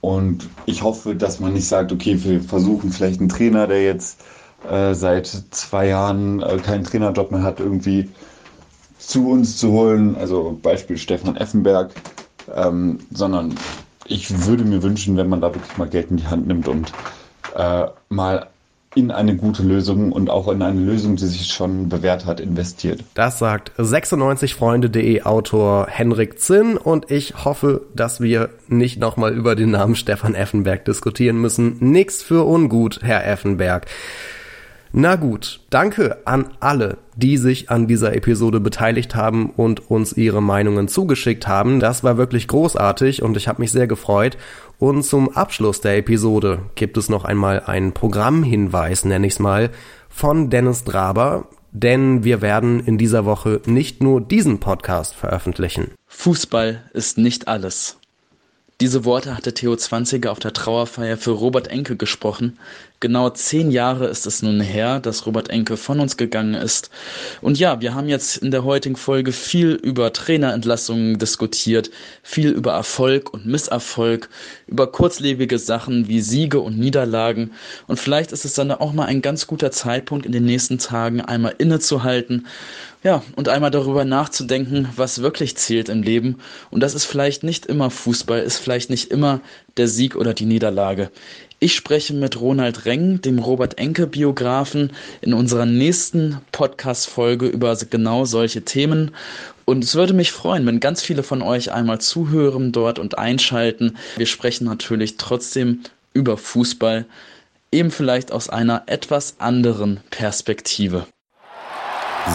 Und 0.00 0.48
ich 0.66 0.82
hoffe, 0.82 1.14
dass 1.14 1.40
man 1.40 1.52
nicht 1.52 1.68
sagt, 1.68 1.92
okay, 1.92 2.22
wir 2.24 2.40
versuchen 2.40 2.90
vielleicht 2.90 3.20
einen 3.20 3.28
Trainer, 3.28 3.66
der 3.66 3.84
jetzt 3.84 4.20
äh, 4.68 4.94
seit 4.94 5.26
zwei 5.26 5.88
Jahren 5.88 6.42
äh, 6.42 6.56
keinen 6.58 6.84
Trainerjob 6.84 7.30
mehr 7.30 7.42
hat, 7.42 7.60
irgendwie 7.60 8.08
zu 8.98 9.30
uns 9.30 9.56
zu 9.56 9.72
holen. 9.72 10.16
Also 10.16 10.58
Beispiel 10.62 10.98
Stefan 10.98 11.36
Effenberg. 11.36 11.92
Ähm, 12.54 12.98
sondern 13.12 13.54
ich 14.06 14.46
würde 14.46 14.64
mir 14.64 14.82
wünschen, 14.82 15.16
wenn 15.16 15.28
man 15.28 15.40
da 15.40 15.54
wirklich 15.54 15.76
mal 15.78 15.88
Geld 15.88 16.10
in 16.10 16.16
die 16.16 16.26
Hand 16.26 16.46
nimmt 16.46 16.66
und 16.66 16.92
äh, 17.54 17.86
mal 18.08 18.48
in 18.96 19.12
eine 19.12 19.36
gute 19.36 19.62
Lösung 19.62 20.10
und 20.10 20.30
auch 20.30 20.48
in 20.48 20.62
eine 20.62 20.80
Lösung, 20.80 21.14
die 21.14 21.26
sich 21.26 21.46
schon 21.46 21.88
bewährt 21.88 22.26
hat, 22.26 22.40
investiert. 22.40 23.04
Das 23.14 23.38
sagt 23.38 23.70
96freunde.de 23.78 25.22
Autor 25.22 25.86
Henrik 25.88 26.40
Zinn 26.40 26.76
und 26.76 27.08
ich 27.08 27.44
hoffe, 27.44 27.82
dass 27.94 28.20
wir 28.20 28.50
nicht 28.66 28.98
nochmal 28.98 29.32
über 29.32 29.54
den 29.54 29.70
Namen 29.70 29.94
Stefan 29.94 30.34
Effenberg 30.34 30.84
diskutieren 30.84 31.40
müssen. 31.40 31.76
Nix 31.78 32.20
für 32.20 32.44
ungut, 32.44 32.98
Herr 33.02 33.24
Effenberg. 33.24 33.86
Na 34.92 35.14
gut, 35.14 35.60
danke 35.70 36.26
an 36.26 36.50
alle, 36.58 36.98
die 37.14 37.36
sich 37.36 37.70
an 37.70 37.86
dieser 37.86 38.12
Episode 38.12 38.58
beteiligt 38.58 39.14
haben 39.14 39.50
und 39.50 39.88
uns 39.88 40.14
ihre 40.14 40.42
Meinungen 40.42 40.88
zugeschickt 40.88 41.46
haben. 41.46 41.78
Das 41.78 42.02
war 42.02 42.16
wirklich 42.16 42.48
großartig 42.48 43.22
und 43.22 43.36
ich 43.36 43.46
habe 43.46 43.62
mich 43.62 43.70
sehr 43.70 43.86
gefreut. 43.86 44.36
Und 44.80 45.04
zum 45.04 45.28
Abschluss 45.28 45.80
der 45.80 45.96
Episode 45.98 46.62
gibt 46.74 46.96
es 46.96 47.08
noch 47.08 47.24
einmal 47.24 47.60
einen 47.60 47.92
Programmhinweis, 47.92 49.04
nenne 49.04 49.28
ich 49.28 49.34
es 49.34 49.38
mal, 49.38 49.70
von 50.08 50.50
Dennis 50.50 50.82
Draber, 50.82 51.46
denn 51.70 52.24
wir 52.24 52.42
werden 52.42 52.80
in 52.80 52.98
dieser 52.98 53.24
Woche 53.24 53.60
nicht 53.66 54.02
nur 54.02 54.20
diesen 54.20 54.58
Podcast 54.58 55.14
veröffentlichen. 55.14 55.92
Fußball 56.08 56.82
ist 56.94 57.16
nicht 57.16 57.46
alles. 57.46 57.96
Diese 58.80 59.04
Worte 59.04 59.36
hatte 59.36 59.52
Theo 59.52 59.76
Zwanziger 59.76 60.32
auf 60.32 60.38
der 60.38 60.54
Trauerfeier 60.54 61.18
für 61.18 61.32
Robert 61.32 61.68
Enke 61.68 61.96
gesprochen. 61.96 62.58
Genau 63.02 63.30
zehn 63.30 63.70
Jahre 63.70 64.08
ist 64.08 64.26
es 64.26 64.42
nun 64.42 64.60
her, 64.60 65.00
dass 65.00 65.24
Robert 65.24 65.48
Enke 65.48 65.78
von 65.78 66.00
uns 66.00 66.18
gegangen 66.18 66.52
ist. 66.52 66.90
Und 67.40 67.58
ja, 67.58 67.80
wir 67.80 67.94
haben 67.94 68.10
jetzt 68.10 68.36
in 68.36 68.50
der 68.50 68.62
heutigen 68.62 68.96
Folge 68.96 69.32
viel 69.32 69.70
über 69.70 70.12
Trainerentlassungen 70.12 71.18
diskutiert, 71.18 71.90
viel 72.22 72.50
über 72.50 72.72
Erfolg 72.72 73.32
und 73.32 73.46
Misserfolg, 73.46 74.28
über 74.66 74.92
kurzlebige 74.92 75.58
Sachen 75.58 76.08
wie 76.08 76.20
Siege 76.20 76.60
und 76.60 76.78
Niederlagen. 76.78 77.52
Und 77.86 77.98
vielleicht 77.98 78.32
ist 78.32 78.44
es 78.44 78.52
dann 78.52 78.70
auch 78.70 78.92
mal 78.92 79.06
ein 79.06 79.22
ganz 79.22 79.46
guter 79.46 79.70
Zeitpunkt 79.70 80.26
in 80.26 80.32
den 80.32 80.44
nächsten 80.44 80.76
Tagen 80.76 81.22
einmal 81.22 81.54
innezuhalten 81.56 82.46
ja, 83.02 83.22
und 83.34 83.48
einmal 83.48 83.70
darüber 83.70 84.04
nachzudenken, 84.04 84.88
was 84.94 85.22
wirklich 85.22 85.56
zählt 85.56 85.88
im 85.88 86.02
Leben. 86.02 86.36
Und 86.70 86.82
das 86.82 86.94
ist 86.94 87.06
vielleicht 87.06 87.42
nicht 87.44 87.64
immer 87.64 87.90
Fußball, 87.90 88.40
ist 88.40 88.58
vielleicht 88.58 88.90
nicht 88.90 89.10
immer 89.10 89.40
der 89.78 89.88
Sieg 89.88 90.16
oder 90.16 90.34
die 90.34 90.44
Niederlage. 90.44 91.10
Ich 91.62 91.76
spreche 91.76 92.14
mit 92.14 92.40
Ronald 92.40 92.86
Reng, 92.86 93.20
dem 93.20 93.38
Robert 93.38 93.76
Enke 93.76 94.06
Biografen, 94.06 94.94
in 95.20 95.34
unserer 95.34 95.66
nächsten 95.66 96.38
Podcast-Folge 96.52 97.48
über 97.48 97.76
genau 97.76 98.24
solche 98.24 98.62
Themen. 98.62 99.10
Und 99.66 99.84
es 99.84 99.94
würde 99.94 100.14
mich 100.14 100.32
freuen, 100.32 100.64
wenn 100.64 100.80
ganz 100.80 101.02
viele 101.02 101.22
von 101.22 101.42
euch 101.42 101.70
einmal 101.70 102.00
zuhören 102.00 102.72
dort 102.72 102.98
und 102.98 103.18
einschalten. 103.18 103.98
Wir 104.16 104.24
sprechen 104.24 104.64
natürlich 104.64 105.18
trotzdem 105.18 105.80
über 106.14 106.38
Fußball, 106.38 107.04
eben 107.70 107.90
vielleicht 107.90 108.32
aus 108.32 108.48
einer 108.48 108.84
etwas 108.86 109.34
anderen 109.38 110.00
Perspektive. 110.08 111.06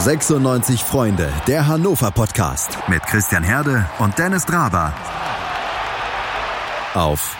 96 0.03 0.81
Freunde, 0.81 1.33
der 1.47 1.65
Hannover 1.65 2.11
Podcast 2.11 2.77
mit 2.87 3.01
Christian 3.07 3.41
Herde 3.41 3.89
und 3.97 4.19
Dennis 4.19 4.45
Draber. 4.45 4.93
Auf 6.93 7.35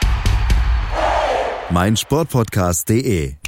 meinsportpodcast.de 1.71 3.44